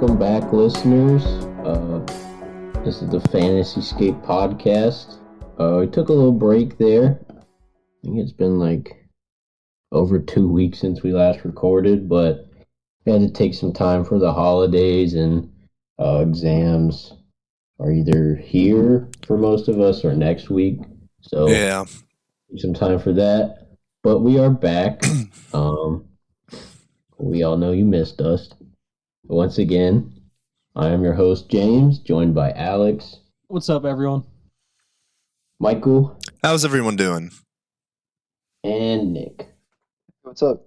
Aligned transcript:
welcome 0.00 0.18
back, 0.18 0.50
listeners. 0.50 1.22
Uh, 1.62 2.00
this 2.86 3.02
is 3.02 3.10
the 3.10 3.18
Fantasyscape 3.18 4.24
podcast. 4.24 5.18
Uh, 5.58 5.80
we 5.80 5.86
took 5.86 6.08
a 6.08 6.12
little 6.12 6.32
break 6.32 6.78
there. 6.78 7.20
I 7.28 7.34
think 8.02 8.18
it's 8.18 8.32
been 8.32 8.58
like 8.58 8.96
over 9.92 10.18
two 10.18 10.48
weeks 10.48 10.78
since 10.78 11.02
we 11.02 11.12
last 11.12 11.44
recorded, 11.44 12.08
but 12.08 12.46
we 13.04 13.12
had 13.12 13.20
to 13.20 13.28
take 13.28 13.52
some 13.52 13.74
time 13.74 14.02
for 14.06 14.18
the 14.18 14.32
holidays 14.32 15.12
and 15.12 15.52
uh, 15.98 16.24
exams 16.26 17.12
are 17.78 17.92
either 17.92 18.36
here 18.36 19.06
for 19.26 19.36
most 19.36 19.68
of 19.68 19.80
us 19.80 20.02
or 20.02 20.14
next 20.14 20.48
week. 20.48 20.78
So 21.20 21.48
Yeah. 21.48 21.84
some 22.56 22.72
time 22.72 23.00
for 23.00 23.12
that. 23.12 23.66
But 24.02 24.20
we 24.20 24.38
are 24.38 24.48
back. 24.48 25.02
um, 25.52 26.06
we 27.18 27.42
all 27.42 27.58
know 27.58 27.72
you 27.72 27.84
missed 27.84 28.22
us. 28.22 28.48
Once 29.30 29.58
again, 29.58 30.12
I 30.74 30.88
am 30.88 31.04
your 31.04 31.14
host, 31.14 31.48
James, 31.48 32.00
joined 32.00 32.34
by 32.34 32.50
Alex, 32.50 33.18
What's 33.46 33.68
up, 33.70 33.84
everyone? 33.84 34.24
Michael, 35.60 36.18
How's 36.42 36.64
everyone 36.64 36.96
doing? 36.96 37.30
and 38.64 39.12
Nick. 39.12 39.46
What's 40.22 40.42
up? 40.42 40.66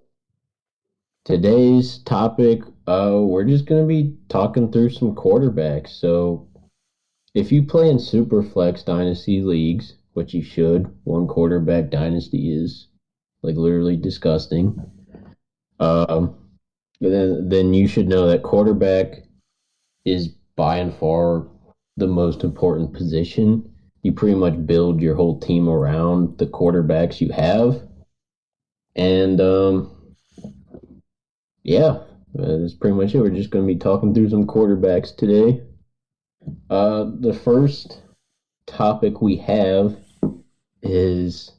Today's 1.25 1.97
topic, 1.99 2.61
uh, 2.87 3.17
we're 3.19 3.43
just 3.43 3.65
going 3.65 3.81
to 3.81 3.87
be 3.87 4.15
talking 4.29 4.71
through 4.71 4.91
some 4.91 5.13
quarterbacks. 5.13 5.89
So, 5.89 6.47
if 7.35 7.51
you 7.51 7.63
play 7.63 7.89
in 7.89 7.97
Superflex 7.97 8.85
Dynasty 8.85 9.41
leagues, 9.41 9.95
which 10.13 10.33
you 10.33 10.41
should, 10.41 10.89
one 11.03 11.27
quarterback 11.27 11.89
dynasty 11.89 12.53
is 12.53 12.87
like 13.41 13.55
literally 13.57 13.97
disgusting. 13.97 14.79
Um, 15.81 16.35
then 17.09 17.49
then 17.49 17.73
you 17.73 17.87
should 17.87 18.07
know 18.07 18.27
that 18.27 18.43
quarterback 18.43 19.23
is 20.05 20.29
by 20.55 20.77
and 20.77 20.93
far 20.93 21.47
the 21.97 22.07
most 22.07 22.43
important 22.43 22.93
position. 22.93 23.69
You 24.01 24.11
pretty 24.11 24.35
much 24.35 24.65
build 24.65 25.01
your 25.01 25.15
whole 25.15 25.39
team 25.39 25.69
around 25.69 26.37
the 26.37 26.45
quarterbacks 26.45 27.21
you 27.21 27.29
have, 27.29 27.81
and 28.95 29.39
um, 29.39 30.15
yeah, 31.63 31.99
that's 32.33 32.73
pretty 32.73 32.95
much 32.95 33.15
it. 33.15 33.19
We're 33.19 33.29
just 33.29 33.49
going 33.49 33.65
to 33.65 33.73
be 33.73 33.79
talking 33.79 34.13
through 34.13 34.29
some 34.29 34.45
quarterbacks 34.45 35.15
today. 35.15 35.61
Uh, 36.69 37.05
the 37.19 37.33
first 37.33 38.01
topic 38.65 39.21
we 39.21 39.37
have 39.37 39.95
is 40.81 41.51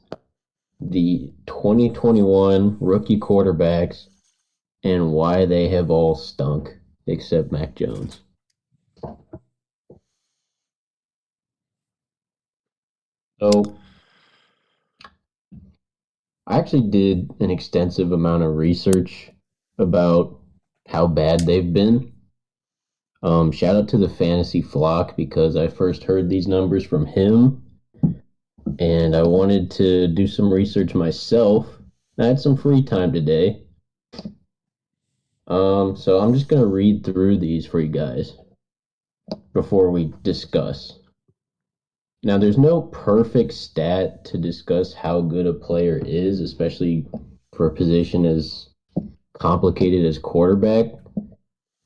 the 0.79 1.33
2021 1.47 2.77
rookie 2.79 3.19
quarterbacks 3.19 4.07
and 4.85 5.11
why 5.11 5.45
they 5.45 5.67
have 5.67 5.89
all 5.89 6.13
stunk 6.13 6.69
except 7.07 7.51
Mac 7.51 7.73
Jones. 7.75 8.21
So, 13.39 13.77
I 16.47 16.59
actually 16.59 16.89
did 16.89 17.31
an 17.39 17.49
extensive 17.49 18.11
amount 18.11 18.43
of 18.43 18.55
research 18.55 19.31
about 19.79 20.39
how 20.87 21.07
bad 21.07 21.41
they've 21.41 21.73
been. 21.73 22.13
Um, 23.23 23.51
shout 23.51 23.75
out 23.75 23.87
to 23.89 23.97
the 23.97 24.07
fantasy 24.07 24.61
flock 24.61 25.17
because 25.17 25.55
I 25.55 25.67
first 25.67 26.03
heard 26.03 26.29
these 26.29 26.47
numbers 26.47 26.85
from 26.85 27.07
him, 27.07 27.63
and 28.77 29.15
I 29.15 29.23
wanted 29.23 29.71
to 29.71 30.07
do 30.07 30.27
some 30.27 30.53
research 30.53 30.93
myself. 30.93 31.67
I 32.19 32.27
had 32.27 32.39
some 32.39 32.55
free 32.55 32.83
time 32.83 33.11
today, 33.11 33.64
um, 35.47 35.95
so 35.95 36.19
I'm 36.19 36.33
just 36.33 36.47
gonna 36.47 36.65
read 36.65 37.03
through 37.03 37.37
these 37.37 37.65
for 37.65 37.79
you 37.79 37.89
guys 37.89 38.33
before 39.53 39.91
we 39.91 40.13
discuss. 40.23 40.99
Now, 42.23 42.39
there's 42.39 42.57
no 42.57 42.81
perfect 42.81 43.53
stat 43.53 44.25
to 44.25 44.39
discuss 44.39 44.93
how 44.93 45.21
good 45.21 45.45
a 45.45 45.53
player 45.53 46.01
is, 46.03 46.39
especially 46.39 47.05
for 47.53 47.67
a 47.67 47.73
position 47.73 48.25
as 48.25 48.69
complicated 49.37 50.05
as 50.05 50.17
quarterback. 50.17 50.87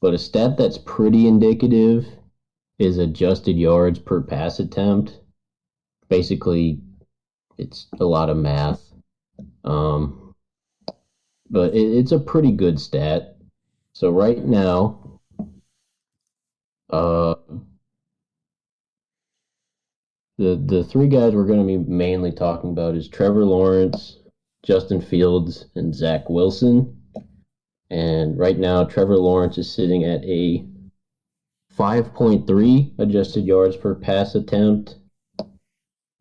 But 0.02 0.14
a 0.14 0.18
stat 0.18 0.58
that's 0.58 0.78
pretty 0.78 1.28
indicative 1.28 2.06
is 2.80 2.98
adjusted 2.98 3.58
yards 3.58 4.00
per 4.00 4.22
pass 4.22 4.60
attempt. 4.60 5.20
Basically, 6.08 6.80
it's 7.58 7.88
a 8.00 8.06
lot 8.06 8.30
of 8.30 8.38
math. 8.38 8.82
Um, 9.66 10.34
but 11.50 11.74
it, 11.74 11.98
it's 11.98 12.14
a 12.14 12.20
pretty 12.20 12.54
good 12.54 12.80
stat. 12.80 13.36
So 14.00 14.12
right 14.12 14.42
now, 14.46 15.20
uh, 16.90 17.36
the 20.38 20.56
the 20.56 20.86
three 20.86 21.10
guys 21.10 21.36
we're 21.36 21.44
going 21.44 21.60
to 21.60 21.66
be 21.66 21.76
mainly 21.76 22.32
talking 22.32 22.70
about 22.70 22.96
is 22.96 23.10
Trevor 23.10 23.44
Lawrence, 23.44 24.20
Justin 24.64 25.02
Fields, 25.02 25.66
and 25.76 25.94
Zach 25.94 26.30
Wilson. 26.30 26.98
And 27.90 28.40
right 28.40 28.58
now, 28.58 28.86
Trevor 28.86 29.18
Lawrence 29.18 29.58
is 29.58 29.70
sitting 29.70 30.06
at 30.06 30.24
a 30.24 30.66
5.3 31.78 33.00
adjusted 33.00 33.44
yards 33.44 33.76
per 33.76 33.96
pass 33.96 34.34
attempt. 34.34 34.96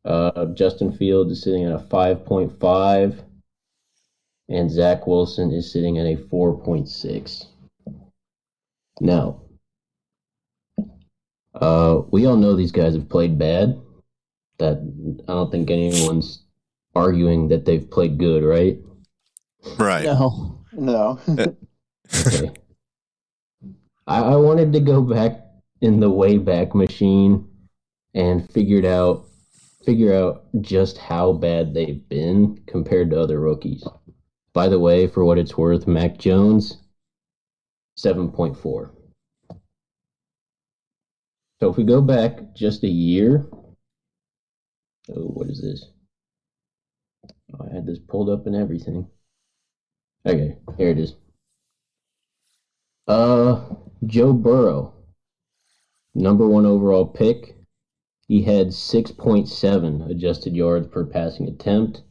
Uh, 0.05 0.47
Justin 0.47 0.91
Fields 0.91 1.31
is 1.31 1.43
sitting 1.45 1.65
at 1.65 1.75
a 1.75 1.79
5.5, 1.79 3.21
and 4.49 4.69
Zach 4.69 5.07
Wilson 5.07 5.53
is 5.53 5.71
sitting 5.71 5.97
at 5.99 6.07
a 6.07 6.17
4.6. 6.17 7.47
Now, 9.01 9.43
uh, 11.55 12.03
we 12.11 12.27
all 12.27 12.37
know 12.37 12.55
these 12.55 12.73
guys 12.73 12.95
have 12.95 13.09
played 13.09 13.39
bad. 13.39 13.81
That 14.59 14.79
I 15.29 15.33
don't 15.33 15.53
think 15.53 15.71
anyone's 15.71 16.43
arguing 16.95 17.49
that 17.49 17.65
they've 17.65 17.89
played 17.89 18.19
good, 18.19 18.43
right? 18.43 18.79
Right. 19.79 20.05
No. 20.05 20.65
No. 20.73 21.21
Okay. 22.27 22.51
I, 24.07 24.21
I 24.21 24.37
wanted 24.37 24.73
to 24.73 24.81
go 24.81 25.03
back 25.03 25.45
in 25.83 26.01
the 26.01 26.11
Wayback 26.11 26.75
Machine 26.75 27.47
and 28.15 28.51
figured 28.51 28.87
out 28.87 29.27
figure 29.85 30.15
out 30.15 30.47
just 30.63 30.99
how 30.99 31.33
bad 31.33 31.75
they've 31.75 32.07
been 32.09 32.59
compared 32.67 33.11
to 33.11 33.21
other 33.21 33.41
rookies. 33.41 33.85
By 34.53 34.69
the 34.69 34.79
way, 34.79 35.07
for 35.07 35.25
what 35.25 35.39
it's 35.39 35.57
worth, 35.57 35.87
Mac 35.87 36.19
Jones, 36.19 36.79
seven 37.99 38.31
point 38.31 38.57
four. 38.57 38.95
So 41.61 41.69
if 41.69 41.77
we 41.77 41.83
go 41.83 42.01
back 42.01 42.55
just 42.55 42.85
a 42.85 42.89
year, 42.89 43.45
oh, 45.11 45.27
what 45.27 45.49
is 45.49 45.61
this? 45.61 45.85
Oh, 47.53 47.67
I 47.69 47.75
had 47.75 47.87
this 47.87 47.99
pulled 47.99 48.31
up 48.31 48.47
and 48.47 48.55
everything. 48.55 49.09
Okay, 50.25 50.57
here 50.77 50.91
it 50.91 50.99
is. 50.99 51.15
Uh, 53.09 53.65
Joe 54.07 54.33
Burrow, 54.33 54.95
number 56.15 56.47
one 56.47 56.67
overall 56.67 57.07
pick. 57.07 57.57
He 58.29 58.43
had 58.43 58.69
6.7 58.69 60.11
adjusted 60.11 60.55
yards 60.55 60.87
per 60.87 61.05
passing 61.05 61.49
attempt. 61.49 62.03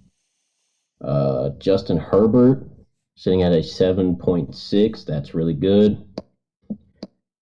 Uh, 1.00 1.50
Justin 1.60 1.98
Herbert, 1.98 2.68
sitting 3.18 3.42
at 3.42 3.52
a 3.52 3.58
7.6. 3.58 5.06
That's 5.06 5.34
really 5.34 5.56
good. 5.56 6.06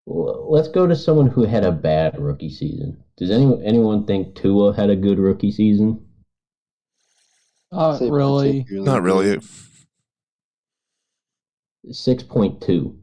Let's 0.07 0.69
go 0.69 0.87
to 0.87 0.95
someone 0.95 1.27
who 1.27 1.43
had 1.43 1.65
a 1.65 1.71
bad 1.71 2.19
rookie 2.19 2.49
season. 2.49 3.03
Does 3.17 3.29
anyone 3.29 3.61
anyone 3.63 4.05
think 4.05 4.35
Tua 4.35 4.75
had 4.75 4.89
a 4.89 4.95
good 4.95 5.19
rookie 5.19 5.51
season? 5.51 6.05
Not 7.71 8.01
really. 8.01 8.65
Not 8.69 9.01
really. 9.03 9.37
6.2 11.87 12.97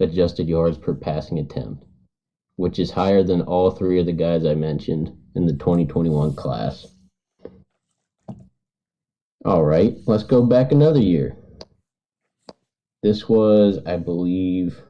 adjusted 0.00 0.48
yards 0.48 0.76
per 0.76 0.94
passing 0.94 1.38
attempt, 1.38 1.84
which 2.56 2.78
is 2.78 2.90
higher 2.90 3.22
than 3.22 3.42
all 3.42 3.70
three 3.70 4.00
of 4.00 4.06
the 4.06 4.12
guys 4.12 4.44
I 4.44 4.54
mentioned 4.54 5.16
in 5.34 5.46
the 5.46 5.54
2021 5.54 6.34
class. 6.34 6.86
All 9.44 9.64
right, 9.64 9.96
let's 10.06 10.24
go 10.24 10.44
back 10.44 10.72
another 10.72 11.00
year. 11.00 11.36
This 13.02 13.28
was, 13.28 13.78
I 13.86 13.96
believe, 13.96 14.82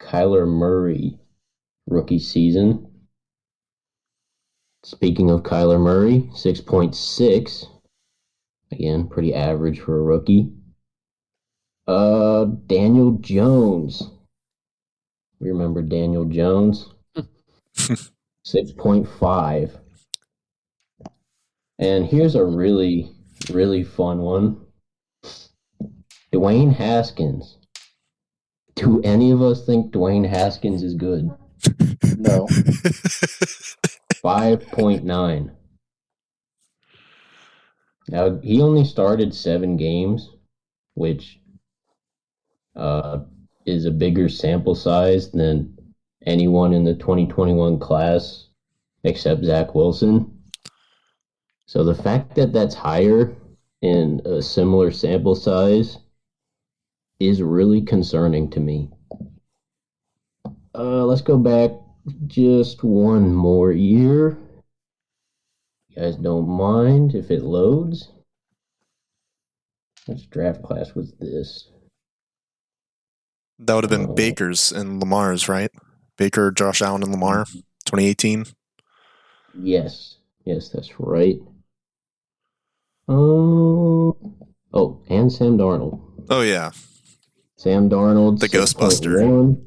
Kyler 0.00 0.46
Murray 0.46 1.18
rookie 1.86 2.18
season. 2.18 2.90
Speaking 4.84 5.30
of 5.30 5.42
Kyler 5.42 5.80
Murray, 5.80 6.28
6.6. 6.34 7.66
Again, 8.72 9.08
pretty 9.08 9.34
average 9.34 9.80
for 9.80 9.98
a 9.98 10.02
rookie. 10.02 10.52
Uh, 11.86 12.46
Daniel 12.66 13.12
Jones. 13.18 14.10
We 15.40 15.50
remember 15.50 15.82
Daniel 15.82 16.24
Jones. 16.24 16.88
6.5. 17.76 19.80
And 21.78 22.06
here's 22.06 22.34
a 22.34 22.44
really, 22.44 23.10
really 23.50 23.84
fun 23.84 24.18
one. 24.18 24.65
Dwayne 26.32 26.74
Haskins. 26.74 27.58
Do 28.74 29.00
any 29.02 29.30
of 29.30 29.40
us 29.42 29.64
think 29.64 29.92
Dwayne 29.92 30.28
Haskins 30.28 30.82
is 30.82 30.94
good? 30.94 31.30
No. 32.18 32.46
5.9. 34.22 35.50
Now, 38.08 38.38
he 38.40 38.60
only 38.60 38.84
started 38.84 39.34
seven 39.34 39.76
games, 39.76 40.30
which 40.94 41.40
uh, 42.76 43.20
is 43.64 43.84
a 43.84 43.90
bigger 43.90 44.28
sample 44.28 44.74
size 44.74 45.30
than 45.30 45.76
anyone 46.24 46.72
in 46.72 46.84
the 46.84 46.94
2021 46.94 47.78
class 47.78 48.48
except 49.04 49.44
Zach 49.44 49.74
Wilson. 49.74 50.42
So 51.66 51.84
the 51.84 51.94
fact 51.94 52.34
that 52.36 52.52
that's 52.52 52.74
higher 52.74 53.36
in 53.82 54.20
a 54.24 54.42
similar 54.42 54.90
sample 54.90 55.34
size 55.34 55.98
is 57.20 57.42
really 57.42 57.82
concerning 57.82 58.50
to 58.50 58.60
me. 58.60 58.90
Uh, 60.74 61.04
let's 61.04 61.22
go 61.22 61.38
back 61.38 61.70
just 62.26 62.84
one 62.84 63.34
more 63.34 63.72
year. 63.72 64.38
You 65.88 65.96
guys 65.96 66.16
don't 66.16 66.48
mind 66.48 67.14
if 67.14 67.30
it 67.30 67.42
loads? 67.42 68.10
Which 70.06 70.28
draft 70.30 70.62
class 70.62 70.94
was 70.94 71.12
this? 71.18 71.70
That 73.58 73.74
would 73.74 73.84
have 73.84 73.90
been 73.90 74.10
Oh. 74.10 74.14
Baker's 74.14 74.70
and 74.70 75.00
Lamar's, 75.00 75.48
right? 75.48 75.70
Baker, 76.18 76.50
Josh 76.50 76.82
Allen, 76.82 77.02
and 77.02 77.10
Lamar, 77.10 77.46
2018. 77.86 78.44
Yes, 79.58 80.18
yes, 80.44 80.68
that's 80.68 81.00
right. 81.00 81.38
Oh, 83.08 84.16
oh, 84.74 85.00
and 85.08 85.32
Sam 85.32 85.56
Darnold. 85.56 86.00
Oh 86.28 86.42
yeah, 86.42 86.70
Sam 87.58 87.88
Darnold, 87.88 88.38
The 88.40 88.48
Ghostbuster. 88.48 89.16
6.1. 89.18 89.62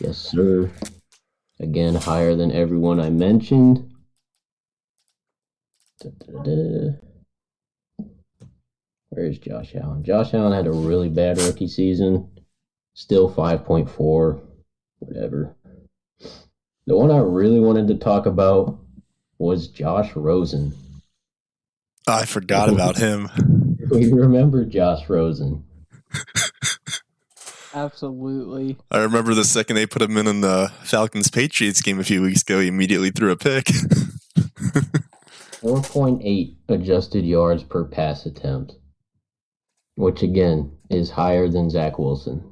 Yes, 0.00 0.18
sir. 0.18 0.70
Again, 1.60 1.94
higher 1.94 2.34
than 2.34 2.50
everyone 2.50 2.98
I 2.98 3.10
mentioned. 3.10 3.90
Da-da-da. 6.00 6.92
Where's 9.10 9.38
Josh 9.38 9.74
Allen? 9.74 10.02
Josh 10.02 10.32
Allen 10.32 10.52
had 10.54 10.66
a 10.66 10.72
really 10.72 11.10
bad 11.10 11.38
rookie 11.38 11.68
season. 11.68 12.28
Still 12.94 13.32
5.4. 13.32 14.40
Whatever. 14.98 15.54
The 16.86 16.96
one 16.96 17.10
I 17.10 17.18
really 17.18 17.60
wanted 17.60 17.88
to 17.88 17.94
talk 17.96 18.26
about 18.26 18.78
was 19.38 19.68
Josh 19.68 20.16
Rosen. 20.16 20.72
I 22.08 22.24
forgot 22.24 22.68
about 22.72 22.96
him. 22.96 23.28
We 23.90 24.10
remember 24.10 24.64
Josh 24.64 25.08
Rosen. 25.08 25.64
Absolutely. 27.74 28.76
I 28.90 28.98
remember 28.98 29.34
the 29.34 29.44
second 29.44 29.76
they 29.76 29.86
put 29.86 30.02
him 30.02 30.16
in 30.16 30.26
in 30.26 30.40
the 30.42 30.70
Falcons 30.82 31.30
Patriots 31.30 31.80
game 31.80 31.98
a 31.98 32.04
few 32.04 32.22
weeks 32.22 32.42
ago, 32.42 32.60
he 32.60 32.68
immediately 32.68 33.10
threw 33.10 33.30
a 33.30 33.36
pick. 33.36 33.66
4.8 35.62 36.56
adjusted 36.68 37.24
yards 37.24 37.62
per 37.62 37.84
pass 37.84 38.26
attempt, 38.26 38.74
which 39.94 40.22
again 40.22 40.72
is 40.90 41.10
higher 41.10 41.48
than 41.48 41.70
Zach 41.70 41.98
Wilson. 41.98 42.42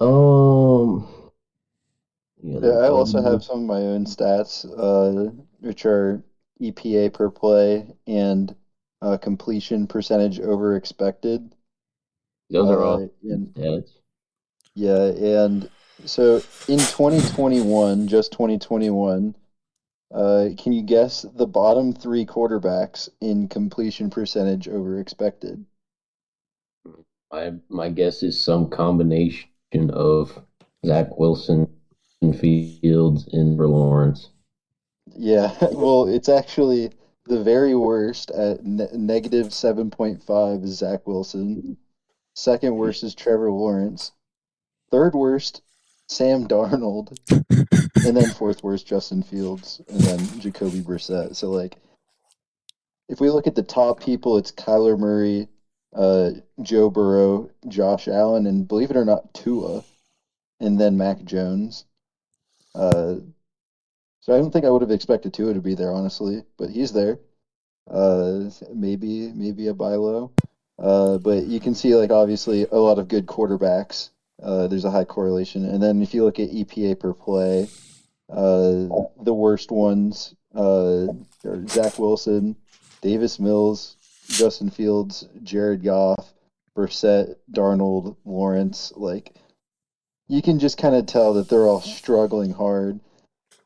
Um, 0.00 1.08
the 2.42 2.68
Yeah, 2.68 2.68
I 2.68 2.88
also 2.88 3.22
have 3.22 3.42
some 3.42 3.60
of 3.60 3.66
my 3.66 3.80
own 3.80 4.04
stats, 4.04 4.64
uh, 4.78 5.32
which 5.60 5.86
are 5.86 6.22
EPA 6.60 7.12
per 7.12 7.30
play 7.30 7.86
and 8.06 8.54
uh, 9.00 9.16
completion 9.16 9.86
percentage 9.86 10.38
over 10.38 10.76
expected. 10.76 11.54
Those 12.50 12.70
are 12.70 12.82
Uh, 12.82 12.84
all 12.84 13.10
and 13.22 13.54
stats. 13.54 13.90
yeah, 14.74 15.06
and 15.06 15.68
so 16.04 16.36
in 16.68 16.86
2021, 16.86 18.06
just 18.08 18.32
2021, 18.32 19.34
uh, 20.14 20.48
can 20.56 20.72
you 20.72 20.82
guess 20.82 21.22
the 21.34 21.46
bottom 21.46 21.92
three 21.92 22.24
quarterbacks 22.26 23.08
in 23.20 23.48
completion 23.48 24.10
percentage 24.10 24.68
over 24.68 25.00
expected? 25.00 25.64
My 27.32 27.54
my 27.70 27.88
guess 27.88 28.22
is 28.22 28.38
some 28.38 28.68
combination 28.68 29.48
of 29.90 30.44
Zach 30.84 31.16
Wilson 31.16 31.74
and 32.20 32.38
Fields 32.38 33.26
and 33.32 33.56
Lawrence. 33.56 34.28
Yeah, 35.16 35.54
well, 35.72 36.06
it's 36.08 36.28
actually 36.28 36.92
the 37.26 37.42
very 37.42 37.74
worst 37.74 38.30
at 38.30 38.64
ne 38.64 38.86
negative 38.94 39.52
7.5 39.52 40.64
is 40.64 40.78
Zach 40.78 41.06
Wilson. 41.06 41.76
Second 42.38 42.76
worst 42.76 43.02
is 43.02 43.14
Trevor 43.14 43.50
Lawrence. 43.50 44.12
Third 44.90 45.14
worst, 45.14 45.62
Sam 46.06 46.46
Darnold. 46.46 47.18
And 48.06 48.16
then 48.16 48.30
fourth 48.30 48.62
worst, 48.62 48.86
Justin 48.86 49.24
Fields. 49.24 49.82
And 49.88 50.00
then 50.00 50.40
Jacoby 50.40 50.80
Brissett. 50.80 51.34
So, 51.34 51.50
like, 51.50 51.76
if 53.08 53.20
we 53.20 53.28
look 53.30 53.48
at 53.48 53.56
the 53.56 53.62
top 53.62 54.00
people, 54.00 54.38
it's 54.38 54.52
Kyler 54.52 54.96
Murray, 54.96 55.48
uh, 55.94 56.30
Joe 56.62 56.90
Burrow, 56.90 57.50
Josh 57.66 58.06
Allen, 58.06 58.46
and 58.46 58.68
believe 58.68 58.90
it 58.90 58.96
or 58.96 59.04
not, 59.04 59.34
Tua. 59.34 59.82
And 60.60 60.80
then 60.80 60.96
Mac 60.96 61.24
Jones. 61.24 61.86
Uh, 62.74 63.16
so 64.20 64.34
I 64.34 64.38
don't 64.38 64.52
think 64.52 64.64
I 64.64 64.70
would 64.70 64.82
have 64.82 64.90
expected 64.92 65.34
Tua 65.34 65.54
to 65.54 65.60
be 65.60 65.74
there, 65.74 65.92
honestly, 65.92 66.44
but 66.56 66.70
he's 66.70 66.92
there. 66.92 67.18
Uh, 67.90 68.50
maybe 68.72 69.32
maybe 69.32 69.66
a 69.66 69.74
buy 69.74 69.94
low. 69.94 70.30
Uh, 70.78 71.18
but 71.18 71.46
you 71.46 71.58
can 71.60 71.74
see 71.74 71.94
like 71.94 72.10
obviously 72.10 72.66
a 72.70 72.76
lot 72.76 72.98
of 72.98 73.08
good 73.08 73.26
quarterbacks. 73.26 74.10
Uh, 74.40 74.68
there's 74.68 74.84
a 74.84 74.90
high 74.90 75.04
correlation, 75.04 75.64
and 75.64 75.82
then 75.82 76.00
if 76.00 76.14
you 76.14 76.24
look 76.24 76.38
at 76.38 76.50
EPA 76.50 77.00
per 77.00 77.12
play, 77.12 77.68
uh, 78.30 78.86
the 79.22 79.34
worst 79.34 79.72
ones 79.72 80.34
uh, 80.54 81.06
are 81.44 81.66
Zach 81.66 81.98
Wilson, 81.98 82.54
Davis 83.00 83.40
Mills, 83.40 83.96
Justin 84.28 84.70
Fields, 84.70 85.26
Jared 85.42 85.82
Goff, 85.82 86.32
Brissett, 86.76 87.34
Darnold, 87.50 88.16
Lawrence. 88.24 88.92
Like 88.94 89.34
you 90.28 90.42
can 90.42 90.58
just 90.58 90.78
kind 90.78 90.94
of 90.94 91.06
tell 91.06 91.34
that 91.34 91.48
they're 91.48 91.66
all 91.66 91.80
struggling 91.80 92.52
hard. 92.52 93.00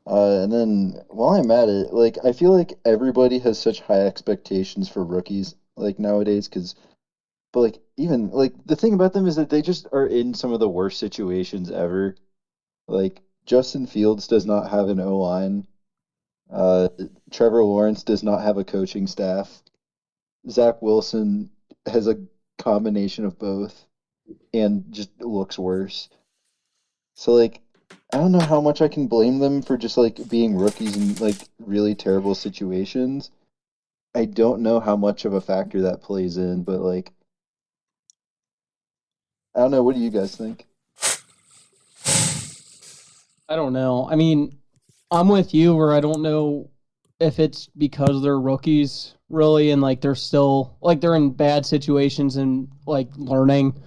Uh, 0.07 0.41
and 0.43 0.53
then 0.53 1.01
while 1.09 1.31
I'm 1.31 1.51
at 1.51 1.69
it, 1.69 1.93
like 1.93 2.19
I 2.25 2.33
feel 2.33 2.57
like 2.57 2.79
everybody 2.85 3.39
has 3.41 3.59
such 3.59 3.81
high 3.81 4.07
expectations 4.07 4.89
for 4.89 5.05
rookies 5.05 5.55
like 5.77 5.99
nowadays 5.99 6.49
because 6.49 6.75
but 7.53 7.61
like 7.61 7.79
even 7.97 8.31
like 8.31 8.53
the 8.65 8.77
thing 8.77 8.95
about 8.95 9.13
them 9.13 9.27
is 9.27 9.37
that 9.37 9.51
they 9.51 9.63
just 9.63 9.87
are 9.93 10.07
in 10.07 10.35
some 10.35 10.53
of 10.53 10.61
the 10.61 10.69
worst 10.69 10.99
situations 10.99 11.71
ever. 11.71 12.17
Like 12.89 13.21
Justin 13.47 13.87
Fields 13.87 14.27
does 14.27 14.47
not 14.47 14.71
have 14.71 14.89
an 14.89 15.01
O 15.01 15.19
line. 15.19 15.67
Uh, 16.51 16.89
Trevor 17.31 17.63
Lawrence 17.65 18.03
does 18.03 18.23
not 18.23 18.43
have 18.43 18.59
a 18.59 18.65
coaching 18.65 19.07
staff. 19.07 19.63
Zach 20.49 20.83
Wilson 20.83 21.51
has 21.87 22.07
a 22.07 22.19
combination 22.59 23.25
of 23.25 23.39
both 23.39 23.87
and 24.53 24.85
just 24.91 25.11
looks 25.21 25.59
worse. 25.59 26.09
So 27.15 27.35
like 27.35 27.61
I 28.13 28.19
don't 28.19 28.33
know 28.33 28.41
how 28.41 28.61
much 28.61 28.81
I 28.81 28.89
can 28.89 29.07
blame 29.07 29.39
them 29.39 29.63
for 29.63 29.77
just 29.77 29.97
like 29.97 30.29
being 30.29 30.57
rookies 30.57 30.97
in 30.97 31.15
like 31.17 31.37
really 31.59 31.95
terrible 31.95 32.35
situations. 32.35 33.31
I 34.15 34.27
don't 34.27 34.63
know 34.63 34.81
how 34.81 34.97
much 34.97 35.25
of 35.25 35.35
a 35.35 35.41
factor 35.41 35.83
that 35.83 36.03
plays 36.03 36.37
in, 36.37 36.63
but 36.65 36.81
like 36.81 37.13
I 39.55 39.61
don't 39.61 39.71
know. 39.71 39.83
What 39.83 39.95
do 39.95 40.01
you 40.01 40.11
guys 40.11 40.35
think? 40.37 40.67
I 43.49 43.57
don't 43.57 43.73
know. 43.73 44.09
I 44.11 44.17
mean, 44.17 44.57
I'm 45.11 45.29
with 45.29 45.53
you 45.53 45.75
where 45.75 45.93
I 45.93 46.01
don't 46.01 46.23
know 46.23 46.71
if 47.21 47.39
it's 47.39 47.67
because 47.77 48.23
they're 48.23 48.41
rookies 48.41 49.15
really 49.29 49.71
and 49.71 49.81
like 49.83 50.01
they're 50.01 50.15
still 50.15 50.77
like 50.81 51.01
they're 51.01 51.15
in 51.15 51.31
bad 51.31 51.65
situations 51.65 52.37
and 52.37 52.69
like 52.87 53.09
learning 53.17 53.81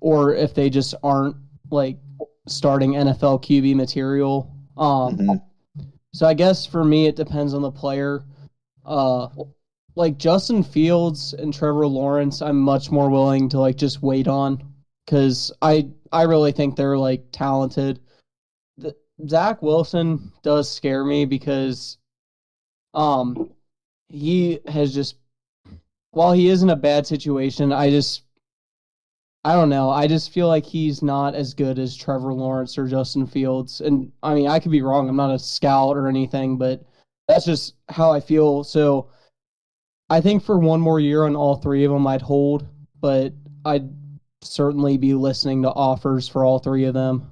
or 0.00 0.34
if 0.34 0.54
they 0.54 0.70
just 0.70 0.94
aren't 1.02 1.36
like 1.70 1.98
starting 2.46 2.92
NFL 2.92 3.42
QB 3.42 3.74
material. 3.74 4.54
Um 4.76 5.16
Mhm. 5.18 5.42
so 6.14 6.26
I 6.26 6.34
guess 6.34 6.64
for 6.66 6.84
me 6.84 7.06
it 7.06 7.16
depends 7.16 7.54
on 7.54 7.62
the 7.62 7.72
player. 7.72 8.24
Uh 8.84 9.28
like 9.96 10.18
Justin 10.18 10.62
Fields 10.62 11.32
and 11.32 11.52
Trevor 11.52 11.86
Lawrence, 11.86 12.40
I'm 12.42 12.60
much 12.60 12.90
more 12.90 13.08
willing 13.10 13.48
to 13.48 13.58
like 13.58 13.76
just 13.76 14.02
wait 14.02 14.28
on 14.28 14.62
cuz 15.06 15.52
I 15.62 15.88
I 16.12 16.22
really 16.22 16.52
think 16.52 16.76
they're 16.76 16.98
like 16.98 17.26
talented. 17.32 18.00
The, 18.78 18.94
Zach 19.28 19.62
Wilson 19.62 20.32
does 20.42 20.70
scare 20.70 21.04
me 21.04 21.24
because 21.24 21.98
um 22.94 23.50
he 24.08 24.60
has 24.66 24.94
just 24.94 25.16
while 26.12 26.32
he 26.32 26.48
is 26.48 26.62
in 26.62 26.70
a 26.70 26.76
bad 26.76 27.06
situation, 27.06 27.72
I 27.72 27.90
just 27.90 28.22
I 29.44 29.52
don't 29.52 29.68
know. 29.68 29.90
I 29.90 30.08
just 30.08 30.30
feel 30.30 30.48
like 30.48 30.66
he's 30.66 31.02
not 31.02 31.36
as 31.36 31.54
good 31.54 31.78
as 31.78 31.94
Trevor 31.94 32.34
Lawrence 32.34 32.76
or 32.76 32.88
Justin 32.88 33.28
Fields. 33.28 33.80
And 33.80 34.10
I 34.20 34.34
mean, 34.34 34.48
I 34.48 34.58
could 34.58 34.72
be 34.72 34.82
wrong. 34.82 35.08
I'm 35.08 35.14
not 35.14 35.32
a 35.32 35.38
scout 35.38 35.96
or 35.96 36.08
anything, 36.08 36.58
but 36.58 36.82
that's 37.28 37.44
just 37.44 37.74
how 37.88 38.10
I 38.10 38.18
feel. 38.18 38.64
So 38.64 39.08
I 40.10 40.20
think 40.20 40.42
for 40.42 40.58
one 40.58 40.80
more 40.80 40.98
year 40.98 41.26
on 41.26 41.36
all 41.36 41.54
three 41.54 41.84
of 41.84 41.92
them, 41.92 42.08
I'd 42.08 42.22
hold, 42.22 42.66
but 43.00 43.32
I'd 43.64 43.88
certainly 44.52 44.96
be 44.96 45.14
listening 45.14 45.62
to 45.62 45.70
offers 45.70 46.28
for 46.28 46.44
all 46.44 46.58
three 46.58 46.84
of 46.84 46.94
them. 46.94 47.30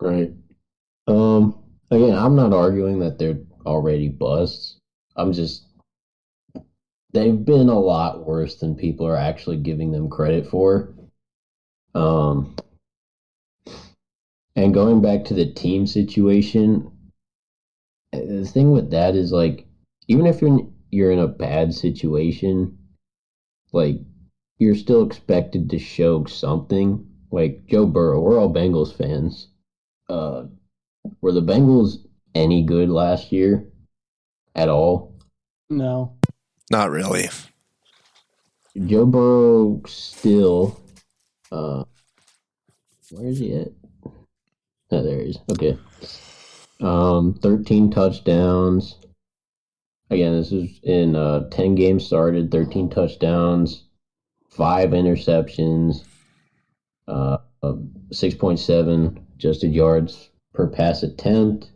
Right. 0.00 0.32
Um. 1.06 1.58
Again, 1.90 2.16
I'm 2.16 2.34
not 2.34 2.52
arguing 2.54 3.00
that 3.00 3.18
they're 3.18 3.40
already 3.66 4.08
busts. 4.08 4.78
I'm 5.16 5.32
just 5.32 5.66
they've 7.12 7.44
been 7.44 7.68
a 7.68 7.78
lot 7.78 8.26
worse 8.26 8.56
than 8.56 8.74
people 8.74 9.06
are 9.06 9.16
actually 9.16 9.58
giving 9.58 9.92
them 9.92 10.08
credit 10.08 10.46
for. 10.46 10.94
Um. 11.94 12.56
And 14.54 14.74
going 14.74 15.00
back 15.00 15.24
to 15.26 15.34
the 15.34 15.50
team 15.52 15.86
situation, 15.86 16.90
the 18.12 18.44
thing 18.44 18.72
with 18.72 18.90
that 18.90 19.14
is 19.14 19.32
like, 19.32 19.66
even 20.08 20.26
if 20.26 20.40
you're 20.40 20.50
in, 20.50 20.74
you're 20.90 21.10
in 21.10 21.18
a 21.18 21.26
bad 21.26 21.72
situation, 21.72 22.76
like 23.72 23.96
you're 24.62 24.76
still 24.76 25.04
expected 25.04 25.68
to 25.68 25.78
show 25.78 26.24
something. 26.24 27.04
Like 27.32 27.66
Joe 27.66 27.84
Burrow, 27.84 28.20
we're 28.20 28.38
all 28.38 28.52
Bengals 28.52 28.96
fans. 28.96 29.48
Uh, 30.08 30.44
were 31.20 31.32
the 31.32 31.42
Bengals 31.42 31.96
any 32.34 32.62
good 32.62 32.88
last 32.88 33.32
year 33.32 33.66
at 34.54 34.68
all? 34.68 35.18
No. 35.68 36.16
Not 36.70 36.90
really. 36.90 37.28
Joe 38.86 39.04
Burrow 39.04 39.82
still. 39.86 40.80
Uh, 41.50 41.82
where 43.10 43.26
is 43.26 43.40
he 43.40 43.56
at? 43.56 43.68
Oh, 44.92 45.02
there 45.02 45.22
he 45.22 45.30
is. 45.30 45.38
Okay. 45.50 45.76
Um, 46.80 47.34
13 47.42 47.90
touchdowns. 47.90 48.94
Again, 50.10 50.36
this 50.36 50.52
is 50.52 50.78
in 50.84 51.16
uh, 51.16 51.48
10 51.50 51.74
games 51.74 52.06
started, 52.06 52.52
13 52.52 52.90
touchdowns, 52.90 53.84
five 54.56 54.90
interceptions, 54.90 56.04
uh, 57.08 57.38
6.7 57.62 59.18
adjusted 59.34 59.74
yards 59.74 60.30
per 60.52 60.66
pass 60.68 61.02
attempt, 61.02 61.70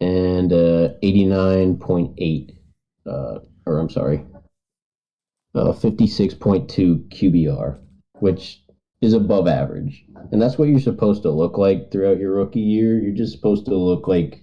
and 0.00 0.52
uh, 0.52 0.90
89.8, 1.02 2.56
uh, 3.06 3.38
or 3.64 3.78
I'm 3.78 3.90
sorry, 3.90 4.24
uh, 5.54 5.72
56.2 5.72 7.08
QBR, 7.08 7.78
which 8.18 8.62
is 9.00 9.12
above 9.12 9.46
average. 9.46 10.04
And 10.32 10.42
that's 10.42 10.58
what 10.58 10.68
you're 10.68 10.80
supposed 10.80 11.22
to 11.22 11.30
look 11.30 11.56
like 11.58 11.90
throughout 11.90 12.18
your 12.18 12.34
rookie 12.34 12.60
year. 12.60 12.98
You're 12.98 13.14
just 13.14 13.32
supposed 13.32 13.66
to 13.66 13.76
look 13.76 14.08
like 14.08 14.42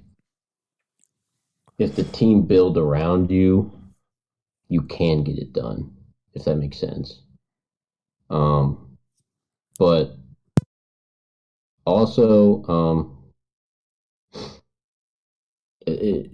if 1.77 1.95
the 1.95 2.03
team 2.03 2.43
build 2.43 2.77
around 2.77 3.29
you, 3.29 3.71
you 4.69 4.81
can 4.83 5.23
get 5.23 5.37
it 5.37 5.53
done, 5.53 5.91
if 6.33 6.45
that 6.45 6.57
makes 6.57 6.79
sense. 6.79 7.21
Um, 8.29 8.97
but 9.77 10.17
also, 11.85 12.63
um, 12.63 13.17
it, 15.85 16.31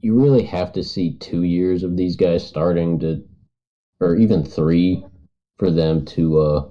you 0.00 0.20
really 0.20 0.44
have 0.44 0.72
to 0.72 0.82
see 0.82 1.16
two 1.18 1.42
years 1.42 1.82
of 1.82 1.96
these 1.96 2.16
guys 2.16 2.46
starting 2.46 2.98
to, 3.00 3.24
or 4.00 4.16
even 4.16 4.44
three, 4.44 5.04
for 5.58 5.70
them 5.70 6.04
to 6.04 6.38
uh, 6.38 6.68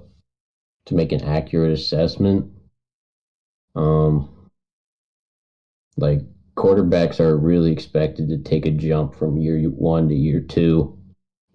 to 0.86 0.94
make 0.94 1.12
an 1.12 1.22
accurate 1.22 1.72
assessment. 1.72 2.50
Um, 3.74 4.30
like 5.96 6.20
quarterbacks 6.54 7.20
are 7.20 7.36
really 7.36 7.72
expected 7.72 8.28
to 8.28 8.38
take 8.38 8.66
a 8.66 8.70
jump 8.70 9.14
from 9.14 9.36
year 9.36 9.68
one 9.68 10.08
to 10.08 10.14
year 10.14 10.40
two, 10.40 10.98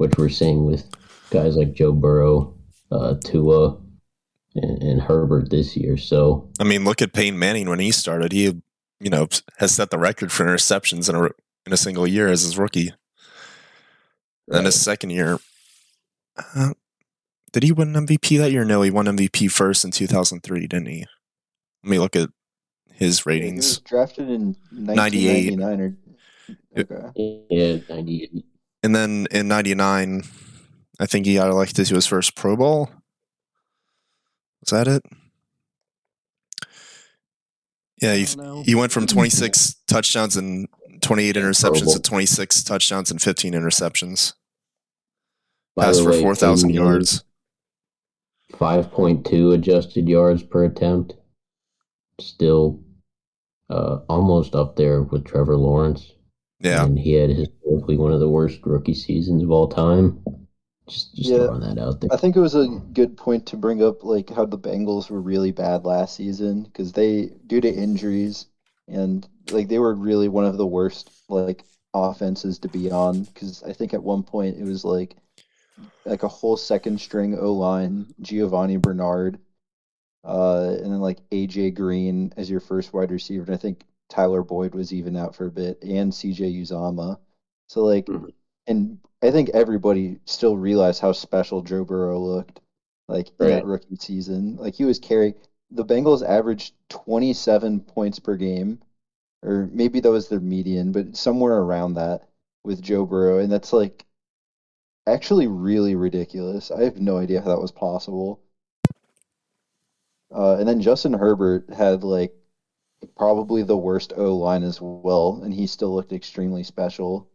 which 0.01 0.17
we're 0.17 0.29
seeing 0.29 0.65
with 0.65 0.84
guys 1.29 1.55
like 1.55 1.74
Joe 1.74 1.91
Burrow, 1.93 2.53
uh, 2.91 3.15
Tua, 3.24 3.77
and, 4.55 4.81
and 4.81 5.01
Herbert 5.01 5.50
this 5.50 5.77
year. 5.77 5.96
So 5.98 6.50
I 6.60 6.63
mean, 6.63 6.84
look 6.84 7.01
at 7.01 7.13
Peyton 7.13 7.38
Manning 7.39 7.70
when 7.70 7.79
he 7.79 7.91
started. 7.91 8.31
He, 8.31 8.62
you 9.00 9.10
know, 9.10 9.27
has 9.58 9.72
set 9.72 9.91
the 9.91 9.98
record 10.00 10.31
for 10.31 10.46
interceptions 10.46 11.08
in 11.08 11.15
a 11.15 11.25
in 11.65 11.72
a 11.74 11.77
single 11.77 12.08
year 12.08 12.27
as 12.27 12.41
his 12.41 12.58
rookie. 12.58 12.93
And 14.51 14.65
his 14.65 14.81
second 14.81 15.12
year, 15.12 15.38
uh, 16.55 16.74
did 17.53 17.63
he 17.63 17.72
win 17.72 17.93
MVP 17.93 18.38
that 18.39 18.51
year? 18.51 18.65
No, 18.65 18.81
he 18.81 18.91
won 18.91 19.05
MVP 19.05 19.50
first 19.50 19.86
in 19.86 19.91
2003, 19.91 20.67
didn't 20.67 20.88
he? 20.88 21.05
Let 21.84 21.89
me 21.89 22.00
look 22.00 22.17
at 22.17 22.29
his 22.91 22.98
He 23.00 23.05
was 23.05 23.25
ratings. 23.25 23.79
drafted 23.79 24.29
in 24.29 24.58
98. 24.72 25.58
or 25.62 25.96
okay. 26.77 27.46
yeah, 27.50 27.77
ninety 27.89 28.24
eight. 28.24 28.46
And 28.84 28.96
then 28.96 29.28
in 29.32 29.48
99, 29.48 30.24
I 31.00 31.06
think 31.06 31.26
he 31.26 31.36
got 31.36 31.50
elected 31.50 31.86
to 31.86 31.96
his 31.96 32.08
first 32.08 32.36
Pro 32.36 32.56
Bowl. 32.56 32.90
Was 34.62 34.70
that 34.72 34.88
it? 34.88 35.04
Yeah, 38.02 38.16
he, 38.16 38.24
I 38.24 38.26
don't 38.26 38.38
know. 38.38 38.64
he 38.64 38.76
went 38.76 38.92
from 38.92 39.06
26 39.08 39.76
touchdowns 39.88 40.36
and 40.36 40.68
28 41.02 41.36
interceptions 41.36 41.94
to 41.94 42.00
26 42.02 42.64
touchdowns 42.64 43.12
and 43.12 43.22
15 43.22 43.54
interceptions. 43.54 44.34
By 45.76 45.86
Passed 45.86 46.04
for 46.04 46.14
4,000 46.14 46.72
yards. 46.72 47.24
Five 48.58 48.92
point 48.92 49.26
two 49.26 49.52
adjusted 49.52 50.10
yards 50.10 50.44
per 50.44 50.66
attempt. 50.66 51.14
Still, 52.20 52.82
uh, 53.70 54.00
almost 54.10 54.56
up 54.56 54.76
there 54.76 55.02
with 55.02 55.24
Trevor 55.24 55.56
Lawrence. 55.56 56.12
Yeah. 56.62 56.86
and 56.86 56.98
he 56.98 57.13
had 57.13 57.30
historically 57.30 57.98
one 57.98 58.12
of 58.13 58.20
the 58.20 58.30
worst 58.30 58.60
rookie 58.65 58.94
seasons 58.94 59.44
of 59.44 59.51
all 59.51 59.68
time. 59.68 60.24
Just, 60.88 61.15
just 61.15 61.30
Yeah. 61.30 61.46
throwing 61.46 61.62
that 61.62 61.77
out 61.80 62.01
there. 62.01 62.10
I 62.12 62.18
think 62.18 62.36
it 62.36 62.41
was 62.41 62.56
a 62.56 62.68
good 62.94 63.15
point 63.15 63.46
to 63.48 63.58
bring 63.58 63.84
up 63.84 64.03
like 64.03 64.30
how 64.30 64.46
the 64.46 64.58
Bengals 64.58 65.10
were 65.10 65.22
really 65.22 65.51
bad 65.51 65.86
last 65.86 66.15
season 66.15 66.63
because 66.63 66.91
they 66.91 67.27
due 67.48 67.62
to 67.62 67.74
injuries 67.74 68.48
and 68.88 69.27
like 69.51 69.68
they 69.70 69.80
were 69.80 69.94
really 69.94 70.27
one 70.27 70.46
of 70.46 70.58
the 70.58 70.68
worst 70.68 71.10
like 71.30 71.63
offenses 71.94 72.60
to 72.60 72.68
be 72.68 72.89
on 72.91 73.24
because 73.24 73.63
I 73.63 73.74
think 73.74 73.94
at 73.94 74.03
one 74.03 74.24
point 74.24 74.58
it 74.58 74.63
was 74.63 74.84
like 74.84 75.15
like 76.06 76.24
a 76.24 76.27
whole 76.27 76.58
second 76.58 77.00
string 77.00 77.38
O 77.38 77.53
line 77.53 78.08
Giovani 78.22 78.77
Bernard 78.77 79.39
uh 80.24 80.75
and 80.77 80.91
then 80.91 81.00
like 81.00 81.20
AJ 81.32 81.75
Green 81.75 82.34
as 82.38 82.50
your 82.50 82.60
first 82.60 82.94
wide 82.94 83.12
receiver 83.12 83.44
and 83.46 83.53
I 83.53 83.58
think 83.58 83.84
Tyler 84.12 84.44
Boyd 84.44 84.75
was 84.75 84.94
even 84.94 85.15
out 85.18 85.36
for 85.36 85.48
a 85.48 85.51
bit 85.51 85.82
and 85.84 86.13
CJ 86.13 86.62
Uzomah 86.62 87.18
so 87.68 87.86
like 87.86 88.06
Mhm. 88.08 88.32
and 88.68 89.00
I 89.24 89.32
think 89.32 89.50
everybody 89.50 90.20
still 90.25 90.58
realized 90.58 91.01
how 91.01 91.12
special 91.13 91.62
Joe 91.62 91.86
Burrow 91.86 92.20
looked 92.20 92.60
like 93.08 93.30
in 93.39 93.48
that 93.50 93.65
rookie 93.65 93.96
season. 93.98 94.58
Like 94.58 94.75
he 94.75 94.86
was 94.86 95.00
carrying 95.00 95.36
the 95.72 95.86
Bengals 95.86 96.24
averaged 96.27 96.74
27 96.89 97.82
points 97.82 98.20
per 98.20 98.36
game, 98.36 98.80
or 99.44 99.70
maybe 99.72 100.00
that 100.01 100.12
was 100.12 100.30
their 100.30 100.39
median, 100.39 100.91
but 100.91 101.15
somewhere 101.18 101.60
around 101.60 101.96
that 101.96 102.27
with 102.63 102.82
Joe 102.82 103.06
Burrow, 103.06 103.39
and 103.39 103.51
that's 103.51 103.74
like 103.74 104.06
actually 105.08 105.48
really 105.48 105.96
ridiculous. 105.96 106.72
I 106.72 106.84
have 106.84 107.00
no 107.00 107.18
idea 107.18 107.41
how 107.41 107.50
that 107.50 107.62
was 107.62 107.72
possible. 107.72 108.39
Uh, 110.34 110.58
and 110.58 110.68
then 110.68 110.82
Justin 110.82 111.13
Herbert 111.13 111.70
had 111.74 112.03
like 112.03 112.34
probably 113.17 113.63
the 113.63 113.77
worst 113.77 114.13
O 114.15 114.36
line 114.36 114.63
as 114.63 114.79
well, 114.81 115.41
and 115.43 115.53
he 115.53 115.67
still 115.67 115.93
looked 115.93 116.13
extremely 116.13 116.63
special. 116.63 117.29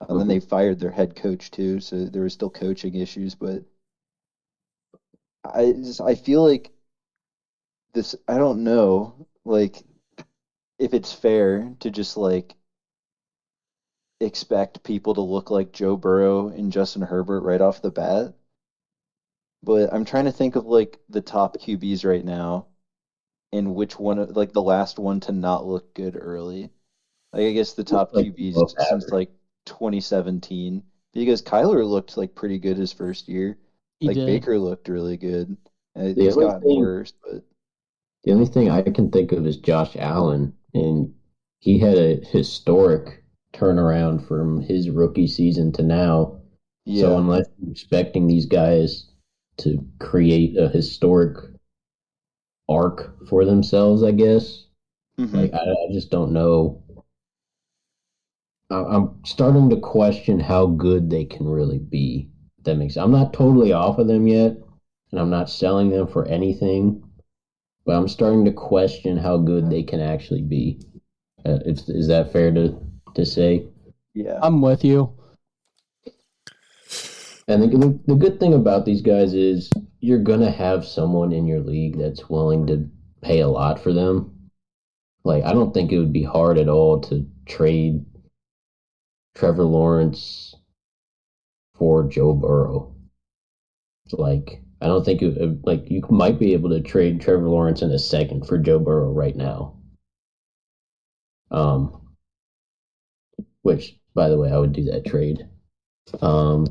Um, 0.00 0.10
and 0.10 0.20
then 0.20 0.26
mm-hmm. 0.26 0.40
they 0.40 0.46
fired 0.46 0.80
their 0.80 0.90
head 0.90 1.14
coach 1.14 1.50
too, 1.50 1.80
so 1.80 2.04
there 2.06 2.22
was 2.22 2.32
still 2.32 2.50
coaching 2.50 2.94
issues. 2.94 3.34
But 3.34 3.64
I 5.44 5.72
just 5.72 6.00
I 6.00 6.14
feel 6.14 6.44
like 6.44 6.72
this. 7.94 8.14
I 8.28 8.38
don't 8.38 8.64
know, 8.64 9.26
like 9.44 9.84
if 10.78 10.94
it's 10.94 11.12
fair 11.12 11.74
to 11.80 11.90
just 11.90 12.16
like 12.16 12.54
expect 14.20 14.82
people 14.82 15.14
to 15.14 15.20
look 15.20 15.50
like 15.50 15.72
Joe 15.72 15.96
Burrow 15.96 16.48
and 16.48 16.72
Justin 16.72 17.02
Herbert 17.02 17.42
right 17.42 17.60
off 17.60 17.82
the 17.82 17.90
bat. 17.90 18.34
But 19.62 19.92
I'm 19.92 20.04
trying 20.04 20.24
to 20.24 20.32
think 20.32 20.56
of 20.56 20.66
like 20.66 20.98
the 21.08 21.20
top 21.20 21.56
QBs 21.58 22.04
right 22.04 22.24
now, 22.24 22.66
and 23.52 23.74
which 23.74 23.98
one, 23.98 24.18
of- 24.18 24.36
like 24.36 24.52
the 24.52 24.62
last 24.62 24.98
one 24.98 25.20
to 25.20 25.32
not 25.32 25.66
look 25.66 25.92
good 25.94 26.16
early. 26.20 26.70
Like 27.32 27.42
I 27.44 27.52
guess 27.52 27.72
the 27.74 27.84
top 27.84 28.12
Like 28.12 28.26
QBs 28.26 28.54
since 28.54 28.74
average. 28.90 29.12
like 29.12 29.30
2017, 29.66 30.82
because 31.12 31.42
Kyler 31.42 31.86
looked 31.86 32.16
like 32.16 32.34
pretty 32.34 32.58
good 32.58 32.76
his 32.76 32.92
first 32.92 33.28
year. 33.28 33.56
He 34.00 34.08
like 34.08 34.16
did. 34.16 34.26
Baker 34.26 34.58
looked 34.58 34.88
really 34.88 35.16
good. 35.16 35.56
Uh, 35.96 36.12
The 36.12 36.24
He's 36.24 36.36
only 36.36 36.46
gotten 36.46 36.62
thing- 36.68 36.78
worse, 36.80 37.12
but 37.22 37.42
The 38.24 38.32
only 38.32 38.46
thing 38.46 38.70
I 38.70 38.82
can 38.82 39.10
think 39.10 39.32
of 39.32 39.46
is 39.46 39.56
Josh 39.56 39.96
Allen, 39.96 40.54
and 40.74 41.14
he 41.60 41.78
had 41.78 41.96
a 41.98 42.16
historic 42.26 43.22
turnaround 43.52 44.26
from 44.26 44.60
his 44.60 44.90
rookie 44.90 45.26
season 45.26 45.72
to 45.72 45.82
now. 45.82 46.40
yeah, 46.84 47.02
So 47.02 47.18
unless 47.18 47.46
you're 47.58 47.70
expecting 47.70 48.26
these 48.26 48.46
guys 48.46 49.06
to 49.58 49.84
create 50.00 50.56
a 50.56 50.68
historic 50.68 51.36
arc 52.72 53.26
for 53.28 53.44
themselves, 53.44 54.02
I 54.02 54.12
guess 54.12 54.66
Mhm. 55.18 55.34
like 55.34 55.52
I, 55.54 55.58
I 55.70 55.92
just 55.92 56.10
don't 56.10 56.32
know. 56.32 56.82
I- 58.70 58.84
I'm 58.96 59.10
starting 59.24 59.68
to 59.70 59.76
question 59.76 60.40
how 60.40 60.66
good 60.66 61.10
they 61.10 61.24
can 61.24 61.46
really 61.46 61.78
be. 61.78 62.28
That 62.64 62.76
makes 62.78 62.96
I'm 62.96 63.10
not 63.12 63.32
totally 63.32 63.72
off 63.72 63.98
of 63.98 64.06
them 64.06 64.26
yet, 64.26 64.56
and 65.10 65.20
I'm 65.20 65.30
not 65.30 65.50
selling 65.50 65.90
them 65.90 66.06
for 66.06 66.24
anything, 66.26 67.02
but 67.84 67.96
I'm 67.96 68.08
starting 68.08 68.44
to 68.46 68.52
question 68.52 69.16
how 69.16 69.36
good 69.36 69.68
they 69.70 69.82
can 69.82 70.00
actually 70.00 70.42
be. 70.42 70.80
Uh, 71.44 71.58
is, 71.66 71.88
is 71.88 72.06
that 72.08 72.32
fair 72.32 72.52
to 72.54 72.78
to 73.14 73.26
say? 73.26 73.66
Yeah. 74.14 74.38
I'm 74.42 74.62
with 74.62 74.84
you. 74.84 75.10
And 77.48 77.62
the, 77.62 78.00
the, 78.06 78.14
good 78.14 78.38
thing 78.38 78.54
about 78.54 78.84
these 78.84 79.02
guys 79.02 79.34
is 79.34 79.68
you're 80.00 80.22
gonna 80.22 80.50
have 80.50 80.86
someone 80.86 81.32
in 81.32 81.46
your 81.46 81.60
league 81.60 81.98
that's 81.98 82.28
willing 82.28 82.66
to 82.68 82.88
pay 83.20 83.40
a 83.40 83.48
lot 83.48 83.80
for 83.80 83.92
them. 83.92 84.50
Like 85.24 85.44
I 85.44 85.52
don't 85.52 85.74
think 85.74 85.90
it 85.90 85.98
would 85.98 86.12
be 86.12 86.22
hard 86.22 86.58
at 86.58 86.68
all 86.68 87.00
to 87.02 87.26
trade 87.46 88.04
Trevor 89.34 89.64
Lawrence 89.64 90.54
for 91.74 92.04
Joe 92.04 92.32
Burrow. 92.32 92.94
Like 94.12 94.62
I 94.80 94.86
don't 94.86 95.04
think 95.04 95.22
it, 95.22 95.64
like 95.64 95.90
you 95.90 96.02
might 96.10 96.38
be 96.38 96.52
able 96.52 96.70
to 96.70 96.80
trade 96.80 97.20
Trevor 97.20 97.48
Lawrence 97.48 97.82
in 97.82 97.90
a 97.90 97.98
second 97.98 98.46
for 98.46 98.58
Joe 98.58 98.78
Burrow 98.78 99.12
right 99.12 99.36
now. 99.36 99.76
Um, 101.50 102.14
which 103.62 103.96
by 104.14 104.28
the 104.28 104.38
way, 104.38 104.50
I 104.50 104.58
would 104.58 104.72
do 104.72 104.84
that 104.84 105.06
trade. 105.06 105.46
Um, 106.20 106.66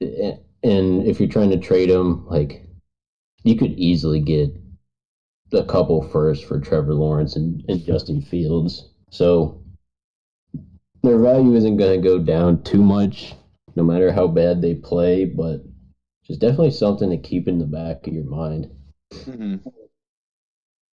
and 0.00 1.06
if 1.06 1.20
you're 1.20 1.28
trying 1.28 1.50
to 1.50 1.58
trade 1.58 1.90
him, 1.90 2.26
like 2.26 2.64
you 3.44 3.56
could 3.56 3.72
easily 3.72 4.20
get 4.20 4.50
a 5.52 5.64
couple 5.64 6.02
first 6.02 6.44
for 6.44 6.60
Trevor 6.60 6.94
Lawrence 6.94 7.36
and, 7.36 7.64
and 7.68 7.84
Justin 7.84 8.20
Fields. 8.20 8.88
So 9.10 9.62
their 11.02 11.18
value 11.18 11.54
isn't 11.54 11.76
going 11.76 12.00
to 12.00 12.08
go 12.08 12.18
down 12.18 12.62
too 12.62 12.82
much, 12.82 13.34
no 13.76 13.82
matter 13.82 14.12
how 14.12 14.26
bad 14.28 14.60
they 14.62 14.74
play. 14.74 15.24
But 15.24 15.62
just 16.24 16.40
definitely 16.40 16.70
something 16.70 17.10
to 17.10 17.16
keep 17.16 17.48
in 17.48 17.58
the 17.58 17.66
back 17.66 18.06
of 18.06 18.14
your 18.14 18.24
mind. 18.24 18.70
hmm 19.24 19.56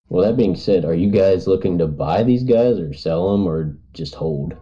Well, 0.08 0.24
that 0.24 0.36
being 0.36 0.54
said, 0.54 0.84
are 0.84 0.94
you 0.94 1.10
guys 1.10 1.46
looking 1.48 1.78
to 1.78 1.86
buy 1.86 2.22
these 2.22 2.44
guys 2.44 2.78
or 2.78 2.92
sell 2.92 3.32
them 3.32 3.46
or 3.46 3.76
just 3.92 4.14
hold? 4.14 4.54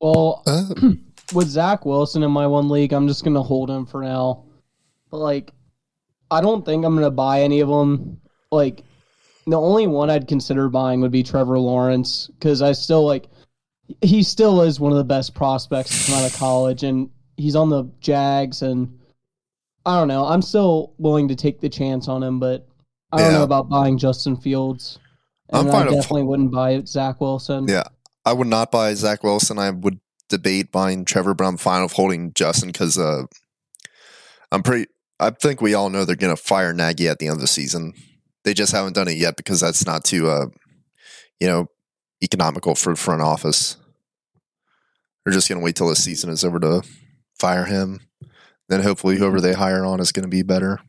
Well, 0.00 0.42
Uh, 0.46 0.74
with 1.32 1.48
Zach 1.48 1.84
Wilson 1.84 2.22
in 2.22 2.30
my 2.30 2.46
one 2.46 2.68
league, 2.68 2.92
I'm 2.92 3.08
just 3.08 3.24
gonna 3.24 3.42
hold 3.42 3.70
him 3.70 3.86
for 3.86 4.02
now. 4.02 4.44
But 5.10 5.18
like, 5.18 5.52
I 6.30 6.40
don't 6.40 6.64
think 6.64 6.84
I'm 6.84 6.94
gonna 6.94 7.10
buy 7.10 7.42
any 7.42 7.60
of 7.60 7.68
them. 7.68 8.20
Like, 8.50 8.84
the 9.46 9.60
only 9.60 9.86
one 9.86 10.10
I'd 10.10 10.28
consider 10.28 10.68
buying 10.68 11.00
would 11.00 11.12
be 11.12 11.22
Trevor 11.22 11.58
Lawrence 11.58 12.28
because 12.34 12.62
I 12.62 12.72
still 12.72 13.04
like, 13.06 13.28
he 14.02 14.22
still 14.22 14.62
is 14.62 14.80
one 14.80 14.92
of 14.92 14.98
the 14.98 15.04
best 15.04 15.34
prospects 15.34 15.90
to 16.06 16.12
come 16.12 16.20
out 16.20 16.30
of 16.30 16.36
college, 16.36 16.82
and 16.82 17.08
he's 17.36 17.54
on 17.54 17.70
the 17.70 17.84
Jags, 18.00 18.62
and 18.62 18.98
I 19.84 19.96
don't 19.98 20.08
know. 20.08 20.24
I'm 20.24 20.42
still 20.42 20.94
willing 20.98 21.28
to 21.28 21.36
take 21.36 21.60
the 21.60 21.68
chance 21.68 22.08
on 22.08 22.22
him, 22.22 22.40
but 22.40 22.66
I 23.12 23.18
don't 23.18 23.30
Yeah. 23.32 23.38
know 23.38 23.44
about 23.44 23.68
buying 23.68 23.98
Justin 23.98 24.36
Fields. 24.36 24.98
I'm 25.52 25.70
fine 25.70 25.86
I 25.86 25.90
definitely 25.92 26.24
wouldn't 26.24 26.50
buy 26.50 26.82
Zach 26.84 27.20
Wilson. 27.20 27.66
Yeah. 27.68 27.84
I 28.24 28.32
would 28.32 28.48
not 28.48 28.72
buy 28.72 28.92
Zach 28.94 29.22
Wilson. 29.22 29.60
I 29.60 29.70
would 29.70 30.00
debate 30.28 30.72
buying 30.72 31.04
Trevor, 31.04 31.34
but 31.34 31.44
I'm 31.44 31.56
fine 31.56 31.82
with 31.82 31.92
holding 31.92 32.32
Justin 32.34 32.68
because 32.70 32.98
uh, 32.98 33.24
I'm 34.52 34.62
pretty. 34.62 34.90
I 35.18 35.30
think 35.30 35.60
we 35.60 35.74
all 35.74 35.88
know 35.88 36.04
they're 36.04 36.16
going 36.16 36.34
to 36.34 36.42
fire 36.42 36.72
Nagy 36.72 37.08
at 37.08 37.18
the 37.18 37.26
end 37.26 37.36
of 37.36 37.40
the 37.40 37.46
season. 37.46 37.94
They 38.44 38.54
just 38.54 38.72
haven't 38.72 38.94
done 38.94 39.08
it 39.08 39.16
yet 39.16 39.36
because 39.36 39.60
that's 39.60 39.86
not 39.86 40.04
too, 40.04 40.28
uh, 40.28 40.46
you 41.40 41.48
know, 41.48 41.68
economical 42.22 42.74
for 42.74 42.90
the 42.90 42.96
front 42.96 43.22
office. 43.22 43.76
They're 45.24 45.32
just 45.32 45.48
going 45.48 45.58
to 45.58 45.64
wait 45.64 45.74
till 45.76 45.88
the 45.88 45.96
season 45.96 46.30
is 46.30 46.44
over 46.44 46.60
to 46.60 46.82
fire 47.38 47.64
him. 47.64 48.00
Then 48.68 48.82
hopefully 48.82 49.16
whoever 49.16 49.40
they 49.40 49.54
hire 49.54 49.84
on 49.84 50.00
is 50.00 50.12
going 50.12 50.24
to 50.24 50.28
be 50.28 50.42
better. 50.42 50.80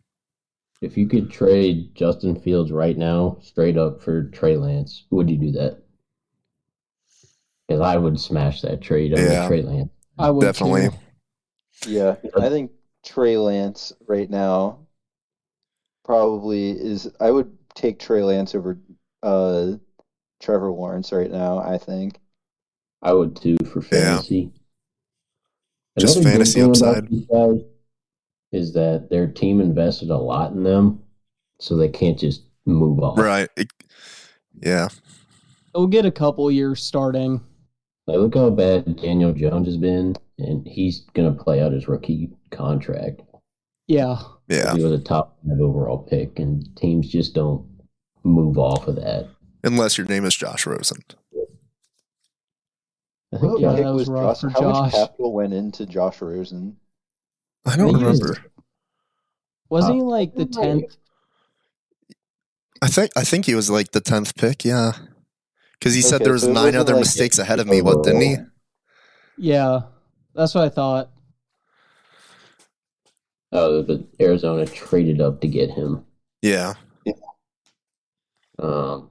If 0.81 0.97
you 0.97 1.07
could 1.07 1.31
trade 1.31 1.95
Justin 1.95 2.39
Fields 2.39 2.71
right 2.71 2.97
now, 2.97 3.37
straight 3.41 3.77
up 3.77 4.01
for 4.01 4.25
Trey 4.25 4.57
Lance, 4.57 5.05
would 5.09 5.29
you 5.29 5.37
do 5.37 5.51
that? 5.53 5.81
Because 7.67 7.81
I 7.81 7.97
would 7.97 8.19
smash 8.19 8.61
that 8.61 8.81
trade 8.81 9.13
over 9.13 9.21
Yeah. 9.21 9.47
Trey 9.47 9.61
Lance. 9.61 9.89
I 10.17 10.31
would 10.31 10.41
Definitely. 10.41 10.89
too. 11.81 11.91
Yeah. 11.91 12.15
I 12.39 12.49
think 12.49 12.71
Trey 13.05 13.37
Lance 13.37 13.93
right 14.07 14.29
now 14.29 14.79
probably 16.05 16.71
is. 16.71 17.11
I 17.19 17.31
would 17.31 17.55
take 17.75 17.99
Trey 17.99 18.23
Lance 18.23 18.55
over 18.55 18.79
uh, 19.23 19.73
Trevor 20.41 20.71
Lawrence 20.71 21.11
right 21.11 21.29
now. 21.31 21.57
I 21.59 21.77
think. 21.77 22.19
I 23.01 23.13
would 23.13 23.35
too 23.35 23.57
for 23.65 23.79
Yeah. 23.91 24.15
fantasy. 24.17 24.51
Just 25.99 26.17
Another 26.17 26.31
fantasy 26.31 26.61
upside. 26.61 27.07
is 28.51 28.73
that 28.73 29.07
their 29.09 29.27
team 29.27 29.59
invested 29.61 30.09
a 30.09 30.17
lot 30.17 30.51
in 30.53 30.63
them, 30.63 31.01
so 31.59 31.75
they 31.75 31.89
can't 31.89 32.17
just 32.17 32.43
move 32.65 32.99
off. 32.99 33.17
Right. 33.17 33.49
It- 33.57 33.71
yeah. 34.61 34.89
He'll 35.73 35.87
get 35.87 36.05
a 36.05 36.11
couple 36.11 36.49
years 36.49 36.81
starting. 36.83 37.41
Like, 38.07 38.17
look 38.19 38.35
how 38.35 38.49
bad 38.49 38.95
Daniel 38.97 39.33
Jones 39.33 39.67
has 39.67 39.77
been, 39.77 40.15
and 40.39 40.65
he's 40.65 41.01
gonna 41.13 41.33
play 41.33 41.61
out 41.61 41.73
his 41.73 41.87
rookie 41.87 42.31
contract. 42.51 43.21
Yeah. 43.87 44.17
Yeah. 44.47 44.73
He 44.75 44.83
was 44.83 44.93
a 44.93 44.99
top 45.03 45.37
five 45.47 45.59
overall 45.59 45.99
pick, 45.99 46.39
and 46.39 46.65
teams 46.77 47.09
just 47.09 47.33
don't 47.33 47.65
move 48.23 48.57
off 48.57 48.87
of 48.87 48.95
that. 48.95 49.27
Unless 49.63 49.97
your 49.97 50.07
name 50.07 50.23
is 50.25 50.35
Josh 50.35 50.65
Rosen. 50.65 50.99
I 53.33 53.37
think 53.39 53.43
What 53.53 53.59
Yeah, 53.61 53.75
Josh- 53.75 53.83
was 53.83 53.93
was 53.93 54.09
rough 54.09 54.41
Josh? 54.41 54.53
for 54.53 54.61
How 54.61 54.69
much 54.83 54.91
capital 54.93 55.33
went 55.33 55.53
into 55.53 55.85
Josh 55.85 56.21
Rosen? 56.21 56.77
I 57.65 57.75
don't 57.75 57.87
think 57.87 57.99
he 57.99 58.03
was- 58.05 58.21
remember. 58.21 58.45
Wasn't 59.69 59.91
Uh, 59.91 59.95
he 59.95 60.01
like 60.01 60.33
the 60.35 60.45
tenth? 60.45 60.95
I 62.81 62.87
think 62.87 63.11
I 63.17 63.23
think 63.25 63.45
he 63.45 63.55
was 63.55 63.69
like 63.69 63.91
the 63.91 63.99
tenth 63.99 64.33
pick. 64.35 64.63
Yeah, 64.63 64.93
because 65.79 65.93
he 65.93 66.01
said 66.01 66.15
Okay, 66.15 66.25
there 66.25 66.33
was 66.33 66.43
so 66.43 66.51
nine 66.51 66.75
other 66.75 66.93
like 66.93 67.01
mistakes 67.01 67.37
ahead 67.39 67.59
of 67.59 67.67
me. 67.67 67.81
What 67.81 68.03
didn't 68.03 68.21
he? 68.21 68.35
Yeah, 69.37 69.81
that's 70.33 70.55
what 70.55 70.63
I 70.65 70.69
thought. 70.69 71.09
oh, 73.51 73.83
but 73.83 74.01
Arizona 74.19 74.65
traded 74.65 75.21
up 75.21 75.41
to 75.41 75.47
get 75.47 75.69
him. 75.69 76.03
Yeah, 76.41 76.73
Um, 78.59 79.09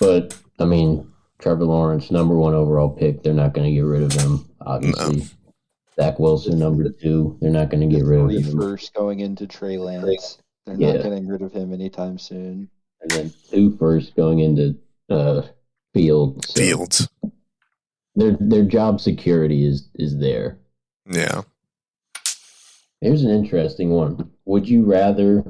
but 0.00 0.36
I 0.58 0.64
mean, 0.64 1.10
Trevor 1.38 1.64
Lawrence, 1.64 2.10
number 2.10 2.36
one 2.36 2.54
overall 2.54 2.90
pick. 2.90 3.22
They're 3.22 3.32
not 3.34 3.52
going 3.54 3.68
to 3.68 3.74
get 3.74 3.80
rid 3.86 4.02
of 4.02 4.12
him. 4.12 4.44
Obviously, 4.62 5.26
Zach 5.96 6.18
Wilson, 6.18 6.58
number 6.58 6.88
two. 6.90 7.36
They're 7.40 7.50
not 7.50 7.70
going 7.70 7.88
to 7.88 7.94
get 7.94 8.04
rid 8.04 8.20
of 8.20 8.30
him. 8.30 8.58
first 8.58 8.94
going 8.94 9.20
into 9.20 9.46
Trey 9.46 9.78
Lance. 9.78 10.38
They're 10.66 10.76
Yeah. 10.76 10.94
not 10.94 11.02
getting 11.04 11.26
rid 11.28 11.42
of 11.42 11.52
him 11.52 11.72
anytime 11.72 12.18
soon. 12.18 12.68
and 13.02 13.10
then 13.10 13.32
two 13.50 13.76
first 13.76 14.16
going 14.16 14.38
into 14.40 14.74
uh, 15.10 15.42
Fields. 15.94 16.48
So 16.54 16.60
Fields. 16.60 17.08
Their 18.14 18.36
their 18.40 18.64
job 18.64 19.00
security 19.00 19.66
is 19.66 19.88
is 19.94 20.18
there. 20.18 20.58
Yeah, 21.10 21.42
Here's 23.00 23.22
an 23.22 23.30
interesting 23.30 23.90
one. 23.90 24.30
Would 24.46 24.68
you 24.68 24.84
rather 24.84 25.44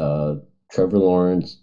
uh, 0.00 0.36
Trevor 0.72 0.98
Lawrence, 0.98 1.60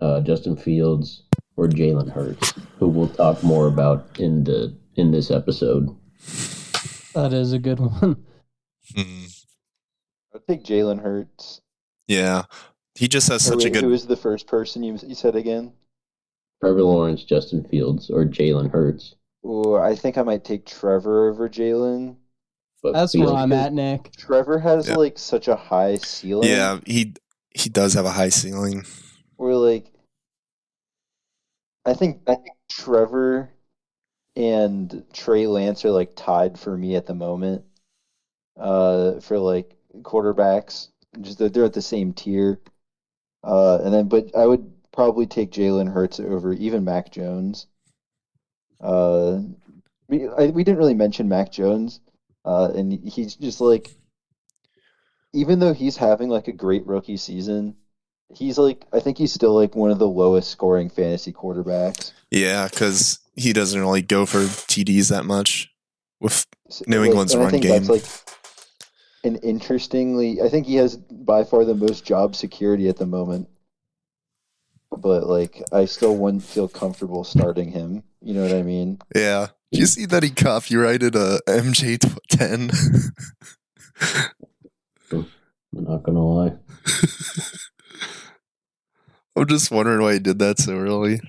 uh, 0.00 0.20
Justin 0.22 0.56
Fields, 0.56 1.22
or 1.56 1.68
Jalen 1.68 2.10
Hurts, 2.10 2.54
who 2.78 2.88
we'll 2.88 3.08
talk 3.08 3.42
more 3.44 3.66
about 3.68 4.18
in 4.18 4.44
the 4.44 4.76
in 4.96 5.10
this 5.12 5.30
episode? 5.30 5.94
That 7.14 7.32
is 7.32 7.52
a 7.52 7.58
good 7.58 7.80
one. 7.80 8.24
Mhm. 8.94 9.44
I'd 10.34 10.46
take 10.48 10.64
Jalen 10.64 11.02
Hurts. 11.02 11.60
yeah. 12.08 12.44
He 12.96 13.08
just 13.08 13.28
has 13.28 13.46
Or 13.46 13.52
such 13.52 13.64
a 13.64 13.70
good. 13.70 13.84
Who 13.84 13.90
was 13.90 14.06
the 14.06 14.16
first 14.16 14.46
person 14.46 14.82
you 14.82 14.98
you 15.06 15.14
said 15.14 15.36
again? 15.36 15.72
Trevor 16.62 16.82
Lawrence, 16.82 17.24
Justin 17.24 17.62
Fields, 17.64 18.08
or 18.10 18.24
Jalen 18.24 18.70
Hurts? 18.70 19.14
Ooh, 19.44 19.76
I 19.76 19.94
think 19.94 20.16
I 20.16 20.22
might 20.22 20.44
take 20.44 20.64
Trevor 20.66 21.28
over 21.28 21.48
Jalen. 21.48 22.16
That's 22.82 23.12
Fields, 23.12 23.32
where 23.32 23.40
I'm 23.40 23.52
at, 23.52 23.72
Nick. 23.72 24.12
Trevor 24.16 24.58
has 24.58 24.88
Yeah. 24.88 24.94
like 24.96 25.18
such 25.18 25.48
a 25.48 25.56
high 25.56 25.96
ceiling. 25.96 26.48
Yeah, 26.48 26.80
he 26.86 27.14
he 27.50 27.68
does 27.68 27.94
have 27.94 28.04
a 28.06 28.10
high 28.12 28.28
ceiling. 28.30 28.84
Where 29.36 29.54
like 29.56 29.92
I 31.84 31.94
think 31.94 32.22
I 32.26 32.36
think 32.36 32.56
Trevor 32.70 33.50
and 34.34 35.04
Trey 35.12 35.46
Lance 35.46 35.84
are 35.84 35.90
like 35.90 36.12
tied 36.16 36.58
for 36.58 36.76
me 36.76 36.96
at 36.96 37.06
the 37.06 37.14
moment. 37.14 37.64
Uh 38.58 39.20
for 39.20 39.38
like 39.38 39.76
quarterbacks. 40.02 40.88
Just 41.20 41.38
that 41.38 41.52
they're 41.54 41.64
at 41.64 41.72
the 41.72 41.82
same 41.82 42.12
tier. 42.12 42.60
Uh 43.46 43.78
and 43.84 43.94
then 43.94 44.08
but 44.08 44.36
I 44.36 44.44
would 44.44 44.70
probably 44.92 45.26
take 45.26 45.52
Jalen 45.52 45.92
Hurts 45.92 46.18
over 46.18 46.52
even 46.52 46.84
Mac 46.84 47.12
Jones. 47.12 47.66
Uh 48.80 49.40
we 50.08 50.28
I, 50.28 50.46
we 50.46 50.64
didn't 50.64 50.78
really 50.78 50.94
mention 50.94 51.28
Mac 51.28 51.52
Jones. 51.52 52.00
Uh 52.44 52.72
and 52.74 52.92
he's 53.08 53.36
just 53.36 53.60
like 53.60 53.94
even 55.32 55.60
though 55.60 55.72
he's 55.74 55.96
having 55.96 56.28
like 56.28 56.48
a 56.48 56.52
great 56.52 56.86
rookie 56.86 57.16
season, 57.18 57.76
he's 58.34 58.58
like 58.58 58.84
I 58.92 59.00
think 59.00 59.18
he's 59.18 59.32
still 59.32 59.54
like 59.54 59.76
one 59.76 59.90
of 59.90 59.98
the 59.98 60.08
lowest 60.08 60.50
scoring 60.50 60.90
fantasy 60.90 61.32
quarterbacks. 61.32 62.12
Yeah, 62.30 62.68
because 62.68 63.20
he 63.36 63.52
doesn't 63.52 63.80
really 63.80 64.02
go 64.02 64.26
for 64.26 64.38
TDs 64.38 65.10
that 65.10 65.24
much. 65.24 65.70
With 66.18 66.46
New 66.86 67.04
England's 67.04 67.34
and 67.34 67.42
I 67.42 67.46
run 67.46 67.60
game. 67.60 67.84
That's 67.84 67.88
like 67.90 68.35
an 69.24 69.36
interestingly, 69.36 70.40
I 70.40 70.48
think 70.48 70.66
he 70.66 70.76
has 70.76 70.96
by 70.96 71.44
far 71.44 71.64
the 71.64 71.74
most 71.74 72.04
job 72.04 72.36
security 72.36 72.88
at 72.88 72.96
the 72.96 73.06
moment. 73.06 73.48
But 74.90 75.26
like, 75.26 75.62
I 75.72 75.84
still 75.84 76.16
wouldn't 76.16 76.44
feel 76.44 76.68
comfortable 76.68 77.24
starting 77.24 77.70
him. 77.72 78.02
You 78.22 78.34
know 78.34 78.42
what 78.42 78.52
I 78.52 78.62
mean? 78.62 78.98
yeah, 79.14 79.48
Did 79.72 79.80
you 79.80 79.86
see 79.86 80.06
that 80.06 80.22
he 80.22 80.30
copyrighted 80.30 81.16
uh, 81.16 81.38
a 81.46 81.50
MJ 81.50 81.98
ten? 82.28 82.70
I'm 85.12 85.26
not 85.84 86.02
gonna 86.04 86.24
lie. 86.24 86.52
I'm 89.36 89.46
just 89.46 89.70
wondering 89.70 90.00
why 90.00 90.14
he 90.14 90.18
did 90.18 90.38
that 90.38 90.58
so 90.58 90.72
early. 90.78 91.20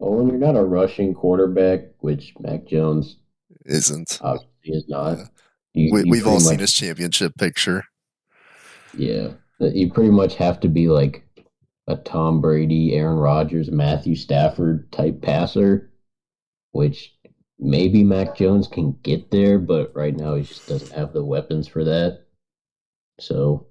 Oh, 0.00 0.10
well, 0.10 0.24
when 0.24 0.28
you're 0.28 0.38
not 0.38 0.56
a 0.58 0.64
rushing 0.64 1.14
quarterback, 1.14 1.82
which 2.00 2.34
Mac 2.40 2.66
Jones 2.66 3.18
Isn't 3.64 4.18
obviously 4.20 4.48
is 4.64 4.84
not, 4.88 5.18
Yeah. 5.18 5.24
You, 5.74 5.92
we, 5.92 6.04
you 6.04 6.10
we've 6.10 6.26
all 6.26 6.34
pretty 6.34 6.48
seen 6.50 6.58
his 6.58 6.72
championship 6.72 7.34
picture? 7.36 7.84
Yeah, 8.96 9.28
you 9.58 9.90
pretty 9.92 10.10
much 10.10 10.36
have 10.36 10.60
to 10.60 10.68
be 10.68 10.88
like 10.88 11.26
a 11.86 11.96
Tom 11.96 12.40
Brady, 12.40 12.94
Aaron 12.94 13.16
Rodgers, 13.16 13.70
Matthew 13.70 14.14
Stafford 14.14 14.90
type 14.92 15.22
passer, 15.22 15.90
which 16.72 17.14
maybe 17.58 18.04
Mac 18.04 18.36
Jones 18.36 18.68
can 18.68 18.92
get 19.02 19.30
there, 19.30 19.58
but 19.58 19.94
right 19.94 20.16
now 20.16 20.34
he 20.34 20.42
just 20.42 20.68
doesn't 20.68 20.92
have 20.92 21.12
the 21.12 21.24
weapons 21.24 21.68
for 21.68 21.84
that. 21.84 22.24
So 23.20 23.66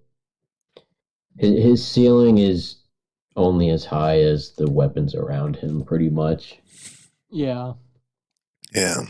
his, 1.37 1.63
his 1.63 1.87
ceiling 1.87 2.37
is 2.37 2.77
only 3.35 3.69
as 3.69 3.85
high 3.85 4.19
as 4.19 4.53
the 4.57 4.69
weapons 4.69 5.15
around 5.15 5.55
him, 5.55 5.83
pretty 5.83 6.09
much. 6.09 6.57
Yeah. 7.29 7.73
Yeah, 8.73 9.03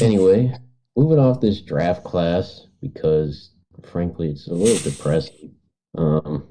Anyway, 0.00 0.52
moving 0.98 1.20
off 1.20 1.40
this 1.40 1.60
draft 1.60 2.02
class 2.02 2.66
because 2.82 3.52
frankly 3.84 4.30
it's 4.30 4.48
a 4.48 4.52
little 4.52 4.90
depressing. 4.90 5.54
Um, 5.96 6.48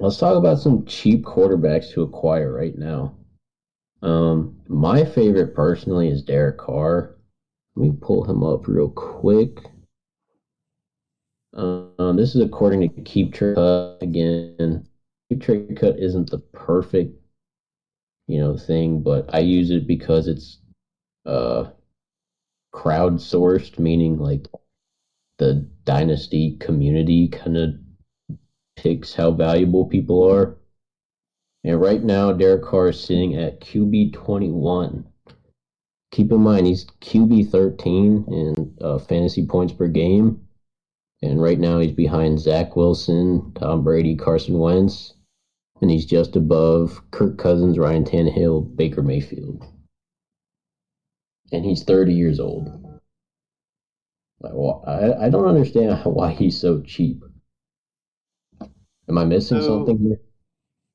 let's 0.00 0.16
talk 0.16 0.36
about 0.36 0.58
some 0.58 0.84
cheap 0.86 1.22
quarterbacks 1.22 1.92
to 1.92 2.02
acquire 2.02 2.52
right 2.52 2.76
now. 2.76 3.14
Um, 4.02 4.56
my 4.66 5.04
favorite 5.04 5.54
personally 5.54 6.08
is 6.08 6.22
Derek 6.22 6.58
Carr. 6.58 7.14
Let 7.76 7.84
me 7.84 7.96
pull 8.00 8.24
him 8.24 8.42
up 8.42 8.66
real 8.66 8.90
quick. 8.90 9.60
Um, 11.54 12.16
this 12.16 12.34
is 12.34 12.40
according 12.42 12.80
to 12.80 13.02
Keep 13.02 13.34
Trade 13.34 13.54
Cut 13.54 13.98
again. 14.00 14.88
Keep 15.28 15.42
Trade 15.42 15.76
Cut 15.78 16.00
isn't 16.00 16.28
the 16.28 16.38
perfect, 16.38 17.16
you 18.26 18.40
know, 18.40 18.58
thing, 18.58 19.00
but 19.00 19.32
I 19.32 19.38
use 19.38 19.70
it 19.70 19.86
because 19.86 20.26
it's 20.26 20.58
uh 21.24 21.70
crowdsourced, 22.74 23.78
meaning 23.78 24.18
like 24.18 24.48
the 25.38 25.66
dynasty 25.84 26.56
community 26.60 27.28
kind 27.28 27.56
of 27.56 27.74
picks 28.76 29.14
how 29.14 29.30
valuable 29.30 29.86
people 29.86 30.28
are. 30.28 30.56
And 31.62 31.80
right 31.80 32.02
now, 32.02 32.32
Derek 32.32 32.64
Carr 32.64 32.88
is 32.88 33.00
sitting 33.00 33.36
at 33.36 33.60
QB 33.60 34.12
21. 34.12 35.06
Keep 36.10 36.32
in 36.32 36.40
mind, 36.40 36.66
he's 36.66 36.84
QB 37.00 37.50
13 37.50 38.26
in 38.28 38.76
uh, 38.80 38.98
fantasy 38.98 39.46
points 39.46 39.72
per 39.72 39.88
game. 39.88 40.40
And 41.22 41.40
right 41.40 41.58
now, 41.58 41.78
he's 41.78 41.92
behind 41.92 42.38
Zach 42.38 42.76
Wilson, 42.76 43.52
Tom 43.54 43.82
Brady, 43.82 44.14
Carson 44.14 44.58
Wentz. 44.58 45.14
And 45.80 45.90
he's 45.90 46.04
just 46.04 46.36
above 46.36 47.00
Kirk 47.10 47.38
Cousins, 47.38 47.78
Ryan 47.78 48.04
Tannehill, 48.04 48.76
Baker 48.76 49.02
Mayfield 49.02 49.64
and 51.52 51.64
he's 51.64 51.82
30 51.84 52.12
years 52.14 52.40
old. 52.40 52.68
Like, 54.40 54.52
well, 54.54 54.82
I, 54.86 55.26
I 55.26 55.28
don't 55.30 55.46
understand 55.46 56.00
why 56.04 56.32
he's 56.32 56.58
so 56.60 56.80
cheap. 56.82 57.22
Am 59.08 59.18
I 59.18 59.24
missing 59.24 59.60
So- 59.60 59.66
something 59.66 59.98
here? 59.98 60.20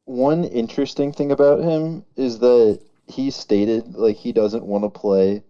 One 0.05 0.43
interesting 0.43 1.11
thing 1.11 1.31
about 1.31 1.59
him 1.61 2.03
is 2.15 2.39
that 2.39 2.79
he 3.05 3.29
stated 3.29 3.93
like 3.93 4.15
he 4.15 4.31
doesn't 4.31 4.65
want 4.65 4.83
to 4.83 4.89
play 4.89 5.43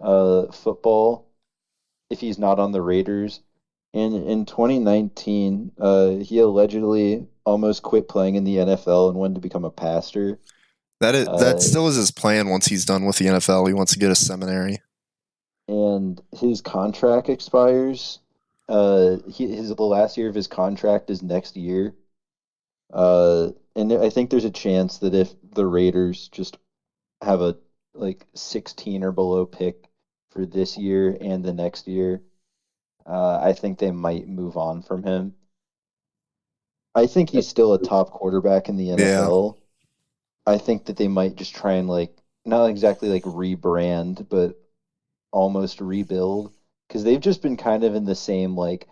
uh 0.00 0.50
football 0.50 1.28
if 2.10 2.18
he's 2.18 2.36
not 2.36 2.58
on 2.58 2.72
the 2.72 2.82
Raiders. 2.82 3.40
And 3.94 4.14
in 4.26 4.44
2019, 4.44 5.72
uh, 5.78 6.10
he 6.16 6.38
allegedly 6.38 7.28
almost 7.46 7.82
quit 7.84 8.08
playing 8.08 8.34
in 8.34 8.42
the 8.44 8.56
NFL 8.56 9.10
and 9.10 9.18
wanted 9.18 9.34
to 9.34 9.40
become 9.40 9.64
a 9.64 9.70
pastor. 9.70 10.40
That 11.02 11.14
is 11.14 11.28
Uh, 11.28 11.36
that 11.38 11.60
still 11.62 11.88
is 11.88 11.96
his 11.96 12.10
plan. 12.10 12.48
Once 12.48 12.66
he's 12.66 12.84
done 12.84 13.04
with 13.04 13.16
the 13.18 13.26
NFL, 13.26 13.66
he 13.66 13.74
wants 13.74 13.92
to 13.92 13.98
get 13.98 14.10
a 14.10 14.14
seminary. 14.16 14.80
and 15.68 16.20
his 16.32 16.60
contract 16.60 17.28
expires. 17.28 18.18
Uh, 18.68 19.18
he, 19.28 19.48
his 19.54 19.68
the 19.74 19.82
last 19.82 20.16
year 20.16 20.28
of 20.28 20.34
his 20.34 20.46
contract 20.48 21.10
is 21.10 21.22
next 21.22 21.56
year. 21.56 21.94
Uh, 22.92 23.50
and 23.76 23.92
I 23.92 24.10
think 24.10 24.30
there's 24.30 24.44
a 24.44 24.50
chance 24.50 24.98
that 24.98 25.14
if 25.14 25.34
the 25.52 25.66
Raiders 25.66 26.28
just 26.28 26.58
have 27.22 27.40
a 27.40 27.56
like 27.94 28.26
16 28.34 29.04
or 29.04 29.12
below 29.12 29.46
pick 29.46 29.88
for 30.30 30.46
this 30.46 30.76
year 30.78 31.16
and 31.20 31.44
the 31.44 31.52
next 31.52 31.86
year, 31.88 32.22
uh, 33.06 33.38
I 33.42 33.52
think 33.52 33.78
they 33.78 33.90
might 33.90 34.28
move 34.28 34.56
on 34.56 34.82
from 34.82 35.02
him. 35.04 35.34
I 36.94 37.06
think 37.06 37.30
he's 37.30 37.48
still 37.48 37.72
a 37.74 37.82
top 37.82 38.10
quarterback 38.10 38.68
in 38.68 38.76
the 38.76 38.88
NFL. 38.90 39.56
I 40.46 40.58
think 40.58 40.86
that 40.86 40.96
they 40.96 41.08
might 41.08 41.36
just 41.36 41.54
try 41.54 41.74
and 41.74 41.88
like 41.88 42.10
not 42.44 42.66
exactly 42.66 43.08
like 43.08 43.22
rebrand, 43.24 44.28
but 44.28 44.56
almost 45.32 45.80
rebuild 45.80 46.52
because 46.88 47.04
they've 47.04 47.20
just 47.20 47.42
been 47.42 47.56
kind 47.56 47.84
of 47.84 47.94
in 47.94 48.04
the 48.04 48.14
same 48.14 48.56
like 48.56 48.86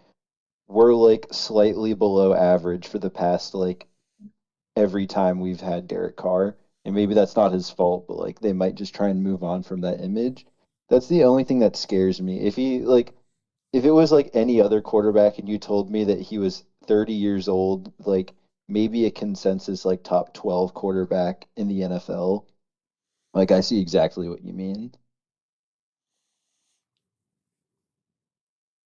we're 0.69 0.95
like 0.95 1.27
slightly 1.33 1.93
below 1.95 2.33
average 2.33 2.87
for 2.87 2.99
the 2.99 3.11
past 3.11 3.55
like 3.55 3.87
every 4.77 5.07
time 5.07 5.41
we've 5.41 5.61
had 5.61 5.89
Derek 5.89 6.17
Carr. 6.17 6.57
And 6.85 6.95
maybe 6.95 7.13
that's 7.13 7.37
not 7.37 7.53
his 7.53 7.69
fault, 7.69 8.07
but 8.09 8.17
like 8.19 8.41
they 8.41 8.53
might 8.55 8.75
just 8.75 8.95
try 8.95 9.09
and 9.09 9.23
move 9.23 9.43
on 9.43 9.63
from 9.63 9.83
that 9.83 10.01
image. 10.01 10.47
That's 10.89 11.09
the 11.09 11.25
only 11.25 11.45
thing 11.45 11.59
that 11.59 11.77
scares 11.77 12.21
me. 12.21 12.41
If 12.41 12.57
he 12.57 12.81
like 12.81 13.13
if 13.73 13.85
it 13.85 13.91
was 13.91 14.11
like 14.11 14.31
any 14.33 14.61
other 14.61 14.81
quarterback 14.81 15.39
and 15.39 15.49
you 15.49 15.59
told 15.59 15.91
me 15.91 16.05
that 16.05 16.21
he 16.21 16.39
was 16.39 16.65
30 16.87 17.13
years 17.13 17.49
old, 17.49 17.93
like 17.99 18.33
maybe 18.71 19.05
a 19.05 19.11
consensus 19.11 19.85
like 19.85 20.03
top 20.03 20.33
12 20.33 20.73
quarterback 20.75 21.47
in 21.57 21.69
the 21.69 21.81
NFL, 21.81 22.47
like 23.35 23.51
I 23.51 23.61
see 23.61 23.81
exactly 23.81 24.29
what 24.29 24.45
you 24.45 24.53
mean. 24.53 24.93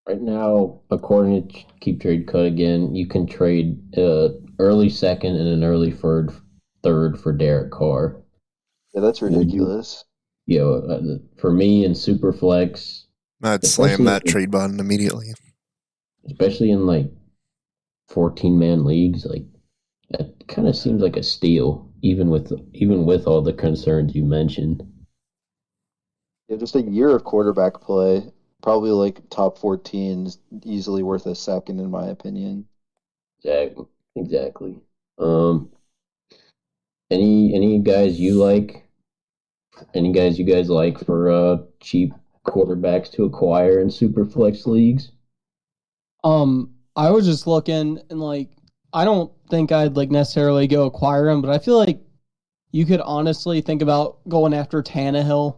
Right 0.09 0.21
now, 0.21 0.81
according 0.91 1.49
to 1.49 1.65
Keep 1.81 2.03
Trade 2.03 2.27
Cut 2.27 2.45
again, 2.45 2.95
you 2.95 3.07
can 3.07 3.27
trade 3.27 3.79
uh, 3.97 4.31
early 4.59 4.91
second 4.91 5.37
and 5.37 5.49
an 5.49 5.65
early 5.65 5.91
third 5.91 6.31
third 6.83 7.19
for 7.19 7.33
Derek 7.33 7.71
Carr. 7.71 8.21
Yeah, 8.93 9.01
that's 9.01 9.23
ridiculous. 9.23 10.05
You 10.47 10.59
know, 10.59 10.75
uh, 10.75 11.01
for 11.41 11.51
me 11.51 11.87
in 11.87 11.93
Superflex, 11.93 13.05
I'd 13.43 13.65
slam 13.65 14.05
that 14.05 14.27
if- 14.27 14.33
trade 14.33 14.51
button 14.51 14.79
immediately. 14.79 15.33
especially 16.27 16.71
in 16.71 16.87
like 16.87 17.11
14 18.09 18.59
man 18.59 18.85
leagues, 18.85 19.25
like 19.25 19.45
that 20.19 20.47
kind 20.49 20.69
of 20.69 20.77
seems 20.77 21.03
like 21.03 21.17
a 21.17 21.23
steal, 21.23 21.91
even 22.03 22.31
with 22.31 22.53
even 22.75 23.05
with 23.05 23.27
all 23.27 23.43
the 23.43 23.53
concerns 23.53 24.15
you 24.15 24.25
mentioned. 24.25 24.83
Yeah, 26.49 26.57
just 26.57 26.77
a 26.77 26.83
year 26.83 27.11
of 27.11 27.25
quarterback 27.25 27.81
play, 27.81 28.31
probably 28.63 28.91
like 28.91 29.29
top 29.31 29.59
14 29.59 30.27
is 30.27 30.39
easily 30.65 31.03
worth 31.03 31.27
a 31.27 31.35
second 31.35 31.81
in 31.81 31.91
my 31.91 32.07
opinion. 32.07 32.67
Exactly. 33.39 33.87
Exactly. 34.17 34.77
Um, 35.19 35.71
any 37.11 37.55
any 37.55 37.79
guys 37.79 38.21
you 38.21 38.35
like? 38.35 38.87
Any 39.95 40.13
guys 40.13 40.39
you 40.39 40.45
guys 40.45 40.69
like 40.71 41.05
for 41.05 41.31
uh 41.31 41.57
cheap 41.81 42.13
quarterbacks 42.47 43.11
to 43.13 43.25
acquire 43.25 43.81
in 43.81 43.91
super 43.91 44.25
flex 44.25 44.67
leagues? 44.67 45.11
Um, 46.23 46.71
I 46.95 47.11
was 47.11 47.27
just 47.27 47.47
looking 47.47 48.01
and 48.09 48.21
like 48.21 48.49
I 48.95 49.05
don't 49.05 49.33
think 49.51 49.73
I'd 49.73 49.97
like 49.97 50.11
necessarily 50.11 50.69
go 50.69 50.87
acquire 50.87 51.29
him, 51.29 51.43
but 51.43 51.51
I 51.51 51.59
feel 51.59 51.77
like 51.77 52.01
you 52.71 52.87
could 52.87 53.01
honestly 53.01 53.61
think 53.61 53.83
about 53.83 54.27
going 54.29 54.55
after 54.55 54.83
Tannehill. 54.83 55.57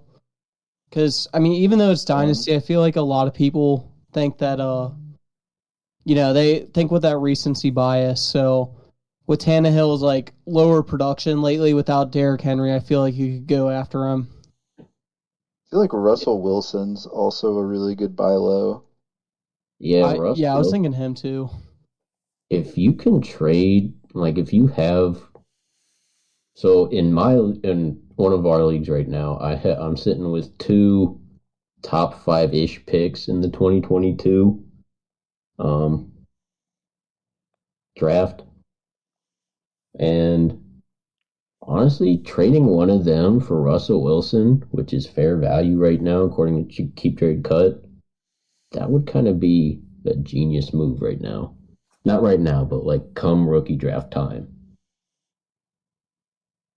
Because 0.89 1.29
I 1.35 1.39
mean, 1.39 1.53
even 1.53 1.79
though 1.79 1.91
it's 1.91 2.05
dynasty, 2.05 2.57
I 2.57 2.61
feel 2.61 2.81
like 2.81 2.97
a 2.97 3.03
lot 3.03 3.29
of 3.29 3.35
people 3.35 3.93
think 4.13 4.39
that 4.39 4.59
uh, 4.59 4.91
you 6.05 6.15
know, 6.15 6.33
they 6.33 6.61
think 6.61 6.91
with 6.91 7.03
that 7.03 7.19
recency 7.19 7.71
bias. 7.71 8.23
So 8.23 8.75
with 9.27 9.41
Tannehill's 9.41 10.03
like 10.03 10.33
lower 10.47 10.83
production 10.83 11.43
lately 11.43 11.75
without 11.75 12.13
Derrick 12.13 12.41
Henry, 12.41 12.73
I 12.73 12.81
feel 12.81 13.01
like 13.01 13.15
you 13.15 13.35
could 13.35 13.47
go 13.49 13.69
after 13.69 14.09
him. 14.09 14.29
I 14.79 14.85
feel 15.71 15.81
like 15.81 15.93
Russell 15.93 16.41
Wilson's 16.41 17.07
also 17.07 17.59
a 17.59 17.65
really 17.65 17.97
good 17.97 18.17
buy 18.17 18.31
low. 18.31 18.85
Yeah, 19.79 20.05
I, 20.05 20.17
Russ 20.17 20.39
yeah, 20.39 20.55
I 20.55 20.59
was 20.59 20.71
thinking 20.71 20.93
him 20.93 21.15
too. 21.15 21.51
If 22.51 22.77
you 22.79 22.93
can 22.93 23.21
trade, 23.21 23.95
like 24.15 24.39
if 24.39 24.53
you 24.53 24.67
have 24.69 25.23
So 26.55 26.87
in 26.87 27.13
my 27.13 27.35
in 27.35 28.03
one 28.17 28.33
of 28.33 28.47
our 28.47 28.65
leagues 28.65 28.89
right 28.89 29.07
now, 29.07 29.39
I 29.41 29.55
ha- 29.55 29.79
I'm 29.79 29.97
sitting 29.97 30.31
with 30.33 30.57
two 30.59 31.21
top 31.83 32.15
five 32.15 32.55
ish 32.55 32.85
picks 32.87 33.29
in 33.29 33.41
the 33.41 33.49
2022 33.49 34.65
um, 35.59 36.13
draft, 37.97 38.45
and 39.99 40.59
honestly, 41.63 42.17
trading 42.19 42.65
one 42.67 42.89
of 42.91 43.05
them 43.05 43.41
for 43.41 43.61
Russell 43.61 44.03
Wilson, 44.03 44.65
which 44.71 44.93
is 44.95 45.07
fair 45.07 45.37
value 45.37 45.79
right 45.79 46.01
now 46.01 46.23
according 46.23 46.69
to 46.69 46.87
Keep 46.97 47.19
Trade 47.19 47.45
Cut, 47.45 47.85
that 48.73 48.91
would 48.91 49.07
kind 49.07 49.29
of 49.29 49.41
be 49.41 49.81
a 50.07 50.15
genius 50.17 50.73
move 50.73 51.03
right 51.03 51.21
now. 51.21 51.55
Not 52.07 52.23
right 52.23 52.41
now, 52.41 52.65
but 52.65 52.87
like 52.87 53.15
come 53.15 53.49
rookie 53.49 53.77
draft 53.77 54.13
time 54.13 54.57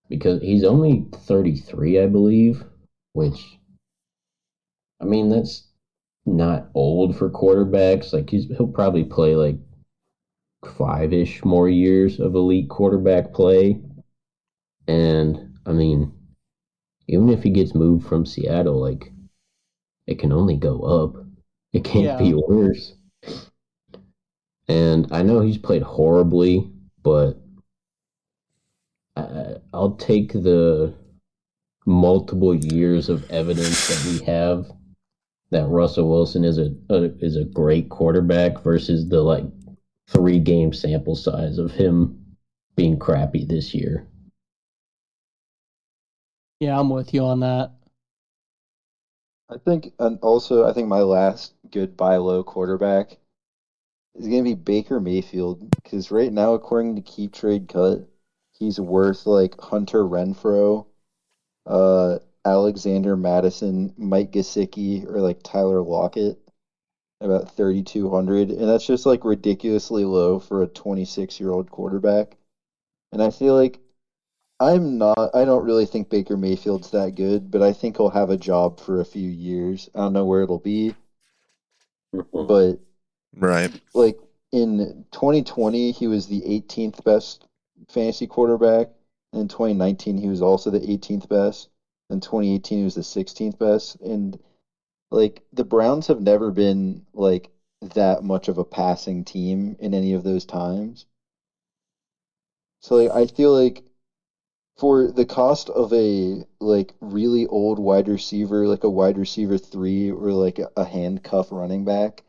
because 0.10 0.42
he's 0.42 0.64
only 0.64 1.06
33, 1.14 2.02
I 2.02 2.08
believe, 2.08 2.64
which, 3.14 3.60
I 5.00 5.06
mean, 5.06 5.30
that's 5.30 5.68
not 6.26 6.70
old 6.74 7.16
for 7.16 7.30
quarterbacks. 7.30 8.12
Like, 8.12 8.30
he's, 8.30 8.48
he'll 8.48 8.68
probably 8.68 9.04
play 9.04 9.36
like 9.36 9.58
five 10.78 11.14
ish 11.14 11.46
more 11.46 11.70
years 11.70 12.20
of 12.20 12.36
elite 12.36 12.70
quarterback 12.70 13.34
play. 13.34 13.80
And, 14.88 15.60
I 15.66 15.72
mean, 15.72 16.12
even 17.08 17.30
if 17.30 17.44
he 17.44 17.52
gets 17.52 17.76
moved 17.76 18.08
from 18.08 18.26
Seattle, 18.26 18.82
like, 18.82 19.12
it 20.08 20.18
can 20.18 20.32
only 20.32 20.58
go 20.58 20.80
up. 20.82 21.24
It 21.72 21.84
can't 21.84 22.06
yeah. 22.06 22.18
be 22.18 22.34
worse. 22.34 22.96
And 24.70 25.08
I 25.12 25.24
know 25.24 25.42
he's 25.42 25.58
played 25.58 25.82
horribly, 25.82 26.72
but 27.04 27.42
I'll 29.74 29.96
take 29.96 30.32
the 30.32 30.94
multiple 31.86 32.54
years 32.54 33.10
of 33.10 33.30
evidence 33.32 33.88
that 33.88 34.12
we 34.12 34.26
have 34.26 34.72
that 35.50 35.68
Russell 35.68 36.08
Wilson 36.08 36.46
is 36.46 36.60
a, 36.60 36.72
a 36.90 37.06
is 37.20 37.36
a 37.36 37.44
great 37.44 37.90
quarterback 37.90 38.62
versus 38.64 39.10
the 39.10 39.22
like 39.22 39.46
three 40.08 40.40
game 40.40 40.72
sample 40.72 41.16
size 41.16 41.58
of 41.58 41.72
him 41.72 42.24
being 42.76 43.00
crappy 43.00 43.46
this 43.46 43.74
year. 43.74 44.08
Yeah, 46.60 46.80
I'm 46.80 46.90
with 46.90 47.14
you 47.14 47.24
on 47.24 47.40
that. 47.40 47.72
I 49.50 49.58
think, 49.58 49.94
and 49.98 50.20
also, 50.22 50.68
I 50.68 50.74
think 50.74 50.88
my 50.88 51.02
last 51.02 51.54
good 51.72 51.98
buy 51.98 52.18
low 52.18 52.44
quarterback 52.44 53.18
is 54.20 54.28
going 54.28 54.44
to 54.44 54.50
be 54.50 54.54
Baker 54.56 55.00
Mayfield 55.00 55.70
because 55.72 56.12
right 56.12 56.32
now, 56.32 56.54
according 56.54 56.96
to 56.96 57.02
Keep 57.02 57.34
Trade 57.34 57.70
Cut, 57.70 58.08
he's 58.52 58.80
worth 58.80 59.26
like 59.26 59.60
Hunter 59.60 60.04
Renfrow, 60.04 60.86
uh, 61.66 62.20
Alexander 62.46 63.16
Mattison, 63.16 63.94
Mike 63.98 64.32
Gesicki, 64.32 65.06
or 65.10 65.22
like 65.22 65.42
Tyler 65.42 65.82
Lockett, 65.82 66.38
about 67.22 67.56
3,200. 67.56 68.50
And 68.52 68.68
that's 68.68 68.86
just 68.86 69.06
like 69.06 69.24
ridiculously 69.24 70.04
low 70.04 70.40
for 70.40 70.64
a 70.64 70.68
26 70.68 71.40
year 71.40 71.52
old 71.52 71.72
quarterback. 71.72 72.36
And 73.14 73.24
I 73.24 73.30
feel 73.30 73.56
like 73.56 73.80
I'm 74.60 74.98
not, 74.98 75.32
I 75.34 75.46
don't 75.46 75.64
really 75.64 75.86
think 75.86 76.10
Baker 76.10 76.36
Mayfield's 76.36 76.92
that 76.92 77.16
good, 77.16 77.50
but 77.50 77.62
I 77.62 77.72
think 77.72 77.96
he'll 77.96 78.10
have 78.10 78.30
a 78.30 78.38
job 78.38 78.82
for 78.82 79.00
a 79.00 79.06
few 79.06 79.30
years. 79.30 79.90
I 79.96 80.00
don't 80.00 80.14
know 80.14 80.26
where 80.26 80.44
it'll 80.44 80.60
be, 80.60 80.94
but. 82.34 82.80
Right. 83.36 83.72
Like 83.94 84.18
in 84.52 85.06
2020, 85.12 85.92
he 85.92 86.08
was 86.08 86.28
the 86.28 86.42
18th 86.42 87.04
best 87.04 87.46
fantasy 87.90 88.28
quarterback. 88.28 88.90
In 89.34 89.48
2019, 89.48 90.18
he 90.18 90.28
was 90.28 90.42
also 90.42 90.70
the 90.72 90.80
18th 90.80 91.30
best. 91.30 91.70
In 92.10 92.20
2018, 92.20 92.78
he 92.80 92.84
was 92.84 92.96
the 92.96 93.02
16th 93.02 93.60
best. 93.60 94.02
And 94.02 94.40
like 95.12 95.44
the 95.54 95.64
Browns 95.64 96.08
have 96.08 96.22
never 96.22 96.52
been 96.52 97.06
like 97.14 97.52
that 97.82 98.24
much 98.24 98.48
of 98.48 98.58
a 98.58 98.66
passing 98.66 99.24
team 99.24 99.76
in 99.80 99.94
any 99.94 100.14
of 100.14 100.24
those 100.24 100.46
times. 100.46 101.06
So 102.82 102.96
like 102.96 103.12
I 103.12 103.28
feel 103.28 103.54
like 103.54 103.84
for 104.78 105.12
the 105.12 105.26
cost 105.26 105.70
of 105.70 105.92
a 105.94 106.46
like 106.60 106.94
really 107.02 107.46
old 107.48 107.80
wide 107.80 108.08
receiver, 108.08 108.68
like 108.68 108.84
a 108.84 108.90
wide 108.90 109.18
receiver 109.18 109.58
three 109.58 110.10
or 110.10 110.32
like 110.32 110.60
a, 110.78 110.86
handcuff 110.86 111.52
running 111.52 111.84
back, 111.84 112.24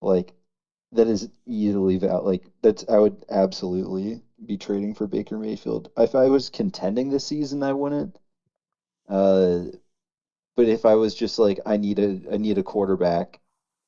like 0.00 0.32
that 0.92 1.06
is 1.08 1.28
easily 1.46 1.96
val 1.98 2.24
like 2.24 2.50
that's 2.62 2.84
I 2.88 2.98
would 2.98 3.24
absolutely 3.30 4.22
be 4.46 4.56
trading 4.56 4.94
for 4.94 5.06
Baker 5.06 5.38
Mayfield. 5.38 5.90
If 5.96 6.14
I 6.14 6.28
was 6.28 6.50
contending 6.50 7.10
this 7.10 7.26
season, 7.26 7.62
I 7.62 7.72
wouldn't. 7.72 8.18
Uh, 9.08 9.64
but 10.56 10.68
if 10.68 10.84
I 10.86 10.94
was 10.94 11.14
just 11.14 11.38
like 11.38 11.60
I 11.66 11.76
need 11.76 11.98
a 11.98 12.20
I 12.32 12.36
need 12.36 12.58
a 12.58 12.62
quarterback 12.62 13.40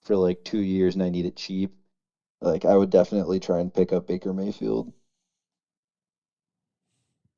for 0.02 0.16
like 0.16 0.44
two 0.44 0.60
years 0.60 0.94
and 0.94 1.02
I 1.02 1.10
need 1.10 1.26
it 1.26 1.36
cheap, 1.36 1.74
like 2.40 2.64
I 2.64 2.76
would 2.76 2.90
definitely 2.90 3.40
try 3.40 3.60
and 3.60 3.72
pick 3.74 3.92
up 3.92 4.06
Baker 4.06 4.32
Mayfield. 4.32 4.92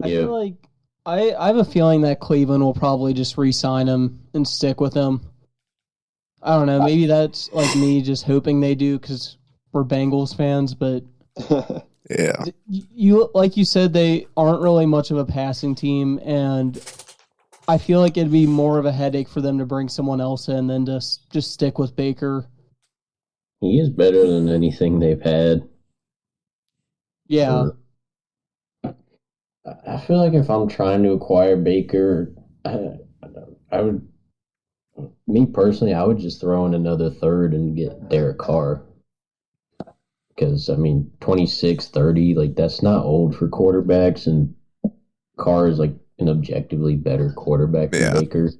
I 0.02 0.08
yeah. 0.08 0.20
feel 0.20 0.32
like 0.32 0.54
I 1.06 1.34
I 1.34 1.46
have 1.48 1.56
a 1.56 1.64
feeling 1.64 2.02
that 2.02 2.20
Cleveland 2.20 2.62
will 2.62 2.74
probably 2.74 3.12
just 3.14 3.36
re-sign 3.38 3.88
him 3.88 4.20
and 4.34 4.46
stick 4.46 4.80
with 4.80 4.94
him. 4.94 5.20
I 6.44 6.56
don't 6.56 6.66
know. 6.66 6.82
Uh, 6.82 6.84
maybe 6.84 7.06
that's 7.06 7.50
like 7.52 7.74
me 7.74 8.02
just 8.02 8.24
hoping 8.24 8.60
they 8.60 8.74
do 8.74 8.98
because 8.98 9.38
we're 9.72 9.84
Bengals 9.84 10.36
fans, 10.36 10.74
but 10.74 11.02
Yeah. 12.10 12.44
You 12.66 13.30
like 13.34 13.56
you 13.56 13.64
said 13.64 13.92
they 13.92 14.26
aren't 14.36 14.60
really 14.60 14.86
much 14.86 15.10
of 15.10 15.16
a 15.16 15.24
passing 15.24 15.74
team 15.74 16.20
and 16.24 16.76
I 17.66 17.78
feel 17.78 18.00
like 18.00 18.16
it'd 18.18 18.30
be 18.30 18.46
more 18.46 18.78
of 18.78 18.84
a 18.84 18.92
headache 18.92 19.28
for 19.28 19.40
them 19.40 19.58
to 19.58 19.64
bring 19.64 19.88
someone 19.88 20.20
else 20.20 20.48
in 20.48 20.66
than 20.66 20.84
to 20.86 21.00
just 21.32 21.52
stick 21.52 21.78
with 21.78 21.96
Baker. 21.96 22.46
He 23.60 23.78
is 23.80 23.88
better 23.88 24.26
than 24.26 24.50
anything 24.50 24.98
they've 25.00 25.22
had. 25.22 25.66
Yeah. 27.26 27.68
I 28.84 29.96
feel 30.06 30.18
like 30.18 30.34
if 30.34 30.50
I'm 30.50 30.68
trying 30.68 31.02
to 31.04 31.12
acquire 31.12 31.56
Baker, 31.56 32.34
I, 32.66 32.98
I 33.72 33.80
would, 33.80 34.06
me 35.26 35.46
personally, 35.46 35.94
I 35.94 36.04
would 36.04 36.18
just 36.18 36.40
throw 36.40 36.66
in 36.66 36.74
another 36.74 37.10
third 37.10 37.54
and 37.54 37.76
get 37.76 38.08
Derek 38.08 38.38
Carr 38.38 38.82
because 40.34 40.68
I 40.68 40.76
mean 40.76 41.10
26, 41.20 41.88
30, 41.88 42.34
like 42.34 42.54
that's 42.54 42.82
not 42.82 43.04
old 43.04 43.36
for 43.36 43.48
quarterbacks, 43.48 44.26
and 44.26 44.54
Carr 45.36 45.68
is 45.68 45.78
like 45.78 45.94
an 46.18 46.28
objectively 46.28 46.96
better 46.96 47.32
quarterback 47.32 47.92
than 47.92 48.02
yeah. 48.02 48.12
Baker. 48.20 48.50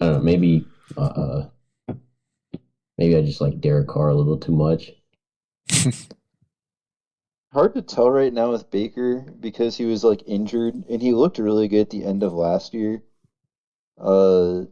I 0.00 0.06
don't 0.06 0.14
know, 0.14 0.22
maybe 0.22 0.66
uh, 0.96 1.00
uh, 1.00 1.48
maybe 2.98 3.16
I 3.16 3.22
just 3.22 3.40
like 3.40 3.60
Derek 3.60 3.88
Carr 3.88 4.08
a 4.08 4.14
little 4.14 4.38
too 4.38 4.52
much. 4.52 4.90
Hard 7.52 7.74
to 7.74 7.82
tell 7.82 8.10
right 8.10 8.32
now 8.32 8.50
with 8.50 8.70
Baker 8.70 9.20
because 9.38 9.76
he 9.76 9.84
was 9.84 10.02
like 10.02 10.24
injured 10.26 10.74
and 10.90 11.00
he 11.00 11.12
looked 11.12 11.38
really 11.38 11.68
good 11.68 11.82
at 11.82 11.90
the 11.90 12.04
end 12.04 12.24
of 12.24 12.32
last 12.32 12.74
year. 12.74 13.04
Uh 13.96 14.64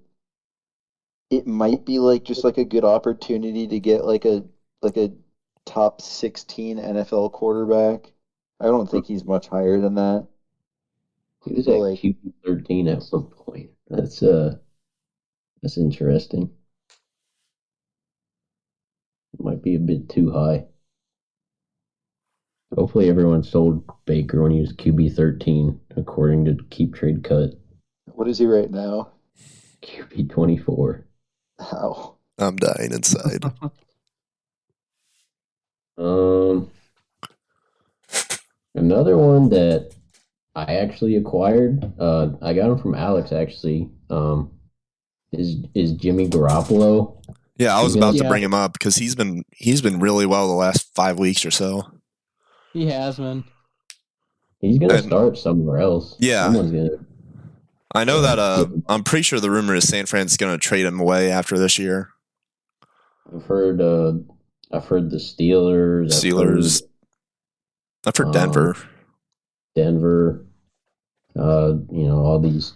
it 1.32 1.46
might 1.46 1.86
be 1.86 1.98
like 1.98 2.24
just 2.24 2.44
like 2.44 2.58
a 2.58 2.64
good 2.64 2.84
opportunity 2.84 3.66
to 3.66 3.80
get 3.80 4.04
like 4.04 4.26
a 4.26 4.44
like 4.82 4.98
a 4.98 5.10
top 5.64 6.02
16 6.02 6.76
NFL 6.76 7.32
quarterback. 7.32 8.12
I 8.60 8.66
don't 8.66 8.88
think 8.88 9.06
he's 9.06 9.24
much 9.24 9.48
higher 9.48 9.80
than 9.80 9.94
that. 9.94 10.26
He 11.46 11.54
was 11.54 11.66
at 11.66 11.78
like, 11.78 11.98
QB 11.98 12.32
13 12.44 12.86
at 12.86 13.02
some 13.02 13.28
point. 13.28 13.70
That's 13.88 14.22
uh 14.22 14.56
that's 15.62 15.78
interesting. 15.78 16.50
Might 19.38 19.62
be 19.62 19.74
a 19.74 19.80
bit 19.80 20.10
too 20.10 20.30
high. 20.30 20.66
Hopefully 22.76 23.08
everyone 23.08 23.42
sold 23.42 23.82
Baker 24.04 24.42
when 24.42 24.52
he 24.52 24.60
was 24.60 24.74
QB 24.74 25.16
13 25.16 25.80
according 25.96 26.44
to 26.44 26.58
Keep 26.68 26.94
Trade 26.94 27.24
Cut. 27.24 27.54
What 28.12 28.28
is 28.28 28.38
he 28.38 28.44
right 28.44 28.70
now? 28.70 29.12
QB 29.82 30.28
24. 30.28 31.06
How? 31.58 32.16
I'm 32.38 32.56
dying 32.56 32.92
inside. 32.92 33.44
Um, 35.98 36.70
another 38.74 39.16
one 39.16 39.50
that 39.50 39.92
I 40.54 40.76
actually 40.76 41.16
acquired. 41.16 41.92
Uh, 41.98 42.30
I 42.40 42.54
got 42.54 42.70
him 42.70 42.78
from 42.78 42.94
Alex 42.94 43.32
actually. 43.32 43.90
Um, 44.10 44.50
is 45.32 45.58
is 45.74 45.92
Jimmy 45.92 46.28
Garoppolo? 46.28 47.22
Yeah, 47.56 47.76
I 47.76 47.82
was 47.82 47.94
about 47.94 48.16
to 48.16 48.24
bring 48.24 48.42
him 48.42 48.54
up 48.54 48.72
because 48.72 48.96
he's 48.96 49.14
been 49.14 49.44
he's 49.52 49.80
been 49.80 50.00
really 50.00 50.26
well 50.26 50.48
the 50.48 50.54
last 50.54 50.94
five 50.94 51.18
weeks 51.18 51.44
or 51.44 51.50
so. 51.50 51.90
He 52.72 52.86
has 52.86 53.18
been. 53.18 53.44
He's 54.60 54.78
gonna 54.78 54.94
and, 54.94 55.04
start 55.04 55.38
somewhere 55.38 55.78
else. 55.78 56.16
Yeah, 56.18 56.52
gonna. 56.52 56.90
I 57.94 58.04
know 58.04 58.22
that. 58.22 58.38
Uh, 58.38 58.66
I'm 58.88 59.04
pretty 59.04 59.22
sure 59.22 59.38
the 59.40 59.50
rumor 59.50 59.74
is 59.74 59.86
San 59.88 60.06
Fran's 60.06 60.36
gonna 60.36 60.58
trade 60.58 60.86
him 60.86 60.98
away 61.00 61.30
after 61.30 61.58
this 61.58 61.78
year. 61.78 62.08
I've 63.34 63.44
heard 63.44 63.80
uh, 63.80 64.12
I've 64.72 64.86
heard 64.86 65.10
the 65.10 65.18
Steelers. 65.18 66.08
Steelers. 66.08 66.82
I've 68.06 68.16
heard, 68.16 68.28
I've 68.28 68.34
heard 68.34 68.34
Denver. 68.34 68.70
Um, 68.76 68.86
Denver. 69.76 70.46
Uh, 71.38 71.72
you 71.90 72.06
know, 72.06 72.18
all 72.18 72.38
these 72.38 72.74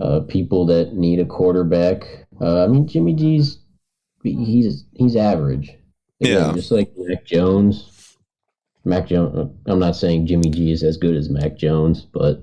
uh, 0.00 0.20
people 0.20 0.66
that 0.66 0.94
need 0.94 1.20
a 1.20 1.24
quarterback. 1.26 2.26
Uh, 2.40 2.64
I 2.64 2.66
mean, 2.66 2.86
Jimmy 2.88 3.14
G's 3.14 3.58
he's 4.22 4.84
he's 4.94 5.16
average. 5.16 5.68
Again, 6.20 6.32
Yeah. 6.48 6.52
just 6.54 6.70
like 6.70 6.92
Mac 6.96 7.24
Jones. 7.24 8.16
Mac 8.84 9.06
Jones. 9.08 9.52
I'm 9.66 9.78
not 9.78 9.96
saying 9.96 10.26
Jimmy 10.26 10.50
G 10.50 10.70
is 10.72 10.82
as 10.82 10.96
good 10.96 11.14
as 11.16 11.28
Mac 11.28 11.56
Jones, 11.56 12.02
but 12.02 12.42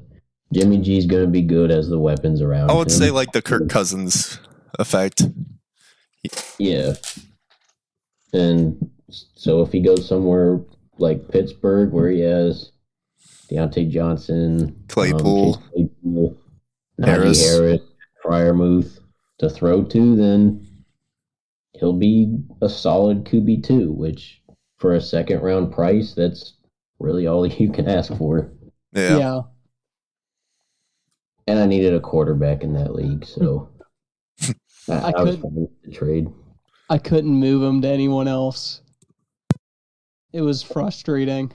Jimmy 0.54 0.78
G's 0.80 1.06
going 1.06 1.24
to 1.24 1.30
be 1.30 1.42
good 1.42 1.72
as 1.72 1.90
the 1.90 2.00
weapons 2.00 2.42
around. 2.42 2.70
I 2.70 2.74
would 2.74 2.88
him. 2.88 2.98
say 2.98 3.12
like 3.12 3.32
the 3.32 3.42
Kirk 3.42 3.70
Cousins 3.70 4.40
effect. 4.80 5.24
Yeah. 6.58 6.94
And 8.34 8.90
so 9.10 9.62
if 9.62 9.72
he 9.72 9.82
goes 9.82 10.08
somewhere 10.08 10.62
like 10.98 11.30
Pittsburgh 11.30 11.92
where 11.92 12.10
he 12.10 12.22
has 12.22 12.72
Diontae 13.52 13.90
Johnson, 13.90 14.84
Claypool. 14.88 15.56
Chase 15.56 15.64
Claypool 15.74 16.38
Harris. 17.04 17.42
Harris, 17.42 17.50
Harris 17.50 17.82
Freiermuth 18.24 19.00
to 19.40 19.50
throw 19.50 19.84
to, 19.84 20.16
then 20.16 20.66
he'll 21.74 21.94
be 21.94 22.38
a 22.62 22.70
solid 22.70 23.26
QB2, 23.26 23.94
which 23.94 24.42
for 24.78 24.94
a 24.94 25.02
second 25.02 25.42
round 25.42 25.74
price, 25.74 26.14
that's 26.14 26.54
really 27.00 27.28
all 27.28 27.46
you 27.60 27.72
can 27.72 27.88
ask 27.88 28.16
for. 28.18 28.52
Yeah. 28.94 29.18
yeah. 29.18 29.42
And 31.48 31.60
I 31.60 31.66
needed 31.66 31.94
a 31.94 32.00
quarterback 32.00 32.64
in 32.64 32.74
that 32.74 32.94
league, 32.96 33.26
so 33.26 33.70
I, 34.90 34.94
I 34.94 35.12
I 35.18 35.24
was 35.24 35.36
could- 35.36 35.42
fine 35.44 35.56
with 35.56 35.82
the 35.84 35.92
trade. 35.92 36.28
I 36.90 36.98
couldn't 36.98 37.32
move 37.36 37.64
him 37.64 37.82
to 37.82 37.88
anyone 37.88 38.28
else. 38.28 38.82
It 40.34 40.42
was 40.42 40.62
frustrating. 40.62 41.52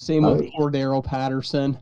Same 0.00 0.24
with 0.24 0.42
Oh. 0.42 0.50
Cordarrelle 0.58 1.04
Patterson. 1.04 1.78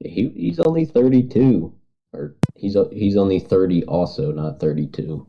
He 0.00 0.28
he's 0.34 0.58
only 0.60 0.84
thirty 0.86 1.22
two, 1.22 1.74
or 2.12 2.34
he's 2.56 2.76
he's 2.92 3.16
only 3.16 3.38
thirty 3.38 3.84
also, 3.84 4.32
not 4.32 4.58
thirty 4.60 4.86
two. 4.86 5.26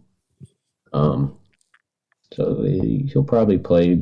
Um, 0.91 1.37
so 2.33 2.63
he- 2.63 3.07
he'll 3.11 3.23
probably 3.23 3.57
play 3.59 4.01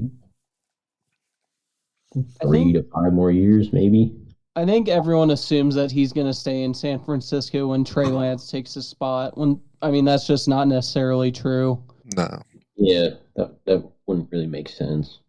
three 2.41 2.63
think- 2.63 2.75
to 2.75 2.83
five 2.93 3.13
more 3.13 3.31
years, 3.31 3.73
maybe. 3.73 4.15
I 4.55 4.65
think 4.65 4.89
everyone 4.89 5.31
assumes 5.31 5.75
that 5.75 5.91
he's 5.91 6.11
going 6.11 6.27
to 6.27 6.33
stay 6.33 6.63
in 6.63 6.73
San 6.73 6.99
Francisco 6.99 7.67
when 7.67 7.83
Trey 7.85 8.05
Lance 8.07 8.51
takes 8.51 8.73
his 8.73 8.87
spot. 8.87 9.37
When 9.37 9.59
I 9.81 9.91
mean 9.91 10.05
that's 10.05 10.27
just 10.27 10.47
not 10.47 10.67
necessarily 10.67 11.31
true. 11.31 11.81
No. 12.17 12.41
Yeah, 12.75 13.11
that 13.35 13.63
that 13.65 13.89
wouldn't 14.07 14.31
really 14.31 14.47
make 14.47 14.67
sense. 14.67 15.19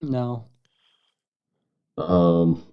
No. 0.00 0.44
Um, 1.98 2.64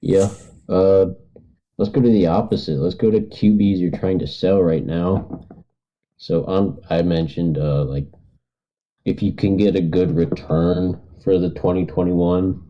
yeah. 0.00 0.28
Uh, 0.68 1.06
let's 1.78 1.90
go 1.90 2.00
to 2.00 2.08
the 2.08 2.26
opposite. 2.26 2.78
Let's 2.78 2.94
go 2.94 3.10
to 3.10 3.20
QBs 3.20 3.78
you're 3.78 3.98
trying 3.98 4.18
to 4.18 4.26
sell 4.26 4.62
right 4.62 4.84
now. 4.84 5.46
So 6.18 6.46
um, 6.46 6.80
I 6.90 7.00
mentioned 7.00 7.56
uh, 7.56 7.84
like 7.84 8.06
if 9.06 9.22
you 9.22 9.32
can 9.32 9.56
get 9.56 9.74
a 9.74 9.80
good 9.80 10.14
return 10.14 11.00
for 11.24 11.38
the 11.38 11.48
2021 11.50 12.62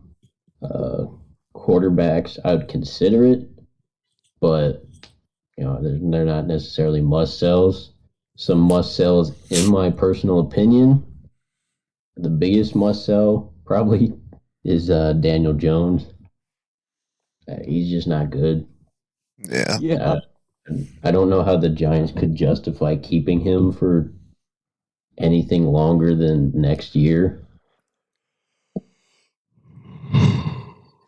uh, 0.61 1.05
quarterbacks, 1.55 2.37
I 2.43 2.55
would 2.55 2.67
consider 2.67 3.25
it. 3.25 3.47
But 4.39 4.85
you 5.57 5.63
know 5.63 5.81
they're, 5.81 5.99
they're 6.01 6.25
not 6.25 6.47
necessarily 6.47 7.01
must 7.01 7.39
sells. 7.39 7.93
Some 8.37 8.59
must 8.59 8.95
sells, 8.95 9.33
in 9.51 9.69
my 9.69 9.91
personal 9.91 10.39
opinion, 10.39 11.05
the 12.17 12.29
biggest 12.29 12.75
must 12.75 13.05
sell 13.05 13.53
probably 13.65 14.13
is 14.63 14.89
uh, 14.89 15.13
Daniel 15.13 15.53
Jones. 15.53 16.05
Uh, 17.47 17.57
he's 17.65 17.89
just 17.89 18.07
not 18.07 18.29
good. 18.29 18.67
Yeah. 19.37 19.77
Yeah. 19.79 19.95
Uh, 19.95 20.19
I 21.03 21.11
don't 21.11 21.29
know 21.29 21.43
how 21.43 21.57
the 21.57 21.69
Giants 21.69 22.11
could 22.11 22.35
justify 22.35 22.95
keeping 22.95 23.39
him 23.39 23.71
for 23.71 24.11
anything 25.17 25.65
longer 25.65 26.15
than 26.15 26.51
next 26.53 26.95
year. 26.95 27.41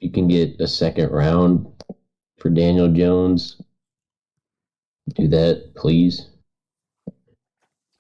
You 0.03 0.11
can 0.11 0.27
get 0.27 0.59
a 0.59 0.67
second 0.67 1.11
round 1.11 1.65
for 2.37 2.49
Daniel 2.49 2.91
Jones, 2.91 3.61
do 5.15 5.29
that, 5.29 5.71
please. 5.77 6.27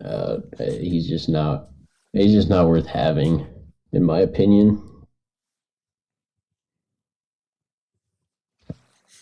Uh, 0.03 0.39
he's 0.59 1.07
just 1.07 1.29
not. 1.29 1.69
He's 2.11 2.33
just 2.33 2.49
not 2.49 2.67
worth 2.67 2.85
having, 2.85 3.47
in 3.93 4.03
my 4.03 4.19
opinion. 4.19 4.81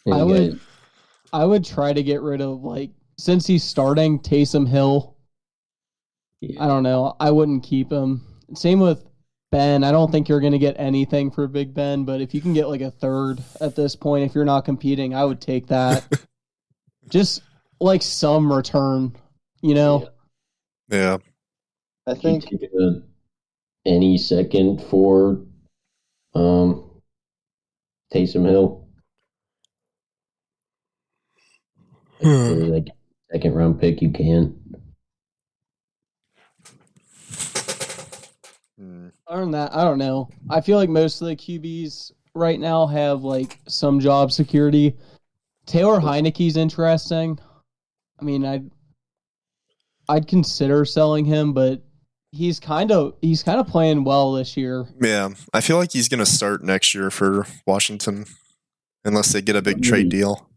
And 0.07 0.15
I 0.15 0.23
would 0.23 0.51
guys- 0.53 0.61
I 1.31 1.45
would 1.45 1.63
try 1.63 1.93
to 1.93 2.01
get 2.01 2.21
rid 2.21 2.41
of 2.41 2.63
like 2.63 2.89
since 3.19 3.45
he's 3.45 3.63
starting 3.63 4.19
Taysom 4.19 4.67
Hill. 4.67 5.15
yeah. 6.39 6.63
I 6.63 6.67
don't 6.67 6.81
know. 6.81 7.15
I 7.19 7.29
wouldn't 7.29 7.61
keep 7.61 7.91
him. 7.91 8.25
Same 8.55 8.79
with 8.79 9.05
Ben. 9.51 9.83
I 9.83 9.91
don't 9.91 10.11
think 10.11 10.27
you're 10.29 10.39
going 10.39 10.53
to 10.53 10.59
get 10.59 10.75
anything 10.79 11.29
for 11.29 11.47
Big 11.47 11.73
Ben, 11.73 12.05
but 12.05 12.21
if 12.21 12.33
you 12.33 12.41
can 12.41 12.53
get 12.53 12.69
like 12.69 12.81
a 12.81 12.89
third 12.89 13.43
at 13.59 13.75
this 13.75 13.95
point, 13.95 14.25
if 14.25 14.33
you're 14.33 14.45
not 14.45 14.65
competing, 14.65 15.13
I 15.13 15.25
would 15.25 15.41
take 15.41 15.67
that. 15.67 16.05
Just 17.09 17.41
like 17.79 18.01
some 18.01 18.51
return, 18.51 19.15
you 19.61 19.75
know? 19.75 20.09
Yeah. 20.89 21.17
I 22.07 22.15
think 22.15 22.45
a- 22.51 23.01
any 23.85 24.17
second 24.17 24.81
for 24.83 25.41
um 26.33 26.89
Taysom 28.13 28.45
Hill. 28.45 28.87
Really, 32.23 32.69
like 32.69 32.87
second 33.31 33.53
round 33.55 33.79
pick, 33.79 34.01
you 34.01 34.11
can. 34.11 34.61
Mm. 39.31 39.33
Other 39.33 39.41
than 39.41 39.51
that, 39.51 39.75
I 39.75 39.83
don't 39.83 39.97
know. 39.97 40.29
I 40.49 40.61
feel 40.61 40.77
like 40.77 40.89
most 40.89 41.21
of 41.21 41.27
the 41.27 41.35
QBs 41.35 42.11
right 42.35 42.59
now 42.59 42.87
have 42.87 43.23
like 43.23 43.59
some 43.67 43.99
job 43.99 44.31
security. 44.31 44.95
Taylor 45.65 45.99
Heinicke's 45.99 46.57
interesting. 46.57 47.39
I 48.19 48.23
mean, 48.23 48.45
I'd 48.45 48.69
I'd 50.09 50.27
consider 50.27 50.85
selling 50.85 51.25
him, 51.25 51.53
but 51.53 51.83
he's 52.31 52.59
kind 52.59 52.91
of 52.91 53.15
he's 53.21 53.43
kind 53.43 53.59
of 53.59 53.67
playing 53.67 54.03
well 54.03 54.33
this 54.33 54.57
year. 54.57 54.85
Yeah. 55.01 55.29
I 55.53 55.61
feel 55.61 55.77
like 55.77 55.91
he's 55.91 56.09
going 56.09 56.19
to 56.19 56.25
start 56.25 56.63
next 56.63 56.93
year 56.93 57.09
for 57.09 57.45
Washington 57.65 58.25
unless 59.05 59.33
they 59.33 59.41
get 59.41 59.55
a 59.55 59.61
big 59.61 59.81
trade 59.81 60.09
deal. 60.09 60.47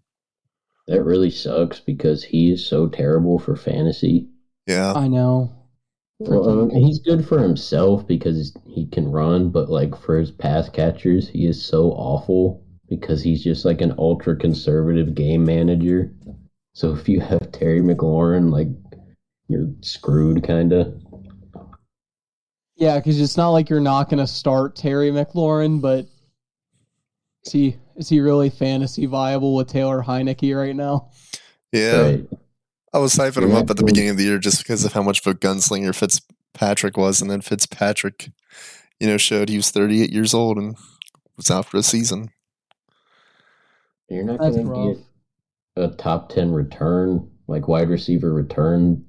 That 0.87 1.02
really 1.02 1.30
sucks 1.30 1.80
because 1.80 2.22
he 2.22 2.50
is 2.50 2.66
so 2.66 2.88
terrible 2.88 3.38
for 3.38 3.56
fantasy. 3.56 4.28
Yeah. 4.66 4.92
I 4.92 5.08
know. 5.08 5.63
Well, 6.20 6.48
um, 6.48 6.70
he's 6.70 7.00
good 7.00 7.27
for 7.27 7.40
himself 7.40 8.07
because 8.07 8.57
he 8.66 8.87
can 8.87 9.11
run, 9.11 9.50
but 9.50 9.68
like 9.68 9.96
for 9.96 10.18
his 10.18 10.31
pass 10.31 10.68
catchers, 10.68 11.29
he 11.29 11.46
is 11.46 11.62
so 11.62 11.90
awful 11.92 12.64
because 12.88 13.22
he's 13.22 13.42
just 13.42 13.64
like 13.64 13.81
an 13.81 13.94
ultra 13.98 14.37
conservative 14.37 15.14
game 15.14 15.44
manager. 15.44 16.12
So 16.72 16.92
if 16.92 17.09
you 17.09 17.20
have 17.20 17.50
Terry 17.53 17.81
McLaurin, 17.81 18.50
like 18.50 18.68
you're 19.48 19.68
screwed, 19.81 20.44
kind 20.44 20.72
of. 20.72 20.94
Yeah, 22.77 22.98
because 22.98 23.20
it's 23.20 23.37
not 23.37 23.50
like 23.50 23.68
you're 23.68 23.81
not 23.81 24.09
going 24.09 24.18
to 24.18 24.27
start 24.27 24.77
Terry 24.77 25.11
McLaurin, 25.11 25.81
but 25.81 26.07
is 27.44 27.53
he 27.53 27.77
is 27.96 28.09
he 28.09 28.20
really 28.20 28.50
fantasy 28.50 29.06
viable 29.06 29.54
with 29.54 29.69
Taylor 29.69 30.02
Heinicke 30.02 30.56
right 30.56 30.75
now? 30.75 31.10
Yeah. 31.73 32.02
Right. 32.02 32.29
I 32.95 32.99
was 32.99 33.17
hyping 33.17 33.42
him 33.42 33.51
Yeah, 33.51 33.59
up 33.59 33.71
at 33.71 33.77
the 33.77 33.83
beginning 33.83 34.11
of 34.11 34.17
the 34.19 34.23
year 34.23 34.38
just 34.38 34.59
because 34.59 34.85
of 34.85 34.92
how 34.92 35.03
much 35.03 35.19
of 35.19 35.27
a 35.27 35.37
gunslinger 35.37 35.92
Fitzpatrick 35.92 36.97
was. 36.97 37.21
And 37.21 37.29
then 37.29 37.40
Fitzpatrick, 37.40 38.31
you 39.01 39.09
know, 39.09 39.17
showed 39.17 39.49
he 39.49 39.57
was 39.57 39.73
38 39.73 40.13
years 40.13 40.33
old 40.33 40.57
and 40.57 40.77
was 41.37 41.51
out 41.51 41.67
for 41.67 41.79
a 41.79 41.83
season. 41.83 42.31
You're 44.09 44.23
not 44.23 44.38
going 44.38 44.69
to 44.69 44.95
get 44.95 45.83
a 45.83 45.88
top 45.97 46.29
10 46.29 46.53
return, 46.53 47.29
like 47.49 47.67
wide 47.67 47.88
receiver 47.88 48.33
return, 48.33 49.05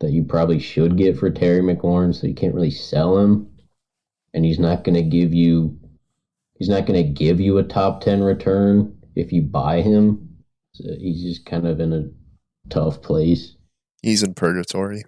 that 0.00 0.10
you 0.10 0.24
probably 0.24 0.58
should 0.58 0.96
get 0.96 1.16
for 1.16 1.30
Terry 1.30 1.60
McLaurin, 1.60 2.12
so 2.12 2.26
you 2.26 2.34
can't 2.34 2.54
really 2.54 2.70
sell 2.72 3.16
him. 3.18 3.48
And 4.32 4.44
he's 4.44 4.58
not 4.58 4.82
going 4.82 4.96
to 4.96 5.02
give 5.02 5.32
you. 5.32 5.78
He's 6.58 6.68
not 6.68 6.86
going 6.86 7.00
to 7.00 7.12
give 7.12 7.40
you 7.40 7.58
a 7.58 7.62
top 7.62 8.00
10 8.00 8.24
return 8.24 8.96
if 9.14 9.32
you 9.32 9.42
buy 9.42 9.82
him. 9.82 10.36
So 10.72 10.84
he's 10.98 11.22
just 11.22 11.46
kind 11.46 11.66
of 11.66 11.78
in 11.78 11.92
a 11.92 12.23
tough 12.68 13.02
place. 13.02 13.56
He's 14.02 14.22
in 14.22 14.34
purgatory. 14.34 15.04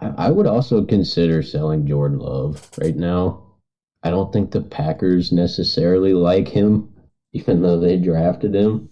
I, 0.00 0.08
I 0.16 0.30
would 0.30 0.46
also 0.46 0.84
consider 0.84 1.42
selling 1.42 1.86
Jordan 1.86 2.18
Love 2.18 2.70
right 2.78 2.96
now. 2.96 3.44
I 4.02 4.10
don't 4.10 4.32
think 4.32 4.50
the 4.50 4.62
Packers 4.62 5.30
necessarily 5.30 6.14
like 6.14 6.48
him, 6.48 6.92
even 7.32 7.62
though 7.62 7.78
they 7.78 7.96
drafted 7.98 8.54
him. 8.54 8.88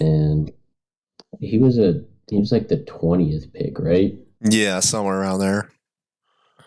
And 0.00 0.52
he 1.40 1.58
was 1.58 1.78
a 1.78 2.04
he 2.30 2.38
was 2.38 2.52
like 2.52 2.68
the 2.68 2.84
twentieth 2.84 3.52
pick, 3.52 3.78
right? 3.78 4.14
Yeah, 4.40 4.80
somewhere 4.80 5.20
around 5.20 5.40
there. 5.40 5.70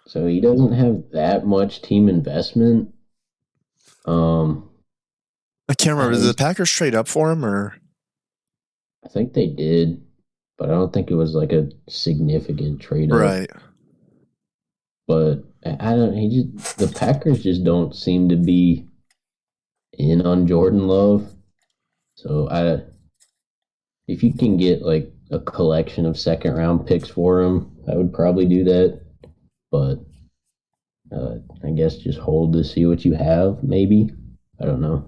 So 0.08 0.28
he 0.28 0.42
doesn't 0.42 0.74
have 0.74 1.04
that 1.14 1.46
much 1.46 1.82
team 1.82 2.10
investment. 2.10 2.94
Um, 4.06 4.70
I 5.68 5.74
can't 5.74 5.98
remember. 5.98 6.18
Did 6.18 6.28
the 6.28 6.34
Packers 6.36 6.72
trade 6.72 6.96
up 6.96 7.08
for 7.08 7.32
him 7.32 7.46
or? 7.46 7.76
I 9.06 9.10
think 9.10 9.34
they 9.34 9.48
did, 9.48 10.02
but 10.58 10.70
I 10.70 10.74
don't 10.74 10.92
think 10.92 11.12
it 11.12 11.16
was 11.16 11.36
like 11.36 11.52
a 11.52 11.70
significant 11.88 12.82
trade. 12.82 13.12
up. 13.12 13.20
Right. 13.20 13.50
But 15.08 15.44
I 15.66 15.78
I 15.80 15.96
don't. 15.96 16.16
He 16.16 16.44
just 16.44 16.78
the 16.78 16.88
Packers 16.88 17.44
just 17.44 17.64
don't 17.64 17.96
seem 17.96 18.30
to 18.30 18.36
be 18.36 18.88
in 19.94 20.26
on 20.26 20.48
Jordan 20.48 20.88
Love. 20.88 21.32
So 22.16 22.50
I, 22.50 22.82
if 24.08 24.24
you 24.24 24.34
can 24.34 24.58
get 24.58 24.82
like 24.82 25.12
a 25.32 25.40
collection 25.40 26.06
of 26.06 26.18
second 26.18 26.56
round 26.56 26.88
picks 26.88 27.10
for 27.10 27.42
him, 27.42 27.72
I 27.92 27.96
would 27.96 28.14
probably 28.14 28.46
do 28.46 28.64
that. 28.64 29.02
But 29.72 30.00
uh, 31.12 31.36
I 31.64 31.72
guess 31.72 31.98
just 31.98 32.20
hold 32.20 32.54
to 32.54 32.64
see 32.64 32.86
what 32.86 33.06
you 33.06 33.14
have. 33.14 33.64
Maybe 33.64 34.10
I 34.62 34.66
don't 34.66 34.82
know. 34.82 35.06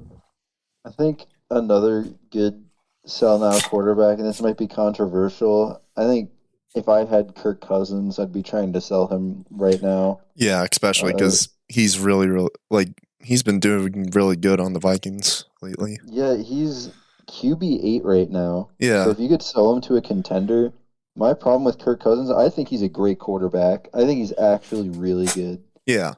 I 0.86 0.92
think 0.92 1.26
another 1.50 2.06
good 2.32 2.67
sell 3.08 3.40
now 3.40 3.60
quarterback, 3.62 4.20
and 4.20 4.28
this 4.28 4.42
might 4.42 4.58
be 4.58 4.68
controversial. 4.68 5.82
I 5.96 6.06
think 6.06 6.30
if 6.76 6.88
I 6.90 7.06
had 7.06 7.36
Kirk 7.36 7.62
Cousins, 7.62 8.20
I'd 8.20 8.34
be 8.34 8.44
trying 8.44 8.74
to 8.74 8.82
sell 8.82 9.08
him 9.08 9.46
right 9.50 9.82
now. 9.82 10.20
Yeah, 10.36 10.66
especially 10.70 11.14
Uh, 11.14 11.18
because 11.18 11.50
he's 11.68 12.00
really, 12.00 12.28
really 12.28 12.50
like 12.70 12.90
he's 13.20 13.44
been 13.44 13.60
doing 13.60 14.10
really 14.14 14.36
good 14.36 14.60
on 14.60 14.74
the 14.74 14.80
Vikings 14.80 15.46
lately. 15.62 15.98
Yeah, 16.06 16.36
he's 16.38 16.92
QB 17.28 17.80
eight 17.84 18.06
right 18.06 18.30
now. 18.30 18.70
So 18.80 18.86
Yeah, 18.86 19.10
if 19.10 19.20
you 19.20 19.28
could 19.28 19.42
sell 19.42 19.74
him 19.74 19.82
to 19.82 19.96
a 19.96 20.02
contender, 20.02 20.72
my 21.16 21.34
problem 21.34 21.64
with 21.64 21.80
Kirk 21.80 22.00
Cousins, 22.02 22.30
I 22.30 22.50
think 22.50 22.70
he's 22.70 22.84
a 22.84 22.88
great 22.90 23.20
quarterback. 23.20 23.90
I 23.94 24.06
think 24.06 24.20
he's 24.20 24.38
actually 24.38 24.90
really 24.90 25.26
good. 25.28 25.62
yeah. 25.86 26.14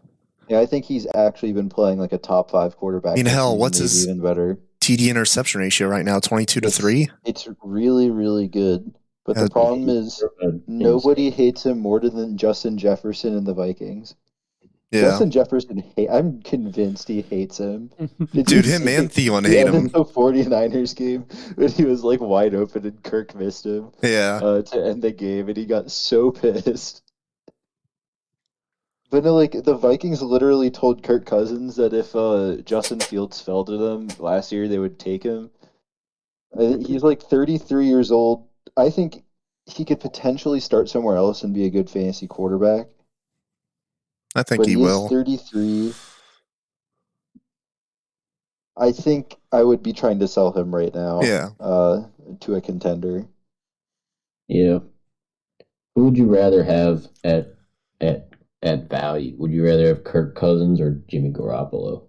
Yeah, 0.50 0.60
I 0.60 0.66
think 0.66 0.86
he's 0.86 1.06
actually 1.14 1.54
been 1.54 1.70
playing 1.70 2.00
like 2.00 2.12
a 2.12 2.18
top 2.18 2.50
five 2.50 2.76
quarterback. 2.76 3.12
I 3.14 3.16
mean, 3.18 3.28
hell, 3.28 3.56
what's 3.56 3.78
his- 3.78 4.08
even 4.08 4.20
better? 4.20 4.58
TD 4.82 5.10
interception 5.10 5.62
ratio 5.62 5.88
right 5.88 6.06
now 6.06 6.20
twenty 6.20 6.46
two 6.46 6.62
to 6.62 6.72
three. 6.72 7.10
It's 7.26 7.48
really, 7.64 8.10
really 8.10 8.48
good. 8.48 8.94
But 9.26 9.36
the 9.36 9.50
problem 9.50 9.90
is 9.90 10.24
nobody 10.68 11.30
hates 11.30 11.66
him 11.66 11.80
more 11.80 12.00
than 12.00 12.38
Justin 12.38 12.78
Jefferson 12.78 13.38
and 13.38 13.46
the 13.46 13.54
Vikings. 13.54 14.16
Yeah, 14.92 15.02
Justin 15.02 15.30
Jefferson, 15.30 15.78
hate, 15.96 16.10
I'm 16.10 16.42
convinced 16.42 17.08
he 17.08 17.22
hates 17.22 17.60
him. 17.60 17.92
Did 18.34 18.48
dude, 18.48 18.66
him 18.66 18.88
see 18.88 18.96
and 18.96 19.08
Thielen 19.12 19.46
hate 19.46 19.68
end 19.68 19.76
him. 19.76 19.86
of 19.86 19.92
the 19.92 20.04
49ers 20.04 20.96
game 20.96 21.28
when 21.56 21.70
he 21.70 21.86
was 21.86 22.04
like 22.04 22.22
wide 22.22 22.56
open 22.56 22.88
and 22.88 23.04
Kirk 23.04 23.36
missed 23.36 23.68
him 23.68 23.92
Yeah, 24.02 24.40
uh, 24.42 24.64
to 24.64 24.84
end 24.84 25.04
the 25.04 25.12
game, 25.12 25.48
and 25.48 25.56
he 25.56 25.68
got 25.68 25.92
so 25.92 26.32
pissed. 26.32 27.04
But 29.10 29.24
no, 29.24 29.34
like 29.34 29.64
the 29.64 29.76
Vikings 29.76 30.22
literally 30.22 30.70
told 30.70 31.01
Kirk 31.03 31.26
Cousins 31.26 31.76
that 31.78 31.93
if 31.93 32.16
uh, 32.16 32.57
Justin 32.57 32.99
Fields 32.99 33.41
fell 33.41 33.66
to 33.66 33.78
them 33.78 34.07
last 34.20 34.51
year, 34.51 34.68
they 34.68 34.78
would 34.78 34.99
take 34.99 35.24
him. 35.24 35.49
Uh, 36.55 36.78
he's 36.78 37.03
like 37.03 37.22
33 37.22 37.88
years 37.88 38.12
old. 38.12 38.47
I 38.78 38.89
think 38.89 39.24
he 39.66 39.86
could 39.86 39.99
potentially 39.99 40.60
start 40.60 40.89
somewhere 40.89 41.16
else 41.16 41.43
and 41.43 41.53
be 41.53 41.66
a 41.66 41.70
good 41.70 41.89
fantasy 41.89 42.28
quarterback. 42.28 42.88
I 44.36 44.43
think 44.43 44.62
but 44.62 44.68
he 44.68 44.76
he's 44.76 44.84
will. 44.84 45.10
33. 45.10 45.93
I 48.78 48.91
think 48.91 49.36
I 49.51 49.64
would 49.64 49.84
be 49.84 49.93
trying 49.93 50.20
to 50.20 50.28
sell 50.28 50.51
him 50.51 50.74
right 50.74 50.93
now. 50.93 51.22
Yeah, 51.22 51.49
Uh, 51.60 52.03
to 52.41 52.55
a 52.55 52.62
contender. 52.62 53.26
Yeah. 54.47 54.80
Who 55.95 56.05
would 56.05 56.18
you 56.18 56.28
rather 56.28 56.64
have 56.64 57.07
at 57.24 57.55
at 57.99 58.29
at 58.62 58.89
value? 58.89 59.36
Would 59.38 59.51
you 59.51 59.64
rather 59.66 59.88
have 59.88 60.03
Kirk 60.03 60.36
Cousins 60.36 60.80
or 60.82 61.01
Jimmy 61.07 61.32
Garoppolo? 61.32 62.03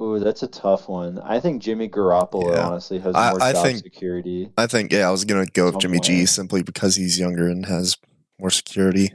Ooh, 0.00 0.18
that's 0.20 0.42
a 0.44 0.46
tough 0.48 0.88
one. 0.88 1.18
I 1.18 1.40
think 1.40 1.60
Jimmy 1.62 1.88
Garoppolo 1.88 2.54
Yeah. 2.54 2.68
honestly 2.68 2.98
has 3.00 3.14
I- 3.16 3.30
more 3.30 3.42
I 3.42 3.52
job 3.52 3.64
think- 3.64 3.78
security. 3.78 4.52
I 4.56 4.66
think 4.66 4.92
yeah. 4.92 5.08
I 5.08 5.10
was 5.10 5.24
gonna 5.24 5.46
go 5.46 5.66
with 5.66 5.78
Jimmy 5.80 5.98
G 6.00 6.24
simply 6.26 6.62
because 6.62 6.94
he's 6.96 7.18
younger 7.18 7.48
and 7.48 7.66
has 7.66 7.96
more 8.38 8.50
security. 8.50 9.10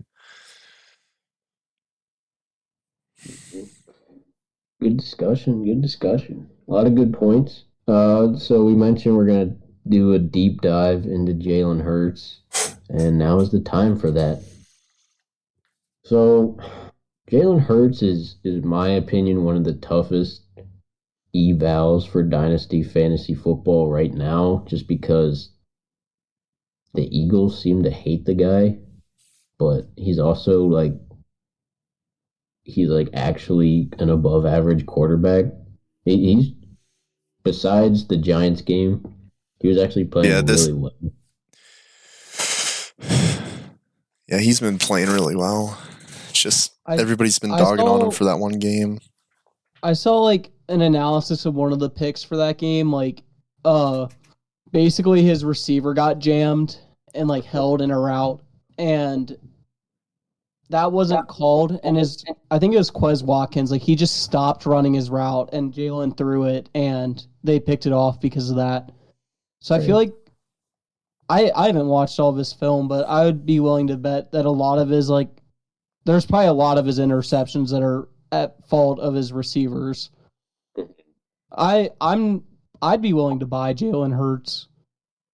Good 4.81 4.97
discussion. 4.97 5.63
Good 5.65 5.81
discussion. 5.81 6.49
A 6.67 6.71
lot 6.71 6.87
of 6.87 6.95
good 6.95 7.13
points. 7.13 7.63
Uh, 7.87 8.35
so 8.35 8.63
we 8.65 8.75
mentioned 8.75 9.15
we're 9.15 9.25
gonna 9.27 9.55
do 9.87 10.13
a 10.13 10.19
deep 10.19 10.61
dive 10.61 11.05
into 11.05 11.33
Jalen 11.33 11.81
Hurts, 11.81 12.39
and 12.89 13.17
now 13.17 13.39
is 13.39 13.51
the 13.51 13.59
time 13.61 13.97
for 13.97 14.11
that. 14.11 14.41
So, 16.03 16.57
Jalen 17.31 17.61
Hurts 17.61 18.01
is, 18.01 18.37
is 18.43 18.63
my 18.63 18.89
opinion, 18.89 19.43
one 19.43 19.55
of 19.55 19.63
the 19.63 19.73
toughest 19.73 20.41
evals 21.35 22.07
for 22.07 22.21
dynasty 22.21 22.83
fantasy 22.83 23.33
football 23.33 23.89
right 23.89 24.13
now, 24.13 24.65
just 24.67 24.87
because 24.87 25.49
the 26.93 27.07
Eagles 27.17 27.61
seem 27.61 27.83
to 27.83 27.89
hate 27.89 28.25
the 28.25 28.35
guy, 28.35 28.77
but 29.57 29.87
he's 29.95 30.19
also 30.19 30.63
like 30.65 30.93
he's 32.63 32.89
like 32.89 33.09
actually 33.13 33.89
an 33.99 34.09
above 34.09 34.45
average 34.45 34.85
quarterback. 34.85 35.45
He, 36.05 36.35
he's 36.35 36.51
besides 37.43 38.07
the 38.07 38.17
Giants 38.17 38.61
game, 38.61 39.15
he 39.59 39.67
was 39.67 39.77
actually 39.79 40.05
playing 40.05 40.31
Yeah, 40.31 40.41
this- 40.41 40.67
really 40.67 40.79
well. 40.79 40.91
yeah, 44.27 44.37
he's 44.39 44.59
been 44.59 44.77
playing 44.77 45.09
really 45.09 45.35
well. 45.35 45.79
It's 46.33 46.41
just 46.41 46.73
I- 46.87 46.97
everybody's 46.97 47.37
been 47.37 47.51
I 47.51 47.59
dogging 47.59 47.87
on 47.87 48.01
him 48.01 48.11
for 48.11 48.23
that 48.23 48.39
one 48.39 48.53
game. 48.53 48.99
I 49.83 49.93
saw 49.93 50.19
like 50.19 50.49
an 50.67 50.81
analysis 50.81 51.45
of 51.45 51.53
one 51.53 51.71
of 51.71 51.77
the 51.77 51.91
picks 51.91 52.23
for 52.23 52.37
that 52.37 52.57
game. 52.57 52.91
Like, 52.91 53.21
uh, 53.63 54.07
basically 54.71 55.21
his 55.21 55.45
receiver 55.45 55.93
got 55.93 56.17
jammed 56.17 56.79
and 57.13 57.27
like 57.27 57.43
held 57.43 57.83
in 57.83 57.91
a 57.91 57.99
route, 57.99 58.41
and 58.79 59.37
that 60.71 60.91
wasn't 60.91 61.27
called. 61.27 61.79
And 61.83 61.97
his, 61.97 62.25
I 62.49 62.57
think 62.57 62.73
it 62.73 62.79
was 62.79 62.89
Quez 62.89 63.21
Watkins. 63.21 63.69
Like 63.69 63.83
he 63.83 63.95
just 63.95 64.23
stopped 64.23 64.65
running 64.65 64.95
his 64.95 65.11
route, 65.11 65.49
and 65.53 65.71
Jalen 65.71 66.17
threw 66.17 66.45
it, 66.45 66.67
and 66.73 67.23
they 67.43 67.59
picked 67.59 67.85
it 67.85 67.93
off 67.93 68.19
because 68.19 68.49
of 68.49 68.55
that. 68.55 68.91
So 69.59 69.75
I 69.75 69.81
feel 69.81 69.97
like. 69.97 70.13
I, 71.29 71.49
I 71.55 71.67
haven't 71.67 71.87
watched 71.87 72.19
all 72.19 72.29
of 72.29 72.35
his 72.35 72.51
film, 72.51 72.89
but 72.89 73.07
I 73.07 73.23
would 73.23 73.45
be 73.45 73.61
willing 73.61 73.87
to 73.87 73.95
bet 73.95 74.33
that 74.33 74.45
a 74.45 74.51
lot 74.51 74.77
of 74.77 74.89
his 74.89 75.09
like 75.09 75.29
there's 76.05 76.25
probably 76.25 76.47
a 76.47 76.53
lot 76.53 76.77
of 76.77 76.85
his 76.85 76.99
interceptions 76.99 77.71
that 77.71 77.81
are 77.81 78.07
at 78.31 78.67
fault 78.67 78.99
of 78.99 79.13
his 79.13 79.31
receivers. 79.31 80.09
I 81.55 81.91
I'm 82.01 82.43
I'd 82.81 83.01
be 83.01 83.13
willing 83.13 83.39
to 83.39 83.45
buy 83.45 83.73
Jalen 83.73 84.15
Hurts. 84.15 84.67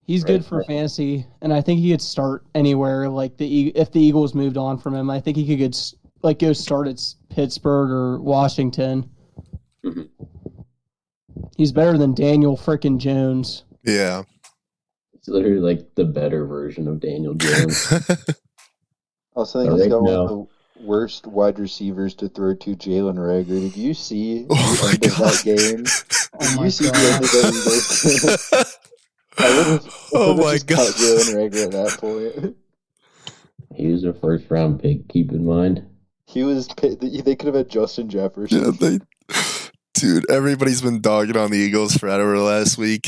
He's 0.04 0.24
good 0.24 0.44
for 0.44 0.58
right. 0.60 0.68
fantasy, 0.68 1.26
and 1.42 1.54
I 1.54 1.62
think 1.62 1.80
he 1.80 1.92
could 1.92 2.02
start 2.02 2.44
anywhere. 2.56 3.08
Like 3.10 3.38
the 3.38 3.46
E- 3.46 3.72
if 3.76 3.92
the 3.92 4.02
Eagles 4.02 4.34
moved 4.34 4.58
on 4.58 4.80
from 4.80 4.96
him, 4.96 5.10
I 5.10 5.20
think 5.20 5.38
he 5.38 5.46
could 5.46 5.60
get 5.60 5.94
like 6.24 6.40
go 6.40 6.52
start 6.54 6.88
at 6.88 7.00
Pittsburgh 7.30 7.92
or 7.92 8.20
Washington. 8.20 9.10
Mhm. 9.86 10.10
He's 11.58 11.72
better 11.72 11.98
than 11.98 12.14
Daniel 12.14 12.58
frickin' 12.58 12.98
Jones. 12.98 13.64
Yeah. 13.84 14.24
It's 15.14 15.28
literally 15.28 15.60
like 15.60 15.96
the 15.96 16.06
better 16.06 16.46
version 16.46 16.88
of 16.88 17.00
Daniel 17.00 17.34
Jones. 17.34 17.88
I 18.10 18.16
was 19.36 19.52
saying 19.52 19.68
But 19.70 19.74
he's 19.74 19.82
right 19.84 19.90
got 19.90 20.02
one 20.02 20.28
the 20.28 20.48
worst 20.82 21.28
wide 21.28 21.60
receivers 21.60 22.16
to 22.16 22.30
throw 22.30 22.56
to 22.56 22.76
Jalen 22.76 23.16
Reagor. 23.16 23.46
Did 23.48 23.76
you 23.78 23.94
see 23.94 24.46
Oh 24.50 24.56
the 24.56 24.84
my 24.84 24.92
end 24.94 25.06
of 25.06 25.18
god. 25.18 25.34
that 25.34 25.44
game? 25.44 25.84
Oh 26.34 26.48
Did 26.48 26.58
my 26.58 26.64
you 26.66 26.70
see 26.72 26.86
God. 26.86 26.96
the 26.96 27.10
end 27.10 27.24
of 27.24 27.32
that 27.32 28.50
game? 28.58 28.66
I 29.46 29.58
would've- 29.58 29.86
I 30.14 30.18
oh 30.18 30.28
would've 30.34 30.46
my 30.46 30.54
just 30.54 30.68
cut 30.68 30.78
god. 30.78 30.94
Jalen 30.96 31.36
Reagor 31.36 31.66
at 31.66 31.72
that 31.72 31.98
point. 32.00 32.56
he 33.76 33.88
was 33.88 34.04
a 34.04 34.14
first 34.14 34.50
round 34.50 34.82
pick, 34.82 35.08
keep 35.08 35.32
in 35.32 35.46
mind. 35.46 35.86
He 36.26 36.44
was. 36.44 36.68
They 36.68 37.36
could 37.36 37.46
have 37.48 37.56
had 37.56 37.70
Justin 37.70 38.08
Jefferson. 38.10 38.64
Yeah, 38.64 38.72
they, 38.80 39.00
dude, 39.96 40.30
everybody's 40.30 40.82
been 40.82 41.02
dogging 41.02 41.38
on 41.38 41.50
the 41.50 41.58
Eagles 41.58 41.96
forever 41.98 42.38
last 42.38 42.78
week. 42.78 43.08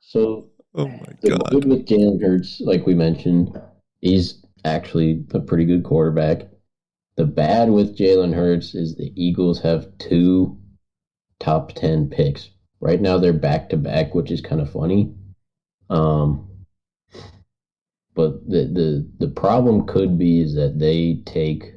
So 0.00 0.48
Oh 0.74 0.86
my 0.86 0.98
the 1.22 1.30
god. 1.30 1.50
good 1.50 1.64
with 1.64 1.86
Jalen 1.86 2.20
Hurts, 2.22 2.60
like 2.60 2.86
we 2.86 2.94
mentioned, 2.94 3.58
he's 4.00 4.42
actually 4.64 5.24
a 5.32 5.40
pretty 5.40 5.64
good 5.64 5.84
quarterback. 5.84 6.48
The 7.16 7.24
bad 7.24 7.70
with 7.70 7.96
Jalen 7.96 8.34
Hurts 8.34 8.74
is 8.74 8.96
the 8.96 9.12
Eagles 9.16 9.60
have 9.62 9.88
two 9.98 10.58
top 11.40 11.72
ten 11.72 12.08
picks. 12.08 12.50
Right 12.80 13.00
now 13.00 13.18
they're 13.18 13.32
back 13.32 13.70
to 13.70 13.76
back, 13.76 14.14
which 14.14 14.30
is 14.30 14.40
kind 14.40 14.60
of 14.60 14.70
funny. 14.70 15.14
Um, 15.90 16.48
but 18.14 18.48
the 18.48 18.64
the 18.66 19.10
the 19.18 19.32
problem 19.32 19.86
could 19.86 20.18
be 20.18 20.40
is 20.40 20.54
that 20.54 20.78
they 20.78 21.22
take 21.26 21.74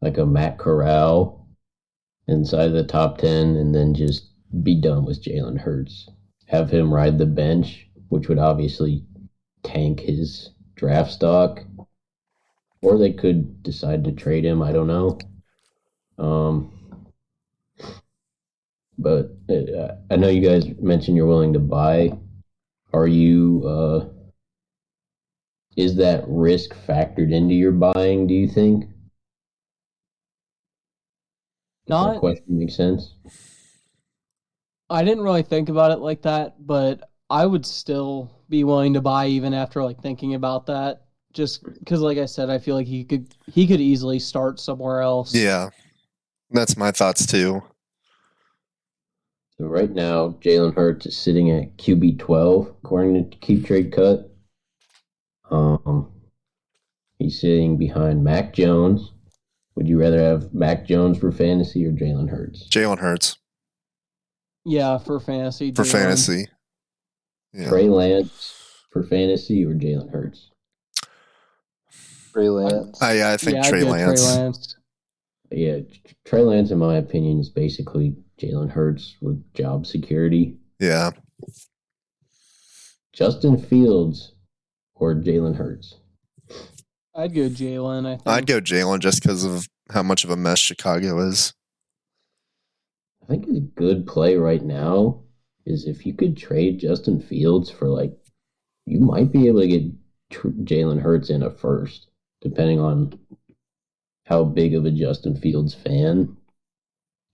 like 0.00 0.18
a 0.18 0.26
Matt 0.26 0.58
Corral 0.58 1.48
inside 2.26 2.68
the 2.68 2.84
top 2.84 3.18
ten 3.18 3.56
and 3.56 3.74
then 3.74 3.94
just 3.94 4.30
be 4.62 4.80
done 4.80 5.04
with 5.04 5.22
Jalen 5.22 5.58
Hurts. 5.58 6.08
Have 6.46 6.70
him 6.70 6.92
ride 6.92 7.18
the 7.18 7.26
bench, 7.26 7.88
which 8.08 8.28
would 8.28 8.38
obviously 8.38 9.04
tank 9.62 10.00
his 10.00 10.50
draft 10.76 11.10
stock. 11.12 11.64
Or 12.84 12.98
they 12.98 13.12
could 13.12 13.62
decide 13.62 14.04
to 14.04 14.12
trade 14.12 14.44
him. 14.44 14.62
I 14.62 14.72
don't 14.72 14.86
know. 14.86 15.18
Um, 16.18 16.70
but 18.98 19.30
uh, 19.50 19.94
I 20.10 20.16
know 20.16 20.28
you 20.28 20.46
guys 20.46 20.66
mentioned 20.80 21.16
you're 21.16 21.26
willing 21.26 21.52
to 21.54 21.58
buy. 21.58 22.12
Are 22.92 23.06
you? 23.06 23.62
Uh, 23.66 24.08
is 25.76 25.96
that 25.96 26.24
risk 26.28 26.74
factored 26.86 27.32
into 27.32 27.54
your 27.54 27.72
buying? 27.72 28.26
Do 28.26 28.34
you 28.34 28.46
think? 28.46 28.84
Does 31.86 32.02
that 32.02 32.12
Not 32.12 32.20
question 32.20 32.58
makes 32.58 32.76
sense. 32.76 33.14
I 34.88 35.02
didn't 35.02 35.24
really 35.24 35.42
think 35.42 35.68
about 35.68 35.90
it 35.90 35.98
like 35.98 36.22
that, 36.22 36.54
but 36.64 37.10
I 37.28 37.44
would 37.44 37.66
still 37.66 38.30
be 38.48 38.64
willing 38.64 38.94
to 38.94 39.00
buy 39.00 39.26
even 39.26 39.54
after 39.54 39.82
like 39.82 40.00
thinking 40.00 40.34
about 40.34 40.66
that. 40.66 41.03
Just 41.34 41.64
because, 41.80 42.00
like 42.00 42.16
I 42.18 42.26
said, 42.26 42.48
I 42.48 42.58
feel 42.58 42.76
like 42.76 42.86
he 42.86 43.04
could 43.04 43.34
he 43.52 43.66
could 43.66 43.80
easily 43.80 44.18
start 44.20 44.58
somewhere 44.60 45.00
else. 45.00 45.34
Yeah, 45.34 45.70
that's 46.50 46.76
my 46.76 46.90
thoughts 46.92 47.26
too. 47.26 47.60
So 49.58 49.66
right 49.66 49.90
now, 49.90 50.30
Jalen 50.40 50.74
Hurts 50.74 51.06
is 51.06 51.16
sitting 51.16 51.50
at 51.50 51.76
QB 51.76 52.18
twelve 52.20 52.68
according 52.68 53.30
to 53.30 53.36
Keep 53.38 53.66
Trade 53.66 53.92
Cut. 53.92 54.30
Um, 55.50 56.10
he's 57.18 57.40
sitting 57.40 57.76
behind 57.76 58.24
Mac 58.24 58.52
Jones. 58.54 59.12
Would 59.76 59.88
you 59.88 60.00
rather 60.00 60.20
have 60.20 60.54
Mac 60.54 60.86
Jones 60.86 61.18
for 61.18 61.32
fantasy 61.32 61.84
or 61.84 61.90
Jalen 61.92 62.30
Hurts? 62.30 62.68
Jalen 62.68 62.98
Hurts 63.00 63.38
Yeah, 64.64 64.98
for 64.98 65.18
fantasy. 65.18 65.72
for 65.72 65.82
Jalen. 65.82 65.90
fantasy. 65.92 66.46
Yeah. 67.52 67.68
Trey 67.68 67.88
Lance 67.88 68.54
for 68.92 69.02
fantasy 69.02 69.64
or 69.64 69.74
Jalen 69.74 70.10
Hurts? 70.12 70.50
Trey 72.34 72.48
Lance. 72.48 73.00
I, 73.00 73.32
I 73.32 73.36
think 73.36 73.54
yeah, 73.54 73.62
I'd 73.62 73.68
Trey 73.70 73.80
go 73.80 73.90
Lance. 73.90 74.22
Trey 74.22 74.42
Lance. 74.42 74.76
Yeah, 75.50 75.78
Trey 76.24 76.40
Lance, 76.40 76.70
in 76.72 76.78
my 76.78 76.96
opinion, 76.96 77.38
is 77.38 77.48
basically 77.48 78.16
Jalen 78.40 78.70
Hurts 78.70 79.16
with 79.22 79.42
job 79.54 79.86
security. 79.86 80.56
Yeah, 80.80 81.12
Justin 83.12 83.56
Fields 83.56 84.32
or 84.96 85.14
Jalen 85.14 85.56
Hurts? 85.56 85.96
I'd 87.14 87.34
go 87.34 87.42
Jalen. 87.42 88.06
I 88.06 88.16
think. 88.16 88.26
I'd 88.26 88.46
go 88.46 88.60
Jalen 88.60 88.98
just 88.98 89.22
because 89.22 89.44
of 89.44 89.68
how 89.90 90.02
much 90.02 90.24
of 90.24 90.30
a 90.30 90.36
mess 90.36 90.58
Chicago 90.58 91.20
is. 91.20 91.54
I 93.22 93.26
think 93.26 93.46
a 93.46 93.60
good 93.60 94.06
play 94.06 94.36
right 94.36 94.62
now 94.62 95.22
is 95.64 95.86
if 95.86 96.04
you 96.04 96.12
could 96.14 96.36
trade 96.36 96.80
Justin 96.80 97.20
Fields 97.20 97.70
for 97.70 97.88
like, 97.88 98.12
you 98.86 98.98
might 98.98 99.32
be 99.32 99.46
able 99.46 99.60
to 99.60 99.68
get 99.68 99.82
tr- 100.30 100.48
Jalen 100.48 101.00
Hurts 101.00 101.30
in 101.30 101.42
a 101.42 101.50
first, 101.50 102.08
depending 102.44 102.78
on 102.78 103.18
how 104.26 104.44
big 104.44 104.74
of 104.74 104.84
a 104.84 104.90
Justin 104.90 105.36
Fields 105.36 105.74
fan 105.74 106.36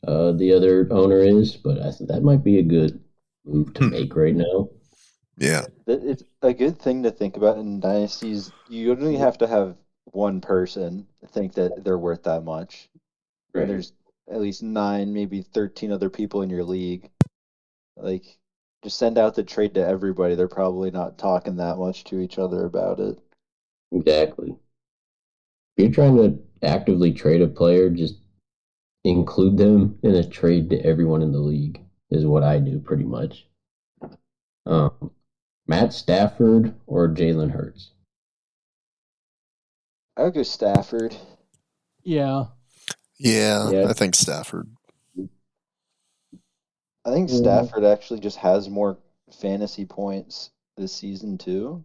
uh, 0.07 0.33
the 0.33 0.53
other 0.53 0.89
owner 0.91 1.19
is. 1.19 1.57
But 1.57 1.81
I 1.81 1.91
think 1.91 2.09
that 2.11 2.23
might 2.23 2.43
be 2.43 2.59
a 2.59 2.63
good 2.63 3.01
move 3.45 3.75
to 3.75 3.85
Hmm. 3.85 3.91
make 3.91 4.17
right 4.17 4.35
now. 4.35 4.71
Yeah, 5.37 5.67
It's 5.87 6.23
a 6.43 6.53
good 6.53 6.79
thing 6.79 7.03
to 7.03 7.11
think 7.11 7.37
about 7.37 7.59
in 7.59 7.81
dynasties. 7.81 8.53
You 8.69 8.93
only 8.93 9.17
have 9.17 9.39
to 9.39 9.47
have 9.47 9.77
one 10.13 10.41
person 10.41 11.07
think 11.33 11.55
that 11.55 11.85
they're 11.85 11.99
worth 11.99 12.25
that 12.25 12.45
much. 12.45 12.89
And 13.55 13.69
there's 13.71 13.93
at 14.31 14.41
least 14.41 14.63
nine, 14.63 15.13
maybe 15.13 15.43
13 15.43 15.93
other 15.93 16.11
people 16.11 16.43
in 16.43 16.51
your 16.51 16.65
league. 16.65 17.11
Like, 17.97 18.39
just 18.83 18.99
send 18.99 19.19
out 19.19 19.35
the 19.35 19.43
trade 19.43 19.75
to 19.75 19.87
everybody. 19.87 20.35
They're 20.35 20.49
probably 20.49 20.91
not 20.91 21.19
talking 21.19 21.57
that 21.57 21.79
much 21.79 22.05
to 22.05 22.21
each 22.21 22.39
other 22.39 22.65
about 22.65 23.01
it. 23.01 23.19
Exactly. 23.93 24.57
If 25.81 25.97
you're 25.97 26.05
trying 26.05 26.17
to 26.17 26.39
actively 26.63 27.11
trade 27.11 27.41
a 27.41 27.49
player, 27.49 27.89
just 27.89 28.17
include 29.03 29.57
them 29.57 29.99
in 30.03 30.15
a 30.15 30.29
trade 30.29 30.69
to 30.69 30.85
everyone 30.85 31.23
in 31.23 31.33
the 31.33 31.39
league, 31.39 31.81
is 32.11 32.27
what 32.27 32.43
I 32.43 32.59
do 32.59 32.79
pretty 32.81 33.05
much. 33.05 33.47
Um, 34.67 35.11
Matt 35.67 35.95
Stafford 35.95 36.75
or 36.87 37.09
Jalen 37.09 37.53
Hurts? 37.53 37.93
I 40.19 40.25
would 40.25 40.35
go 40.35 40.43
Stafford. 40.43 41.17
Yeah. 42.03 42.49
yeah, 43.19 43.71
Yeah. 43.71 43.89
I 43.89 43.95
think 43.95 44.15
Stafford. 44.15 44.69
I 47.07 47.11
think. 47.11 47.31
Stafford 47.31 47.85
actually 47.85 48.21
just 48.21 48.37
has 48.37 48.69
more 48.69 48.99
fantasy 49.41 49.87
points 49.87 50.51
this 50.77 50.93
season 50.93 51.39
too. 51.39 51.83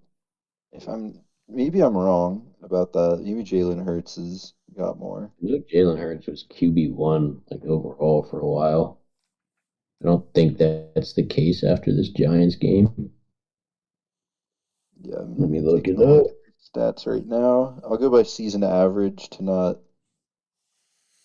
If 0.73 0.89
I'm 0.89 1.21
maybe 1.47 1.81
I'm 1.81 1.97
wrong 1.97 2.53
about 2.61 2.93
that. 2.93 3.21
Maybe 3.23 3.43
Jalen 3.43 3.83
Hurts 3.83 4.15
has 4.15 4.53
got 4.75 4.97
more. 4.99 5.31
I 5.41 5.47
think 5.47 5.67
Jalen 5.69 5.97
Hurts 5.97 6.27
was 6.27 6.43
QB 6.43 6.93
one 6.93 7.41
like 7.49 7.63
overall 7.63 8.21
for 8.23 8.39
a 8.41 8.45
while. 8.47 8.99
I 10.01 10.05
don't 10.05 10.33
think 10.33 10.57
that's 10.57 11.13
the 11.13 11.25
case 11.25 11.63
after 11.63 11.93
this 11.93 12.09
Giants 12.09 12.55
game. 12.55 13.11
Yeah, 15.01 15.19
Let 15.37 15.49
me 15.49 15.61
look 15.61 15.87
it 15.87 16.01
up. 16.01 16.25
at 16.27 16.35
the 16.45 16.53
Stats 16.79 17.05
right 17.07 17.25
now. 17.25 17.79
I'll 17.83 17.97
go 17.97 18.09
by 18.09 18.23
season 18.23 18.63
average 18.63 19.29
to 19.29 19.43
not 19.43 19.79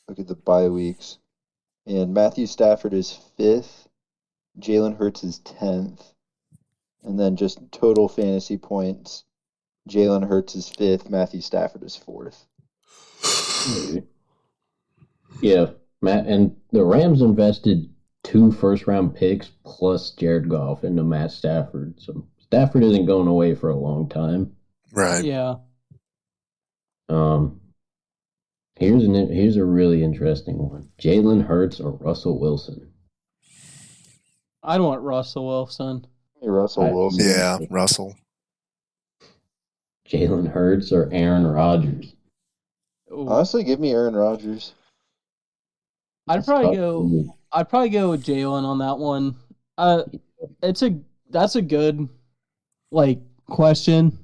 look 0.09 0.19
at 0.19 0.27
the 0.27 0.35
bye 0.35 0.69
weeks. 0.69 1.17
And 1.87 2.15
Matthew 2.15 2.47
Stafford 2.47 2.95
is 2.95 3.13
fifth. 3.13 3.89
Jalen 4.59 4.97
Hurts 4.97 5.25
is 5.25 5.39
tenth. 5.41 6.15
And 7.03 7.19
then 7.19 7.37
just 7.37 7.61
total 7.73 8.09
fantasy 8.09 8.59
points. 8.59 9.25
Jalen 9.89 10.29
Hurts 10.29 10.55
is 10.55 10.69
fifth. 10.69 11.09
Matthew 11.11 11.41
Stafford 11.41 11.83
is 11.83 11.97
fourth. 11.97 12.47
Yeah, 15.43 15.71
Matt 16.03 16.27
and 16.27 16.57
the 16.73 16.85
Rams 16.85 17.23
invested 17.23 17.89
two 18.25 18.53
first 18.53 18.87
round 18.87 19.15
picks 19.15 19.49
plus 19.65 20.11
Jared 20.11 20.49
Goff 20.49 20.85
into 20.85 21.03
Matt 21.03 21.31
Stafford. 21.31 21.95
So 21.99 22.27
Stafford 22.39 22.83
isn't 22.83 23.07
going 23.07 23.29
away 23.29 23.55
for 23.55 23.71
a 23.71 23.77
long 23.77 24.09
time. 24.09 24.53
Right. 24.93 25.25
Yeah. 25.25 25.55
Um 27.09 27.61
here's 28.77 29.05
an 29.05 29.15
here's 29.33 29.57
a 29.57 29.65
really 29.65 30.03
interesting 30.03 30.59
one. 30.59 30.89
Jalen 31.01 31.47
Hurts 31.47 31.81
or 31.81 31.93
Russell 31.93 32.39
Wilson? 32.39 32.93
I'd 34.63 34.81
want 34.81 35.01
Russell 35.01 35.47
Wilson. 35.47 36.07
Hey, 36.41 36.49
Russell 36.49 36.85
I- 36.85 36.93
Wilson. 36.93 37.25
Yeah, 37.27 37.59
Russell. 37.71 38.15
Jalen 40.11 40.51
Hurts 40.51 40.93
or 40.93 41.09
Aaron 41.13 41.47
Rodgers? 41.47 42.15
Ooh. 43.13 43.29
Honestly, 43.29 43.65
give 43.65 43.81
me 43.81 43.93
Aaron 43.93 44.15
Rodgers. 44.15 44.73
I'd 46.29 46.45
probably 46.45 46.77
go. 46.77 47.03
move. 47.03 47.27
I'd 47.53 47.69
probably 47.69 47.89
go 47.91 48.11
with 48.11 48.25
Jalen 48.25 48.65
on 48.65 48.79
that 48.79 48.99
one. 48.99 49.35
Uh, 49.79 50.03
it's 50.63 50.83
a 50.83 50.99
that's 51.31 51.57
a 51.57 51.63
good 51.63 52.09
like 52.93 53.19
question 53.47 54.17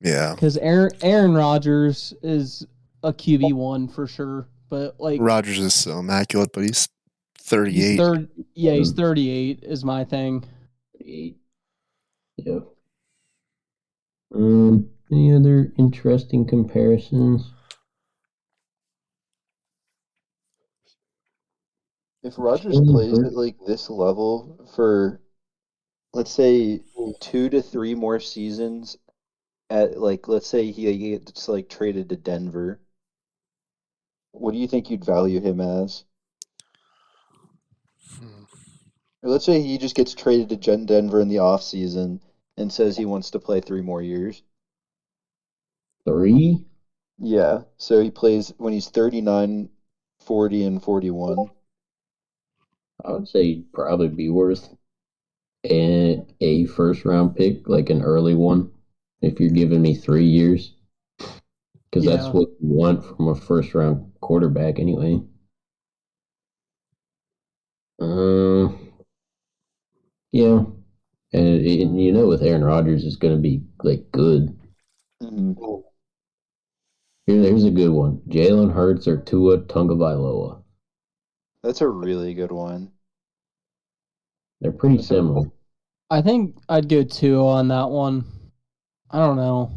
Yeah. 0.00 0.34
because 0.34 0.56
Aaron 0.58 0.90
Aaron 1.02 1.34
Rodgers 1.34 2.12
is 2.22 2.66
a 3.02 3.12
QB 3.12 3.52
one 3.54 3.88
for 3.88 4.06
sure, 4.06 4.46
but 4.68 4.98
like 5.00 5.20
Rodgers 5.20 5.58
is 5.58 5.74
so 5.74 5.98
immaculate, 6.00 6.50
but 6.52 6.62
he's 6.62 6.88
he's 7.38 7.46
38. 7.48 7.96
third. 7.96 8.28
Yeah, 8.54 8.72
he's 8.72 8.92
Mhm. 8.92 8.96
thirty 8.96 9.30
eight 9.30 9.60
is 9.62 9.84
my 9.84 10.04
thing. 10.04 10.44
Eight. 11.00 11.38
Yeah. 14.30 14.38
Um 14.38 14.90
any 15.10 15.32
other 15.32 15.72
interesting 15.78 16.44
comparisons? 16.46 17.52
If 22.22 22.38
Rodgers 22.38 22.76
Jalen 22.76 22.92
plays 22.92 23.10
Hurts- 23.16 23.28
at 23.28 23.34
like 23.34 23.56
this 23.66 23.88
level 23.88 24.66
for, 24.74 25.20
let's 26.12 26.30
say, 26.30 26.80
two 27.20 27.48
to 27.50 27.62
three 27.62 27.94
more 27.94 28.20
seasons, 28.20 28.96
at 29.70 29.98
like, 29.98 30.28
let's 30.28 30.46
say 30.46 30.70
he 30.70 30.96
gets 31.18 31.48
like 31.48 31.68
traded 31.68 32.08
to 32.10 32.16
Denver, 32.16 32.80
what 34.32 34.52
do 34.52 34.58
you 34.58 34.66
think 34.66 34.90
you'd 34.90 35.04
value 35.04 35.40
him 35.40 35.60
as? 35.60 36.04
Hmm. 38.18 38.44
Or 39.22 39.30
let's 39.30 39.44
say 39.44 39.60
he 39.62 39.78
just 39.78 39.94
gets 39.94 40.14
traded 40.14 40.48
to 40.50 40.56
Gen- 40.56 40.86
Denver 40.86 41.20
in 41.20 41.28
the 41.28 41.36
offseason 41.36 42.20
and 42.56 42.72
says 42.72 42.96
he 42.96 43.04
wants 43.04 43.30
to 43.30 43.38
play 43.38 43.60
three 43.60 43.82
more 43.82 44.02
years. 44.02 44.42
Three? 46.04 46.64
Yeah, 47.18 47.62
so 47.78 48.00
he 48.00 48.10
plays 48.10 48.52
when 48.58 48.72
he's 48.72 48.88
39, 48.88 49.70
40, 50.18 50.64
and 50.64 50.82
41. 50.82 51.50
I 53.04 53.12
would 53.12 53.28
say 53.28 53.44
he'd 53.44 53.72
probably 53.72 54.08
be 54.08 54.28
worth 54.28 54.74
a, 55.64 56.24
a 56.40 56.66
first 56.66 57.04
round 57.04 57.36
pick, 57.36 57.68
like 57.68 57.90
an 57.90 58.02
early 58.02 58.34
one, 58.34 58.70
if 59.22 59.40
you're 59.40 59.50
giving 59.50 59.82
me 59.82 59.94
three 59.94 60.26
years. 60.26 60.74
Because 61.90 62.04
that's 62.04 62.28
what 62.28 62.48
you 62.60 62.68
want 62.68 63.04
from 63.04 63.28
a 63.28 63.34
first 63.34 63.74
round 63.74 64.12
quarterback, 64.20 64.78
anyway. 64.78 65.22
Um, 67.98 68.78
yeah, 70.32 70.64
and 71.32 71.46
it, 71.46 71.64
it- 71.66 71.88
you 71.90 72.12
know, 72.12 72.26
with 72.26 72.42
Aaron 72.42 72.64
Rodgers, 72.64 73.04
it's 73.04 73.16
going 73.16 73.34
to 73.34 73.40
be 73.40 73.62
like 73.82 74.10
good. 74.12 74.56
Mhm. 75.20 75.82
Here, 77.26 77.40
here's 77.42 77.62
a 77.62 77.70
good 77.70 77.90
one: 77.90 78.20
Jalen 78.28 78.72
Hurts 78.72 79.06
or 79.06 79.16
Tua 79.16 79.58
Tagovailoa. 79.58 80.62
That's 81.62 81.82
a 81.82 81.88
really 81.88 82.32
good 82.32 82.50
one. 82.50 82.92
They're 84.60 84.70
pretty 84.72 84.96
That's 84.96 85.08
similar. 85.08 85.50
I 86.10 86.20
think 86.22 86.56
I'd 86.68 86.88
go 86.88 87.02
Tua 87.04 87.46
on 87.58 87.68
that 87.68 87.90
one. 87.90 88.24
I 89.10 89.18
don't 89.18 89.36
know. 89.36 89.70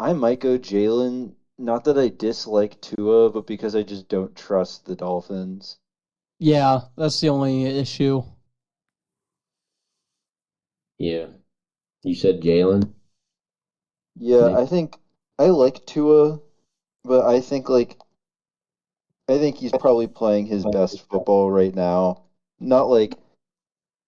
I 0.00 0.12
might 0.12 0.40
go 0.40 0.58
Jalen. 0.58 1.36
Not 1.56 1.84
that 1.84 1.96
I 1.96 2.08
dislike 2.08 2.80
Tua, 2.80 3.30
but 3.30 3.46
because 3.46 3.76
I 3.76 3.84
just 3.84 4.08
don't 4.08 4.34
trust 4.34 4.86
the 4.86 4.96
Dolphins. 4.96 5.78
Yeah, 6.40 6.80
that's 6.96 7.20
the 7.20 7.28
only 7.28 7.64
issue. 7.64 8.22
Yeah. 10.98 11.26
You 12.02 12.14
said 12.14 12.40
Jalen. 12.40 12.92
Yeah. 14.18 14.56
I 14.56 14.66
think 14.66 14.96
I 15.38 15.46
like 15.46 15.86
Tua, 15.86 16.40
but 17.04 17.24
I 17.24 17.40
think 17.40 17.68
like 17.68 17.98
I 19.28 19.38
think 19.38 19.56
he's 19.56 19.72
probably 19.72 20.06
playing 20.06 20.46
his 20.46 20.64
best 20.64 21.06
football 21.08 21.50
right 21.50 21.74
now. 21.74 22.22
Not 22.60 22.88
like 22.88 23.16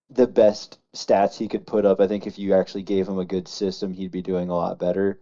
the 0.09 0.27
best 0.27 0.79
stats 0.95 1.37
he 1.37 1.47
could 1.47 1.65
put 1.65 1.85
up. 1.85 2.01
I 2.01 2.07
think 2.07 2.27
if 2.27 2.37
you 2.37 2.53
actually 2.53 2.83
gave 2.83 3.07
him 3.07 3.19
a 3.19 3.25
good 3.25 3.47
system, 3.47 3.93
he'd 3.93 4.11
be 4.11 4.21
doing 4.21 4.49
a 4.49 4.55
lot 4.55 4.79
better. 4.79 5.19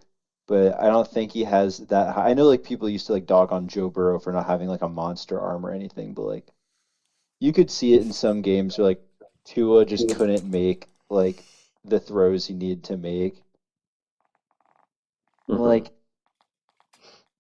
But 0.48 0.80
I 0.80 0.88
don't 0.88 1.08
think 1.08 1.32
he 1.32 1.44
has 1.44 1.78
that 1.78 2.16
high. 2.16 2.30
I 2.30 2.34
know 2.34 2.46
like 2.46 2.64
people 2.64 2.90
used 2.90 3.06
to 3.08 3.14
like 3.14 3.28
dog 3.28 3.52
on 3.52 3.68
Joe 3.68 3.90
Burrow 3.90 4.20
for 4.20 4.34
not 4.34 4.48
having 4.48 4.68
like 4.68 4.82
a 4.82 4.90
monster 4.90 5.40
arm 5.40 5.64
or 5.66 5.72
anything, 5.72 6.14
but 6.14 6.24
like 6.24 6.48
you 7.40 7.54
could 7.54 7.70
see 7.70 7.94
it 7.94 8.02
in 8.02 8.12
some 8.12 8.42
games 8.42 8.78
where 8.78 8.88
like 8.88 9.02
Tua 9.46 9.86
just 9.86 10.16
couldn't 10.16 10.50
make 10.50 10.88
like 11.10 11.44
the 11.84 12.00
throws 12.00 12.46
he 12.48 12.54
needed 12.54 12.84
to 12.86 12.98
make. 12.98 13.44
Mhm. 15.48 15.60
Like, 15.60 15.92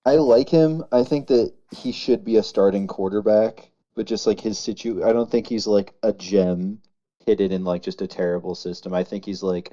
I 0.05 0.15
like 0.15 0.49
him. 0.49 0.83
I 0.91 1.03
think 1.03 1.27
that 1.27 1.53
he 1.71 1.91
should 1.91 2.23
be 2.25 2.35
a 2.37 2.43
starting 2.43 2.87
quarterback, 2.87 3.71
but 3.95 4.05
just 4.05 4.25
like 4.27 4.39
his 4.41 4.57
situ, 4.57 5.03
I 5.03 5.13
don't 5.13 5.29
think 5.29 5.47
he's 5.47 5.67
like 5.67 5.93
a 6.03 6.11
gem 6.11 6.79
hidden 7.25 7.51
in 7.51 7.63
like 7.63 7.81
just 7.81 8.01
a 8.01 8.07
terrible 8.07 8.55
system. 8.55 8.93
I 8.93 9.03
think 9.03 9.25
he's 9.25 9.43
like 9.43 9.71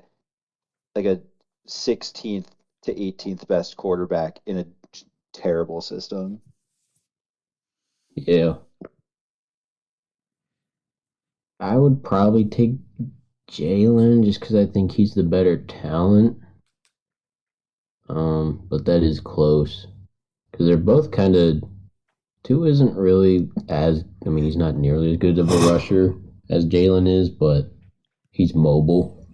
like 0.97 1.07
a 1.07 1.21
16th 1.67 2.51
to 2.83 3.01
18th 3.01 3.47
best 3.49 3.77
quarterback 3.77 4.41
in 4.47 4.59
a 4.59 4.67
terrible 5.33 5.81
system. 5.81 6.41
Yeah. 8.17 8.57
I 11.61 11.77
would 11.77 12.03
probably 12.03 12.45
take 12.45 12.77
Jalen 13.51 14.25
just 14.25 14.41
because 14.41 14.57
I 14.57 14.67
think 14.67 14.93
he's 14.93 15.15
the 15.15 15.23
better 15.23 15.59
talent. 15.59 16.39
Um, 18.09 18.67
but 18.71 18.85
that 18.85 19.03
is 19.03 19.21
close 19.21 19.87
because 20.51 20.67
they're 20.67 20.77
both 20.77 21.11
kind 21.11 21.37
of. 21.37 21.63
Tua 22.45 22.69
isn't 22.69 22.97
really 22.97 23.51
as. 23.69 24.05
I 24.25 24.29
mean, 24.29 24.45
he's 24.45 24.57
not 24.57 24.77
nearly 24.77 25.13
as 25.13 25.19
good 25.19 25.39
of 25.39 25.51
a 25.51 25.57
rusher 25.73 26.15
as 26.49 26.65
Jalen 26.65 27.09
is, 27.09 27.29
but 27.29 27.73
he's 28.31 28.55
mobile. 28.55 29.27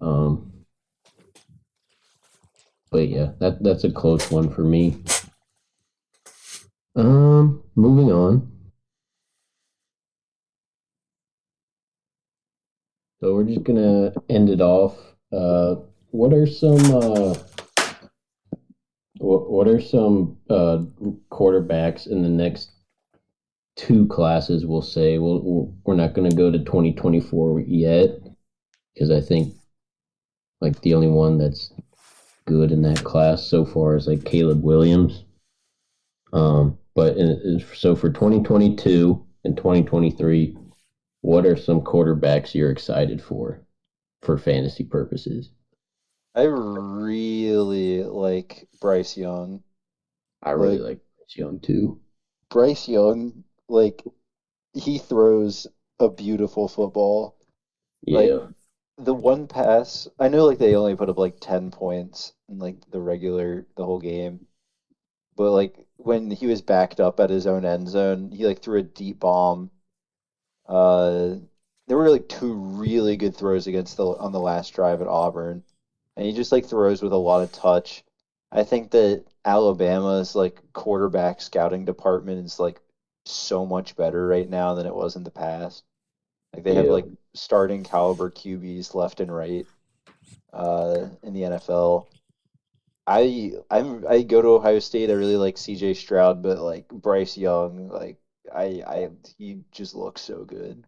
Um, 0.00 0.52
but 2.90 3.08
yeah, 3.08 3.32
that 3.40 3.62
that's 3.62 3.82
a 3.84 3.90
close 3.90 4.30
one 4.30 4.50
for 4.50 4.62
me. 4.62 5.02
Um, 6.94 7.64
moving 7.74 8.12
on. 8.12 8.53
So 13.24 13.32
we're 13.32 13.44
just 13.44 13.64
gonna 13.64 14.12
end 14.28 14.50
it 14.50 14.60
off. 14.60 14.98
Uh, 15.32 15.76
what 16.10 16.34
are 16.34 16.46
some 16.46 16.78
uh, 16.94 17.34
what 19.16 19.50
what 19.50 19.66
are 19.66 19.80
some 19.80 20.36
uh 20.50 20.82
quarterbacks 21.32 22.06
in 22.06 22.22
the 22.22 22.28
next 22.28 22.72
two 23.76 24.06
classes? 24.08 24.66
We'll 24.66 24.82
say 24.82 25.16
we'll, 25.16 25.74
we're 25.86 25.94
not 25.94 26.12
gonna 26.12 26.32
go 26.32 26.50
to 26.50 26.58
twenty 26.58 26.92
twenty 26.92 27.18
four 27.18 27.60
yet 27.60 28.10
because 28.92 29.10
I 29.10 29.22
think 29.22 29.54
like 30.60 30.82
the 30.82 30.92
only 30.92 31.08
one 31.08 31.38
that's 31.38 31.72
good 32.44 32.72
in 32.72 32.82
that 32.82 33.04
class 33.04 33.42
so 33.42 33.64
far 33.64 33.96
is 33.96 34.06
like 34.06 34.26
Caleb 34.26 34.62
Williams. 34.62 35.24
Um, 36.34 36.76
but 36.94 37.16
in, 37.16 37.64
so 37.74 37.96
for 37.96 38.10
2022 38.10 39.24
and 39.44 39.56
2023, 39.56 40.58
what 41.24 41.46
are 41.46 41.56
some 41.56 41.80
quarterbacks 41.80 42.52
you're 42.54 42.70
excited 42.70 43.18
for, 43.22 43.64
for 44.20 44.36
fantasy 44.36 44.84
purposes? 44.84 45.48
I 46.34 46.42
really 46.42 48.02
like 48.02 48.68
Bryce 48.78 49.16
Young. 49.16 49.62
I 50.42 50.50
really 50.50 50.76
Like- 50.76 50.88
like 50.88 51.00
Bryce 51.16 51.36
Young 51.36 51.60
too. 51.60 51.98
Bryce 52.50 52.86
Young, 52.88 53.42
like, 53.70 54.04
he 54.74 54.98
throws 54.98 55.66
a 55.98 56.10
beautiful 56.10 56.68
football. 56.68 57.34
Yeah, 58.02 58.18
Like- 58.18 58.54
the 58.98 59.14
one 59.14 59.46
pass, 59.46 60.06
I 60.18 60.28
know 60.28 60.44
like 60.44 60.58
they 60.58 60.74
only 60.76 60.94
put 60.94 61.08
up 61.08 61.16
like 61.16 61.40
10 61.40 61.70
points 61.70 62.34
in 62.50 62.58
like 62.58 62.76
the 62.90 63.00
regular 63.00 63.66
the 63.76 63.84
whole 63.86 63.98
game. 63.98 64.46
But 65.36 65.52
like 65.52 65.86
when 65.96 66.30
he 66.30 66.46
was 66.46 66.60
backed 66.60 67.00
up 67.00 67.18
at 67.18 67.30
his 67.30 67.46
own 67.46 67.64
end 67.64 67.88
zone, 67.88 68.30
he 68.30 68.44
like 68.46 68.60
threw 68.60 68.78
a 68.80 68.82
deep 68.82 69.20
bomb. 69.20 69.70
Uh 70.66 71.36
there 71.86 71.96
were 71.96 72.10
like 72.10 72.28
two 72.28 72.54
really 72.54 73.16
good 73.16 73.36
throws 73.36 73.66
against 73.66 73.96
the 73.96 74.06
on 74.06 74.32
the 74.32 74.40
last 74.40 74.70
drive 74.74 75.00
at 75.02 75.08
Auburn. 75.08 75.62
And 76.16 76.26
he 76.26 76.32
just 76.32 76.52
like 76.52 76.66
throws 76.66 77.02
with 77.02 77.12
a 77.12 77.16
lot 77.16 77.42
of 77.42 77.52
touch. 77.52 78.04
I 78.52 78.62
think 78.62 78.92
that 78.92 79.24
Alabama's 79.44 80.34
like 80.34 80.60
quarterback 80.72 81.40
scouting 81.40 81.84
department 81.84 82.44
is 82.44 82.60
like 82.60 82.80
so 83.26 83.66
much 83.66 83.96
better 83.96 84.26
right 84.26 84.48
now 84.48 84.74
than 84.74 84.86
it 84.86 84.94
was 84.94 85.16
in 85.16 85.24
the 85.24 85.30
past. 85.30 85.82
Like 86.54 86.62
they 86.62 86.74
have 86.74 86.86
like 86.86 87.06
starting 87.34 87.82
caliber 87.82 88.30
QBs 88.30 88.94
left 88.94 89.20
and 89.20 89.34
right 89.34 89.66
uh, 90.52 91.08
in 91.22 91.34
the 91.34 91.42
NFL. 91.42 92.06
I 93.06 93.52
I'm 93.70 94.06
I 94.08 94.22
go 94.22 94.40
to 94.40 94.48
Ohio 94.48 94.78
State. 94.78 95.10
I 95.10 95.14
really 95.14 95.36
like 95.36 95.58
C.J. 95.58 95.94
Stroud, 95.94 96.42
but 96.42 96.58
like 96.58 96.88
Bryce 96.88 97.36
Young, 97.36 97.88
like 97.88 98.16
I 98.54 98.82
I 98.86 99.08
he 99.38 99.60
just 99.72 99.94
looks 99.94 100.20
so 100.22 100.44
good. 100.44 100.84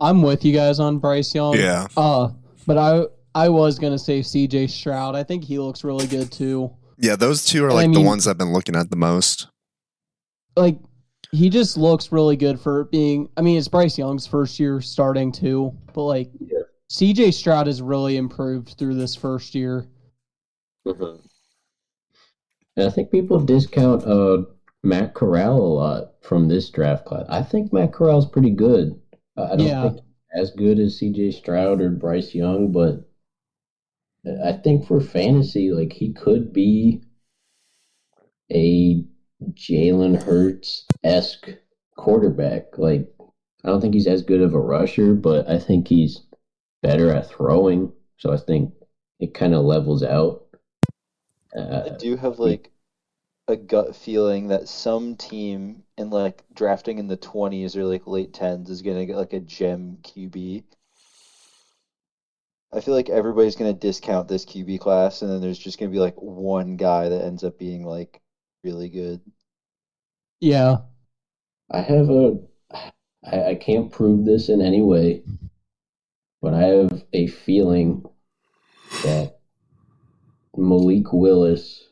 I'm 0.00 0.22
with 0.22 0.44
you 0.44 0.52
guys 0.52 0.80
on 0.80 0.98
Bryce 0.98 1.34
Young. 1.34 1.54
Yeah. 1.56 1.86
Uh, 1.96 2.30
but 2.66 2.76
I 2.78 3.04
I 3.34 3.48
was 3.48 3.78
gonna 3.78 3.98
say 3.98 4.22
C.J. 4.22 4.66
Stroud. 4.68 5.14
I 5.14 5.22
think 5.22 5.44
he 5.44 5.58
looks 5.58 5.84
really 5.84 6.06
good 6.06 6.30
too. 6.32 6.72
Yeah, 6.98 7.16
those 7.16 7.44
two 7.44 7.64
are 7.64 7.70
I 7.70 7.74
like 7.74 7.84
the 7.92 7.98
mean- 7.98 8.06
ones 8.06 8.26
I've 8.26 8.38
been 8.38 8.52
looking 8.52 8.76
at 8.76 8.90
the 8.90 8.96
most. 8.96 9.48
Like 10.56 10.78
he 11.32 11.50
just 11.50 11.76
looks 11.76 12.12
really 12.12 12.36
good 12.36 12.60
for 12.60 12.84
being. 12.84 13.28
I 13.36 13.42
mean, 13.42 13.58
it's 13.58 13.68
Bryce 13.68 13.98
Young's 13.98 14.26
first 14.26 14.58
year 14.60 14.80
starting 14.80 15.32
too, 15.32 15.72
but 15.92 16.02
like 16.04 16.30
Yeah. 16.40 16.60
C.J. 16.90 17.30
Stroud 17.32 17.66
has 17.66 17.80
really 17.82 18.16
improved 18.16 18.74
through 18.78 18.94
this 18.94 19.16
first 19.16 19.54
year. 19.54 19.88
Mhm. 20.86 21.20
And 22.76 22.86
I 22.86 22.90
think 22.90 23.10
people 23.10 23.40
discount 23.40 24.04
uh, 24.04 24.42
Matt 24.84 25.14
Corral 25.14 25.56
a 25.58 25.66
lot 25.74 26.12
from 26.22 26.48
this 26.48 26.70
draft 26.70 27.04
class. 27.06 27.26
I 27.28 27.42
think 27.42 27.72
Matt 27.72 27.92
Corral's 27.92 28.26
pretty 28.26 28.50
good. 28.50 29.00
I 29.36 29.56
don't 29.56 29.66
Yeah. 29.66 29.82
think 29.90 30.00
as 30.32 30.50
good 30.52 30.78
as 30.78 30.98
C.J. 30.98 31.30
Stroud 31.32 31.80
or 31.80 31.90
Bryce 31.90 32.34
Young, 32.34 32.70
but 32.72 33.08
I 34.44 34.52
think 34.52 34.84
for 34.86 35.00
fantasy, 35.00 35.70
like 35.70 35.92
he 35.92 36.12
could 36.12 36.52
be 36.52 37.02
a 38.52 39.04
Jalen 39.52 40.22
Hurts 40.22 40.86
esque 41.02 41.50
quarterback. 41.96 42.78
Like 42.78 43.12
I 43.64 43.68
don't 43.68 43.80
think 43.80 43.94
he's 43.94 44.06
as 44.06 44.22
good 44.22 44.40
of 44.40 44.54
a 44.54 44.60
rusher, 44.60 45.14
but 45.14 45.48
I 45.48 45.58
think 45.58 45.88
he's 45.88 46.22
better 46.82 47.10
at 47.10 47.28
throwing. 47.28 47.92
So 48.18 48.32
I 48.32 48.36
think 48.36 48.72
it 49.20 49.34
kind 49.34 49.54
of 49.54 49.64
levels 49.64 50.02
out. 50.02 50.46
I 51.54 51.58
Uh, 51.58 51.96
do 51.98 52.16
have 52.16 52.38
like 52.38 52.70
a 53.46 53.56
gut 53.56 53.94
feeling 53.94 54.48
that 54.48 54.68
some 54.68 55.16
team 55.16 55.82
in 55.98 56.10
like 56.10 56.44
drafting 56.54 56.98
in 56.98 57.08
the 57.08 57.16
twenties 57.16 57.76
or 57.76 57.84
like 57.84 58.06
late 58.06 58.32
tens 58.32 58.70
is 58.70 58.82
gonna 58.82 59.06
get 59.06 59.16
like 59.16 59.32
a 59.32 59.40
gem 59.40 59.98
QB. 60.02 60.64
I 62.72 62.80
feel 62.80 62.94
like 62.94 63.10
everybody's 63.10 63.56
gonna 63.56 63.74
discount 63.74 64.28
this 64.28 64.44
QB 64.44 64.80
class, 64.80 65.22
and 65.22 65.30
then 65.30 65.40
there's 65.40 65.58
just 65.58 65.78
gonna 65.78 65.92
be 65.92 65.98
like 65.98 66.16
one 66.16 66.76
guy 66.76 67.08
that 67.08 67.24
ends 67.24 67.44
up 67.44 67.58
being 67.58 67.84
like 67.84 68.20
really 68.64 68.88
good. 68.88 69.20
Yeah, 70.40 70.78
I 71.70 71.80
have 71.80 72.10
a. 72.10 72.38
I, 73.24 73.50
I 73.50 73.54
can't 73.54 73.92
prove 73.92 74.24
this 74.24 74.48
in 74.48 74.60
any 74.60 74.82
way, 74.82 75.22
but 76.42 76.54
I 76.54 76.62
have 76.62 77.04
a 77.12 77.26
feeling 77.26 78.04
that 79.02 79.38
Malik 80.56 81.12
Willis 81.12 81.83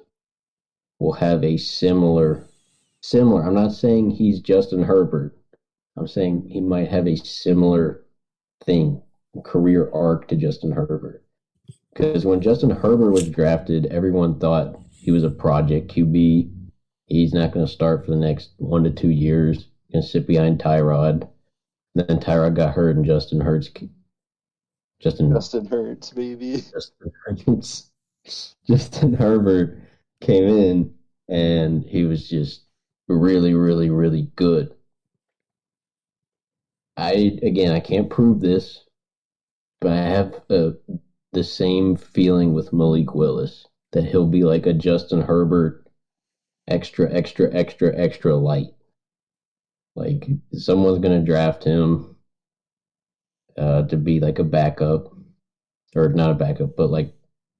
will 1.02 1.12
have 1.12 1.42
a 1.42 1.56
similar, 1.56 2.46
similar. 3.00 3.42
I'm 3.42 3.54
not 3.54 3.72
saying 3.72 4.10
he's 4.10 4.40
Justin 4.40 4.84
Herbert. 4.84 5.36
I'm 5.96 6.06
saying 6.06 6.46
he 6.48 6.60
might 6.60 6.88
have 6.88 7.08
a 7.08 7.16
similar 7.16 8.04
thing, 8.64 9.02
career 9.44 9.90
arc 9.92 10.28
to 10.28 10.36
Justin 10.36 10.70
Herbert. 10.70 11.24
Because 11.92 12.24
when 12.24 12.40
Justin 12.40 12.70
Herbert 12.70 13.10
was 13.10 13.28
drafted, 13.28 13.86
everyone 13.86 14.38
thought 14.38 14.80
he 14.92 15.10
was 15.10 15.24
a 15.24 15.30
project 15.30 15.92
QB. 15.92 16.50
He's 17.06 17.34
not 17.34 17.52
going 17.52 17.66
to 17.66 17.72
start 17.72 18.04
for 18.04 18.12
the 18.12 18.16
next 18.16 18.52
one 18.58 18.84
to 18.84 18.90
two 18.90 19.10
years. 19.10 19.66
Going 19.92 20.02
to 20.02 20.08
sit 20.08 20.26
behind 20.26 20.60
Tyrod. 20.60 21.28
Then 21.94 22.20
Tyrod 22.20 22.54
got 22.54 22.72
hurt, 22.74 22.96
and 22.96 23.04
Justin 23.04 23.40
Hurts. 23.40 23.68
Justin 25.00 25.32
Justin 25.32 25.66
Hurts, 25.66 26.10
baby. 26.10 26.62
Justin 26.72 27.12
Hurts. 27.26 27.90
Justin 28.66 29.12
Herbert 29.12 29.76
came 30.22 30.44
in, 30.44 30.94
and 31.28 31.84
he 31.84 32.04
was 32.04 32.28
just 32.28 32.62
really, 33.08 33.54
really, 33.54 33.90
really 33.90 34.30
good. 34.36 34.74
I 36.96 37.38
again, 37.42 37.72
I 37.72 37.80
can't 37.80 38.10
prove 38.10 38.40
this, 38.40 38.84
but 39.80 39.92
I 39.92 40.02
have 40.02 40.40
uh, 40.50 40.70
the 41.32 41.44
same 41.44 41.96
feeling 41.96 42.52
with 42.52 42.72
Malik 42.72 43.14
Willis 43.14 43.66
that 43.92 44.04
he'll 44.04 44.26
be 44.26 44.44
like 44.44 44.66
a 44.66 44.72
Justin 44.72 45.22
Herbert, 45.22 45.86
extra, 46.68 47.10
extra, 47.12 47.52
extra, 47.52 47.94
extra 47.96 48.36
light. 48.36 48.72
Like 49.96 50.28
someone's 50.54 50.98
gonna 50.98 51.20
draft 51.20 51.64
him 51.64 52.16
uh, 53.56 53.82
to 53.82 53.96
be 53.96 54.20
like 54.20 54.38
a 54.38 54.44
backup, 54.44 55.12
or 55.96 56.08
not 56.10 56.30
a 56.30 56.34
backup, 56.34 56.76
but 56.76 56.90
like 56.90 57.12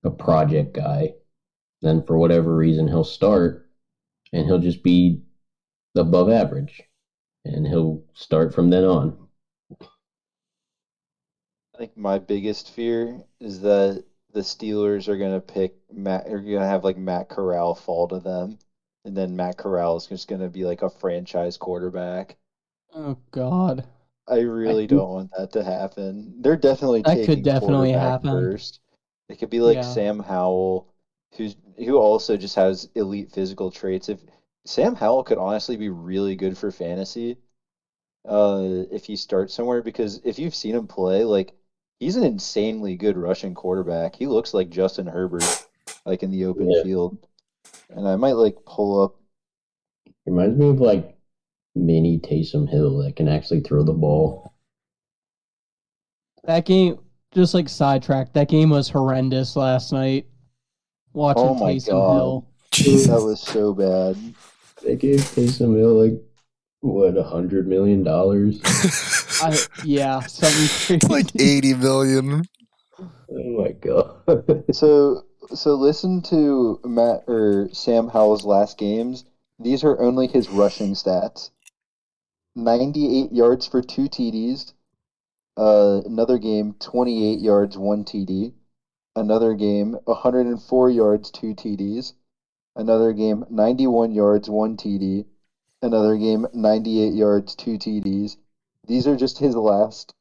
a 0.05 0.11
project 0.11 0.75
guy. 0.75 1.15
Then 1.83 2.03
for 2.07 2.17
whatever 2.19 2.57
reason 2.57 2.89
he'll 2.89 3.05
start, 3.05 3.69
and 4.33 4.47
he'll 4.47 4.59
just 4.59 4.83
be 4.85 5.23
above 5.97 6.31
average, 6.31 6.83
and 7.45 7.67
he'll 7.67 8.03
start 8.15 8.55
from 8.55 8.71
then 8.71 8.85
on. 8.85 9.29
I 11.75 11.79
think 11.79 11.97
my 11.99 12.17
biggest 12.17 12.71
fear 12.71 13.27
is 13.39 13.61
that 13.61 14.03
the 14.31 14.41
Steelers 14.41 15.07
are 15.07 15.19
gonna 15.19 15.39
pick 15.41 15.75
Matt. 15.91 16.27
Are 16.27 16.41
gonna 16.41 16.65
have 16.67 16.83
like 16.83 16.97
Matt 16.97 17.29
Corral 17.29 17.75
fall 17.75 18.09
to 18.09 18.19
them, 18.19 18.59
and 19.05 19.15
then 19.15 19.37
Matt 19.37 19.59
Corral 19.59 19.97
is 19.97 20.07
just 20.07 20.29
gonna 20.29 20.49
be 20.49 20.65
like 20.65 20.81
a 20.81 20.89
franchise 20.89 21.59
quarterback. 21.59 22.39
Oh 22.95 23.19
God. 23.33 23.85
I 24.29 24.41
really 24.41 24.85
I- 24.85 24.87
don't 24.87 25.11
want 25.11 25.31
that 25.37 25.53
to 25.53 25.63
happen. 25.63 26.41
They're 26.43 26.57
definitely 26.57 27.03
That 27.05 27.23
could 27.25 27.43
definitely 27.43 27.93
happen. 27.93 28.31
first. 28.31 28.81
It 29.29 29.39
could 29.39 29.51
be 29.51 29.61
like 29.61 29.77
Yeah. 29.77 29.83
Sam 29.85 30.21
Howell, 30.21 30.92
who's 31.37 31.57
who 31.79 31.99
also 31.99 32.37
just 32.37 32.55
has 32.57 32.89
elite 32.95 33.31
physical 33.31 33.71
traits. 33.71 34.09
If 34.09 34.21
Sam 34.65 34.95
Howell 34.95 35.25
could 35.25 35.39
honestly 35.39 35.77
be 35.77 35.89
really 35.89 36.37
good 36.37 36.57
for 36.57 36.71
fantasy, 36.71 37.37
uh, 38.29 38.85
if 38.91 39.05
he 39.05 39.17
starts 39.17 39.55
somewhere, 39.55 39.83
because 39.83 40.21
if 40.25 40.39
you've 40.39 40.55
seen 40.55 40.75
him 40.75 40.87
play, 40.87 41.25
like 41.25 41.53
he's 42.01 42.17
an 42.17 42.25
insanely 42.25 42.97
good 42.97 43.17
rushing 43.17 43.55
quarterback. 43.55 44.17
He 44.17 44.27
looks 44.27 44.55
like 44.55 44.71
Justin 44.71 45.07
Herbert, 45.07 45.43
like 46.05 46.23
in 46.23 46.31
the 46.31 46.45
open 46.45 46.71
Yeah. 46.71 46.83
field. 46.83 47.17
And 47.91 48.07
I 48.07 48.17
might 48.17 48.33
like 48.33 48.57
pull 48.65 49.03
up. 49.03 49.13
Reminds 50.27 50.57
me 50.59 50.69
of 50.69 50.81
like 50.81 51.17
mini 51.75 52.19
Taysom 52.19 52.69
Hill 52.69 52.99
that 52.99 53.17
can 53.17 53.29
actually 53.29 53.61
throw 53.61 53.83
the 53.83 53.93
ball. 53.93 54.53
That 56.45 56.65
game, 56.65 56.99
just 57.33 57.55
like 57.55 57.69
sidetrack. 57.69 58.33
That 58.33 58.49
game 58.49 58.71
was 58.71 58.89
horrendous 58.89 59.57
last 59.57 59.93
night. 59.93 60.27
Watching 61.13 61.43
Oh 61.45 61.55
my 61.55 61.75
Taysom 61.75 61.89
God. 61.91 62.13
Hill. 62.15 62.47
Jesus. 62.73 63.07
That 63.09 63.21
was 63.21 63.41
so 63.41 63.75
bad. 63.75 64.17
They 64.83 64.97
gave 64.97 65.21
Taysom 65.21 65.77
Hill 65.77 65.95
like 65.95 66.21
what 66.81 67.17
a 67.17 67.23
hundred 67.23 67.69
million 67.69 68.03
dollars. 68.03 68.61
Yeah, 69.83 70.21
something 70.27 70.69
crazy. 70.87 71.07
like 71.09 71.35
80 71.41 71.75
million. 71.75 72.49
Oh 72.99 73.63
my 73.63 73.73
god. 73.73 74.65
So 74.73 75.25
so 75.55 75.75
listen 75.75 76.23
to 76.23 76.81
Matt 76.85 77.25
or 77.29 77.69
Sam 77.73 78.09
Howell's 78.09 78.45
last 78.45 78.79
games. 78.79 79.25
These 79.59 79.85
are 79.85 80.01
only 80.01 80.27
his 80.29 80.49
rushing 80.49 80.95
stats. 80.95 81.51
98 82.57 83.33
yards 83.33 83.67
for 83.67 83.83
two 83.83 84.09
TDs. 84.09 84.73
Uh, 85.57 86.01
another 86.07 86.39
game, 86.39 86.75
28 86.81 87.41
yards, 87.41 87.77
one 87.77 88.05
TD. 88.05 88.53
Another 89.15 89.55
game, 89.55 89.99
104 90.05 90.91
yards, 90.91 91.31
two 91.31 91.55
TDs. 91.55 92.15
Another 92.75 93.13
game, 93.13 93.45
91 93.51 94.13
yards, 94.13 94.49
one 94.49 94.77
TD. 94.77 95.27
Another 95.83 96.17
game, 96.17 96.47
98 96.55 97.13
yards, 97.13 97.55
two 97.55 97.77
TDs. 97.77 98.37
These 98.87 99.07
are 99.07 99.17
just 99.17 99.39
his 99.39 99.55
last 99.55 100.15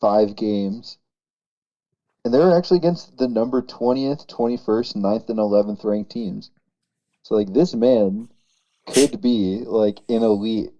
five 0.00 0.36
games. 0.36 0.98
And 2.24 2.34
they're 2.34 2.56
actually 2.56 2.78
against 2.78 3.16
the 3.16 3.28
number 3.28 3.62
20th, 3.62 4.26
21st, 4.26 4.96
9th, 4.96 5.28
and 5.30 5.38
11th 5.38 5.84
ranked 5.84 6.10
teams. 6.10 6.50
So, 7.22 7.34
like, 7.34 7.52
this 7.52 7.74
man 7.74 8.28
could 8.86 9.22
be, 9.22 9.62
like, 9.64 10.00
an 10.10 10.22
elite 10.22 10.72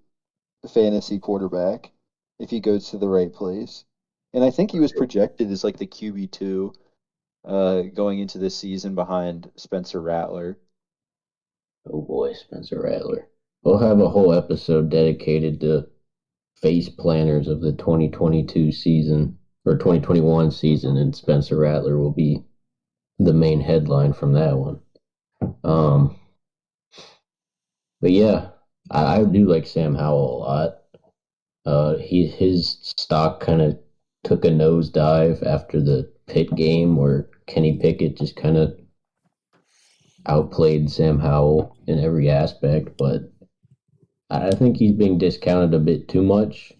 fantasy 0.68 1.18
quarterback 1.18 1.91
if 2.39 2.51
he 2.51 2.61
goes 2.61 2.91
to 2.91 2.99
the 2.99 3.09
right 3.09 3.32
place. 3.32 3.85
And 4.35 4.43
I 4.43 4.51
think 4.51 4.72
he 4.72 4.80
was 4.80 4.93
projected 4.93 5.51
as, 5.51 5.62
like, 5.62 5.78
the 5.78 5.87
QB2 5.87 6.74
uh, 7.45 7.82
going 7.95 8.18
into 8.18 8.39
this 8.39 8.57
season 8.57 8.95
behind 8.95 9.51
Spencer 9.57 10.01
Rattler. 10.01 10.59
oh 11.91 12.03
boy, 12.03 12.32
Spencer 12.32 12.82
Rattler. 12.82 13.28
We'll 13.62 13.78
have 13.78 14.01
a 14.01 14.09
whole 14.09 14.35
episode 14.35 14.91
dedicated 14.91 15.61
to 15.61 15.87
face 16.57 16.89
planners 16.89 17.47
of 17.47 17.61
the 17.61 17.72
2022 17.72 18.72
season 18.72 19.39
or 19.64 19.74
2021 19.74 20.51
season, 20.51 20.97
and 20.97 21.14
Spencer 21.14 21.57
Rattler 21.57 21.97
will 21.97 22.12
be 22.12 22.43
the 23.18 23.32
main 23.32 23.61
headline 23.61 24.12
from 24.12 24.32
that 24.32 24.59
one. 24.59 24.80
Um, 25.62 26.18
but 28.01 28.11
yeah, 28.11 28.51
I, 28.91 29.20
I 29.20 29.24
do 29.24 29.47
like 29.47 29.66
Sam 29.66 29.95
Howell 29.95 30.37
a 30.37 30.39
lot. 30.39 30.78
Uh, 31.64 31.97
he 31.97 32.26
his 32.26 32.78
stock 32.82 33.41
kind 33.41 33.62
of 33.62 33.78
took 34.25 34.45
a 34.45 34.49
nosedive 34.49 35.47
after 35.47 35.81
the 35.81 36.11
Pitt 36.27 36.55
game, 36.57 36.97
where 36.97 37.29
Kenny 37.47 37.79
Pickett 37.79 38.16
just 38.16 38.35
kind 38.35 38.57
of 38.57 38.79
outplayed 40.27 40.91
Sam 40.91 41.18
Howell 41.18 41.77
in 41.87 41.99
every 41.99 42.31
aspect. 42.31 42.97
But 42.97 43.31
I 44.31 44.51
think 44.51 44.77
he's 44.79 44.93
being 44.93 45.18
discounted 45.18 45.75
a 45.75 45.79
bit 45.79 46.09
too 46.09 46.22
much. 46.22 46.72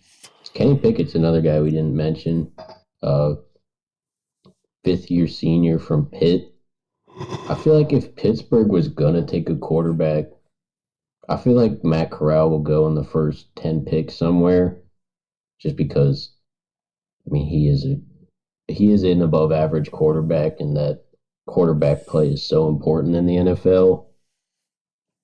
Kenny 0.55 0.77
Pickett's 0.79 1.15
another 1.15 1.41
guy 1.41 1.61
we 1.61 1.71
didn't 1.71 1.97
mention. 1.97 2.51
Uh, 3.03 3.35
fifth 4.83 5.11
year 5.11 5.27
senior 5.27 5.79
from 5.79 6.07
Pitt. 6.07 6.55
I 7.49 7.55
feel 7.55 7.77
like 7.77 7.93
if 7.93 8.17
Pittsburgh 8.17 8.71
was 8.71 8.89
gonna 8.89 9.27
take 9.27 9.51
a 9.51 9.57
quarterback, 9.57 10.27
I 11.29 11.37
feel 11.37 11.55
like 11.55 11.85
Matt 11.85 12.11
Corral 12.11 12.51
will 12.51 12.61
go 12.61 12.87
in 12.87 12.95
the 12.95 13.05
first 13.05 13.55
ten 13.57 13.85
picks 13.85 14.15
somewhere, 14.15 14.81
just 15.61 15.77
because. 15.77 16.34
I 17.27 17.31
mean, 17.31 17.47
he 17.47 17.69
is 17.69 17.85
a 17.85 17.97
he 18.67 18.93
is 18.93 19.03
an 19.03 19.23
above 19.23 19.53
average 19.53 19.91
quarterback, 19.91 20.61
and 20.61 20.77
that 20.77 21.05
quarterback 21.47 22.07
play 22.07 22.29
is 22.29 22.47
so 22.47 22.69
important 22.69 23.15
in 23.15 23.27
the 23.27 23.37
NFL. 23.37 24.07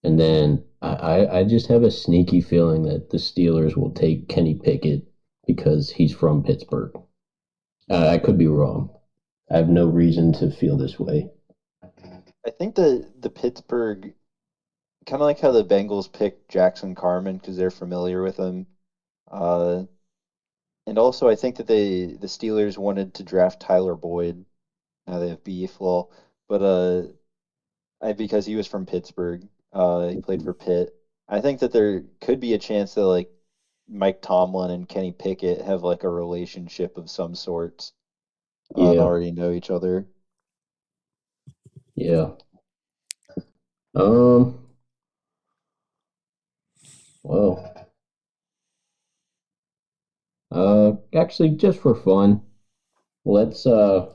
And 0.03 0.19
then 0.19 0.65
I, 0.83 1.27
I, 1.27 1.45
just 1.45 1.67
have 1.67 1.83
a 1.83 1.91
sneaky 1.91 2.41
feeling 2.41 2.85
that 2.85 3.11
the 3.11 3.19
Steelers 3.19 3.77
will 3.77 3.91
take 3.91 4.29
Kenny 4.29 4.55
Pickett 4.55 5.07
because 5.47 5.91
he's 5.91 6.15
from 6.15 6.43
Pittsburgh. 6.43 6.93
Uh, 7.91 8.09
I 8.09 8.17
could 8.19 8.39
be 8.39 8.47
wrong. 8.47 8.91
I 9.51 9.59
have 9.59 9.69
no 9.69 9.87
reason 9.87 10.33
to 10.35 10.51
feel 10.51 10.79
this 10.79 10.99
way. 10.99 11.29
I 11.83 12.51
think 12.59 12.77
the 12.77 13.07
the 13.19 13.29
Pittsburgh, 13.29 14.15
kind 15.07 15.21
of 15.21 15.27
like 15.27 15.41
how 15.41 15.51
the 15.51 15.65
Bengals 15.65 16.11
picked 16.11 16.51
Jackson 16.51 16.95
Carman 16.95 17.37
because 17.37 17.57
they're 17.57 17.71
familiar 17.71 18.23
with 18.23 18.39
him, 18.39 18.67
uh, 19.31 19.83
and 20.91 20.99
also 20.99 21.29
I 21.29 21.37
think 21.37 21.57
that 21.57 21.69
they 21.69 22.07
the 22.07 22.27
Steelers 22.27 22.77
wanted 22.77 23.15
to 23.15 23.23
draft 23.23 23.61
Tyler 23.61 23.95
Boyd. 23.95 24.45
Now 25.07 25.21
they 25.21 25.29
have 25.29 25.45
beef, 25.45 25.79
well, 25.79 26.11
but 26.49 26.63
uh, 26.63 27.03
I 28.03 28.13
because 28.13 28.45
he 28.45 28.57
was 28.57 28.67
from 28.67 28.87
Pittsburgh, 28.87 29.47
uh, 29.73 30.09
he 30.09 30.21
played 30.21 30.43
for 30.43 30.53
Pitt. 30.53 30.93
I 31.29 31.41
think 31.41 31.61
that 31.61 31.71
there 31.71 32.03
could 32.21 32.41
be 32.41 32.55
a 32.55 32.59
chance 32.59 32.95
that 32.95 33.07
like 33.07 33.29
Mike 33.89 34.21
Tomlin 34.21 34.73
and 34.73 34.89
Kenny 34.89 35.13
Pickett 35.13 35.61
have 35.63 35.85
like 35.85 36.03
a 36.03 36.09
relationship 36.09 36.97
of 36.97 37.09
some 37.09 37.37
sorts. 37.37 37.93
Uh, 38.77 38.95
Yeah. 38.95 39.01
already 39.01 39.31
know 39.31 39.53
each 39.53 39.71
other. 39.71 40.07
Yeah. 41.95 42.31
Um. 43.95 44.59
Well. 47.23 47.80
Uh, 50.51 50.93
actually, 51.15 51.51
just 51.51 51.81
for 51.81 51.95
fun, 51.95 52.43
let's 53.25 53.67
uh, 53.67 54.07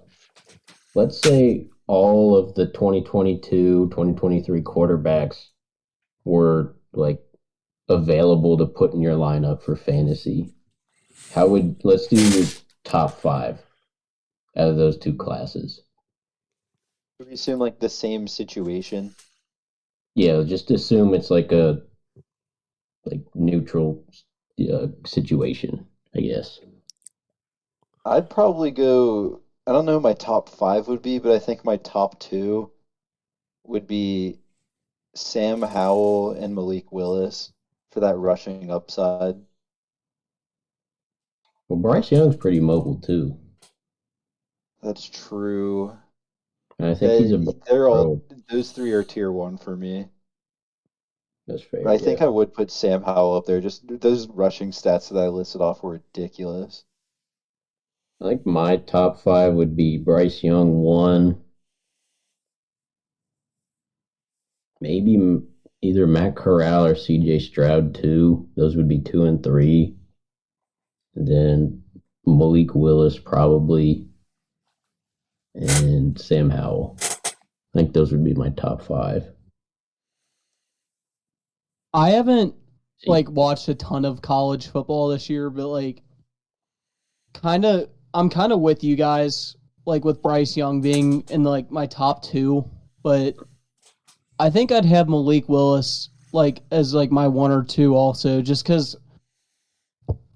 let's 0.94 1.22
say 1.22 1.68
all 1.88 2.36
of 2.36 2.56
the 2.56 2.66
2022, 2.68 3.90
2023 3.90 4.62
quarterbacks 4.62 5.48
were 6.24 6.76
like 6.94 7.22
available 7.88 8.58
to 8.58 8.66
put 8.66 8.94
in 8.94 9.02
your 9.02 9.16
lineup 9.16 9.62
for 9.62 9.76
fantasy. 9.76 10.54
How 11.34 11.48
would 11.48 11.82
let's 11.84 12.08
do 12.08 12.18
your 12.18 12.48
top 12.84 13.20
five 13.22 13.62
out 14.58 14.70
of 14.70 14.78
those 14.78 14.98
two 14.98 15.14
classes? 15.14 15.82
We 17.20 17.34
assume 17.34 17.60
like 17.60 17.80
the 17.80 17.90
same 17.90 18.28
situation. 18.28 19.16
Yeah, 20.16 20.44
just 20.44 20.72
assume 20.72 21.14
it's 21.14 21.30
like 21.30 21.52
a 21.52 21.82
like 23.06 23.22
neutral 23.36 24.04
uh, 24.60 24.88
situation, 25.06 25.86
I 26.16 26.22
guess. 26.22 26.60
I'd 28.06 28.30
probably 28.30 28.72
go. 28.72 29.42
I 29.68 29.72
don't 29.72 29.86
know 29.86 29.94
who 29.94 30.00
my 30.00 30.14
top 30.14 30.50
five 30.50 30.88
would 30.88 31.02
be, 31.02 31.20
but 31.20 31.32
I 31.32 31.40
think 31.40 31.66
my 31.66 31.78
top 31.78 32.20
two 32.20 32.72
would 33.66 33.88
be 33.88 34.40
Sam 35.16 35.62
Howell 35.62 36.32
and 36.32 36.54
Malik 36.54 36.92
Willis 36.92 37.52
for 37.92 38.02
that 38.02 38.16
rushing 38.16 38.70
upside. 38.70 39.36
Well, 41.68 41.80
Bryce 41.80 42.12
Young's 42.12 42.36
pretty 42.36 42.60
mobile 42.60 43.00
too. 43.00 43.36
That's 44.84 45.10
true. 45.10 45.98
And 46.78 46.90
I 46.90 46.94
think 46.94 47.24
he's 47.24 47.32
a 47.32 47.38
They, 47.38 47.54
they're 47.68 47.90
all 47.90 48.22
those 48.50 48.72
three 48.72 48.92
are 48.92 49.04
tier 49.04 49.32
one 49.32 49.58
for 49.58 49.76
me. 49.76 50.10
That's 51.48 51.62
fair. 51.62 51.88
I 51.88 51.98
think 51.98 52.20
yeah. 52.20 52.26
I 52.26 52.30
would 52.30 52.54
put 52.54 52.72
Sam 52.72 53.04
Howell 53.04 53.36
up 53.36 53.46
there. 53.46 53.62
Just 53.62 53.84
those 53.88 54.28
rushing 54.28 54.72
stats 54.72 55.10
that 55.10 55.20
I 55.20 55.28
listed 55.28 55.62
off 55.62 55.84
were 55.84 55.92
ridiculous. 55.92 56.84
I 58.22 58.30
think 58.30 58.46
my 58.46 58.78
top 58.78 59.20
five 59.20 59.54
would 59.54 59.76
be 59.76 59.98
Bryce 59.98 60.42
Young 60.42 60.80
one, 60.80 61.42
maybe 64.80 65.42
either 65.82 66.08
Matt 66.08 66.36
Corral 66.36 66.86
or 66.86 66.96
C.J. 66.96 67.40
Stroud 67.40 67.94
two. 67.94 68.48
Those 68.56 68.76
would 68.76 68.88
be 68.88 69.00
two 69.00 69.26
and 69.26 69.44
three. 69.44 69.96
And 71.16 71.28
then 71.28 71.84
Malik 72.26 72.74
Willis 72.74 73.20
probably, 73.20 74.08
and 75.54 76.20
Sam 76.20 76.50
Howell. 76.50 76.98
I 77.02 77.78
think 77.78 77.94
those 77.94 78.12
would 78.12 78.24
be 78.24 78.34
my 78.34 78.50
top 78.50 78.82
five. 78.82 79.35
I 81.96 82.10
haven't 82.10 82.54
like 83.08 83.30
watched 83.30 83.70
a 83.70 83.76
ton 83.76 84.04
of 84.04 84.22
college 84.22 84.68
football 84.68 85.08
this 85.08 85.30
year, 85.30 85.50
but 85.50 85.68
like 85.68 86.04
kind 87.34 87.64
of 87.64 87.90
I'm 88.14 88.30
kind 88.30 88.52
of 88.52 88.60
with 88.60 88.84
you 88.84 88.98
guys 88.98 89.56
like 89.86 90.04
with 90.04 90.22
Bryce 90.22 90.58
Young 90.58 90.82
being 90.82 91.24
in 91.30 91.46
like 91.46 91.72
my 91.72 91.86
top 91.86 92.22
2, 92.24 92.70
but 93.02 93.36
I 94.40 94.50
think 94.50 94.74
I'd 94.74 94.84
have 94.84 95.08
Malik 95.08 95.48
Willis 95.48 96.10
like 96.34 96.64
as 96.70 96.94
like 96.94 97.12
my 97.12 97.30
one 97.30 97.52
or 97.52 97.64
two 97.64 97.96
also 97.96 98.42
just 98.42 98.66
cuz 98.66 98.98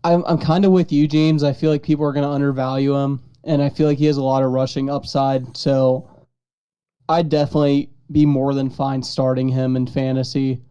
I'm 0.05 0.24
I'm 0.26 0.38
kind 0.38 0.64
of 0.64 0.72
with 0.72 0.93
you 0.93 1.10
James. 1.10 1.43
I 1.43 1.51
feel 1.51 1.72
like 1.72 1.84
people 1.84 2.05
are 2.05 2.14
going 2.14 2.24
to 2.26 2.32
undervalue 2.32 2.95
him 2.95 3.20
and 3.43 3.62
I 3.62 3.68
feel 3.68 3.88
like 3.88 3.97
he 3.97 4.05
has 4.05 4.16
a 4.16 4.24
lot 4.24 4.43
of 4.43 4.51
rushing 4.51 4.89
upside, 4.89 5.57
so 5.57 6.10
I'd 7.10 7.28
definitely 7.28 7.89
be 8.10 8.26
more 8.26 8.53
than 8.53 8.70
fine 8.70 9.03
starting 9.03 9.49
him 9.49 9.76
in 9.76 9.88
fantasy. 9.88 10.62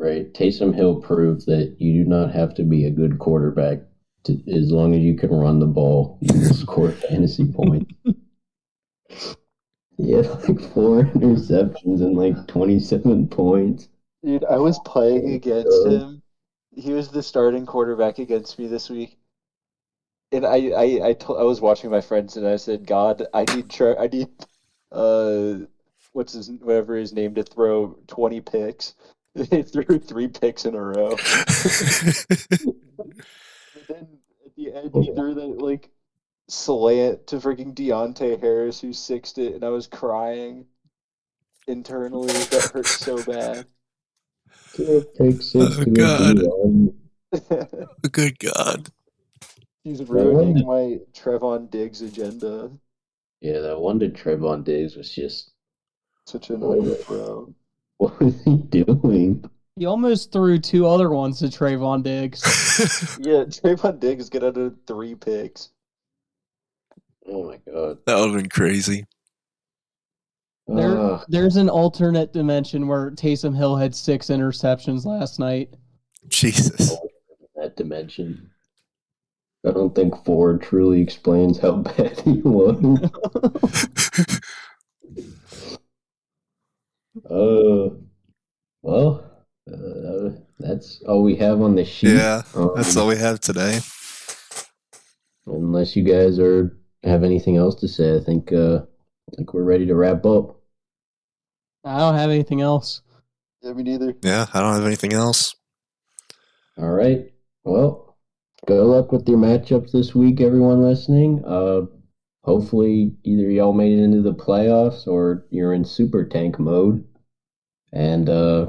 Right. 0.00 0.32
Taysom 0.32 0.74
Hill 0.74 1.02
proved 1.02 1.44
that 1.44 1.76
you 1.78 2.02
do 2.02 2.08
not 2.08 2.32
have 2.32 2.54
to 2.54 2.62
be 2.62 2.86
a 2.86 2.90
good 2.90 3.18
quarterback 3.18 3.80
to, 4.24 4.32
as 4.50 4.72
long 4.72 4.94
as 4.94 5.00
you 5.00 5.14
can 5.14 5.28
run 5.28 5.60
the 5.60 5.66
ball, 5.66 6.16
you 6.22 6.32
can 6.32 6.54
score 6.54 6.90
fantasy 7.10 7.44
points. 7.46 7.92
He 9.98 10.12
had 10.12 10.26
like 10.48 10.58
four 10.72 11.02
interceptions 11.02 12.00
and 12.00 12.16
like 12.16 12.46
27 12.46 13.28
points. 13.28 13.90
Dude, 14.24 14.46
I 14.46 14.56
was 14.56 14.78
playing 14.86 15.34
against 15.34 15.86
him. 15.86 16.22
He 16.74 16.92
was 16.94 17.10
the 17.10 17.22
starting 17.22 17.66
quarterback 17.66 18.18
against 18.18 18.58
me 18.58 18.68
this 18.68 18.88
week. 18.88 19.18
And 20.32 20.46
I 20.46 20.70
I 20.70 21.08
I, 21.08 21.12
told, 21.12 21.40
I 21.40 21.42
was 21.42 21.60
watching 21.60 21.90
my 21.90 22.00
friends 22.00 22.38
and 22.38 22.46
I 22.46 22.56
said, 22.56 22.86
"God, 22.86 23.26
I 23.34 23.44
need 23.54 23.68
Tre- 23.68 23.98
I 23.98 24.06
need 24.06 24.28
uh 24.92 25.66
what's 26.12 26.32
his 26.32 26.50
whatever 26.50 26.96
his 26.96 27.12
name 27.12 27.34
to 27.34 27.42
throw 27.42 27.98
20 28.06 28.40
picks." 28.40 28.94
They 29.34 29.62
threw 29.62 29.98
three 29.98 30.28
picks 30.28 30.64
in 30.64 30.74
a 30.74 30.82
row. 30.82 31.16
But 32.96 33.86
then 33.88 34.08
at 34.44 34.54
the 34.56 34.72
end, 34.74 34.90
he 34.94 35.12
threw 35.14 35.34
that 35.34 35.62
like 35.62 35.90
slant 36.48 37.28
to 37.28 37.36
freaking 37.36 37.74
Deonte 37.74 38.40
Harris, 38.40 38.80
who 38.80 38.92
sixed 38.92 39.38
it, 39.38 39.54
and 39.54 39.64
I 39.64 39.68
was 39.70 39.86
crying 39.86 40.66
internally. 41.66 42.26
That 42.32 42.70
hurt 42.74 42.86
so 42.86 43.22
bad. 43.22 43.66
To 44.74 44.98
a 44.98 45.04
pick 45.04 45.40
six 45.40 45.78
Oh, 45.78 45.84
God. 45.84 46.38
Oh, 46.42 46.92
good 48.10 48.38
God. 48.38 48.90
He's 49.84 50.02
one 50.02 50.08
ruining 50.18 50.54
did- 50.56 50.66
my 50.66 50.98
Trevon 51.14 51.70
Diggs 51.70 52.02
agenda. 52.02 52.70
Yeah, 53.40 53.60
that 53.60 53.80
one 53.80 53.98
to 54.00 54.08
Trevon 54.10 54.64
Diggs 54.64 54.96
was 54.96 55.10
just, 55.14 55.52
Such 56.26 56.50
an 56.50 56.60
underthrow. 56.60 57.54
What 58.00 58.18
was 58.18 58.42
he 58.44 58.56
doing? 58.56 59.44
He 59.76 59.84
almost 59.84 60.32
threw 60.32 60.58
two 60.58 60.86
other 60.86 61.10
ones 61.10 61.40
to 61.40 61.48
Trevon 61.48 62.02
Diggs. 62.02 62.40
Yeah, 63.20 63.44
Trevon 63.44 64.00
Diggs 64.00 64.30
got 64.30 64.42
out 64.42 64.56
of 64.56 64.74
three 64.86 65.14
picks. 65.14 65.68
Oh 67.28 67.44
my 67.46 67.58
God. 67.70 67.98
that 68.06 68.16
would 68.16 68.30
have 68.30 68.38
been 68.38 68.48
crazy. 68.48 69.04
There, 70.66 71.20
there's 71.28 71.56
an 71.56 71.68
alternate 71.68 72.32
dimension 72.32 72.86
where 72.86 73.10
Taysom 73.10 73.54
Hill 73.54 73.76
had 73.76 73.94
six 73.94 74.28
interceptions 74.28 75.04
last 75.04 75.38
night. 75.38 75.74
Jesus. 76.28 76.92
Oh, 76.92 77.08
that 77.56 77.76
dimension. 77.76 78.50
I 79.66 79.72
don't 79.72 79.94
think 79.94 80.24
Ford 80.24 80.62
truly 80.62 81.02
explains 81.02 81.58
how 81.58 81.72
bad 81.82 82.18
he 82.20 82.40
was. 82.40 83.10
Uh, 87.30 87.90
well, 88.82 89.24
uh, 89.72 90.30
that's 90.58 91.02
all 91.06 91.22
we 91.22 91.36
have 91.36 91.60
on 91.60 91.74
the 91.76 91.84
sheet. 91.84 92.14
Yeah, 92.16 92.42
Um, 92.54 92.72
that's 92.74 92.96
all 92.96 93.06
we 93.06 93.16
have 93.16 93.40
today. 93.40 93.80
Unless 95.46 95.96
you 95.96 96.02
guys 96.02 96.38
are 96.38 96.76
have 97.02 97.22
anything 97.24 97.56
else 97.56 97.74
to 97.76 97.88
say, 97.88 98.16
I 98.16 98.20
think 98.20 98.52
uh, 98.52 98.80
I 98.80 99.36
think 99.36 99.54
we're 99.54 99.62
ready 99.64 99.86
to 99.86 99.94
wrap 99.94 100.24
up. 100.26 100.60
I 101.84 101.98
don't 101.98 102.14
have 102.16 102.30
anything 102.30 102.60
else. 102.60 103.02
Yeah, 103.62 103.72
me 103.72 103.82
neither. 103.84 104.14
Yeah, 104.22 104.46
I 104.52 104.60
don't 104.60 104.74
have 104.74 104.86
anything 104.86 105.12
else. 105.12 105.54
All 106.78 106.90
right. 106.90 107.32
Well, 107.64 108.16
good 108.66 108.82
luck 108.84 109.12
with 109.12 109.28
your 109.28 109.38
matchups 109.38 109.92
this 109.92 110.14
week, 110.14 110.40
everyone 110.40 110.82
listening. 110.82 111.44
Uh, 111.44 111.82
hopefully, 112.42 113.12
either 113.24 113.50
y'all 113.50 113.72
made 113.72 113.98
it 113.98 114.02
into 114.02 114.22
the 114.22 114.34
playoffs 114.34 115.06
or 115.06 115.46
you're 115.50 115.74
in 115.74 115.84
super 115.84 116.24
tank 116.24 116.58
mode, 116.58 117.04
and 117.92 118.28
uh, 118.28 118.66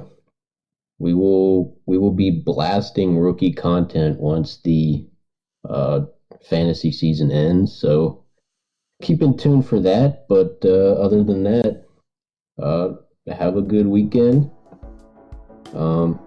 we 1.00 1.14
will 1.14 1.78
we 1.86 1.98
will 1.98 2.12
be 2.14 2.32
blasting 2.32 3.18
rookie 3.18 3.54
content 3.54 4.20
once 4.20 4.60
the 4.64 5.06
uh, 5.68 6.02
fantasy 6.50 6.92
season 6.92 7.32
ends. 7.32 7.74
So 7.74 8.24
keep 9.02 9.22
in 9.22 9.38
tune 9.38 9.64
for 9.64 9.80
that. 9.80 10.26
But 10.30 10.60
uh, 10.64 10.94
other 10.94 11.24
than 11.24 11.44
that, 11.44 11.86
uh, 12.62 12.90
have 13.34 13.58
a 13.58 13.62
good 13.62 13.88
weekend. 13.88 14.50
Um, 15.74 16.20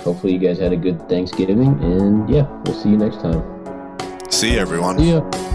hopefully 0.00 0.34
you 0.34 0.38
guys 0.38 0.58
had 0.58 0.72
a 0.72 0.76
good 0.76 1.08
Thanksgiving, 1.08 1.78
and 1.82 2.28
yeah, 2.28 2.46
we'll 2.64 2.74
see 2.74 2.90
you 2.90 2.96
next 2.96 3.20
time. 3.20 3.42
See 4.30 4.54
you, 4.54 4.58
everyone. 4.58 4.98
Yeah. 4.98 5.47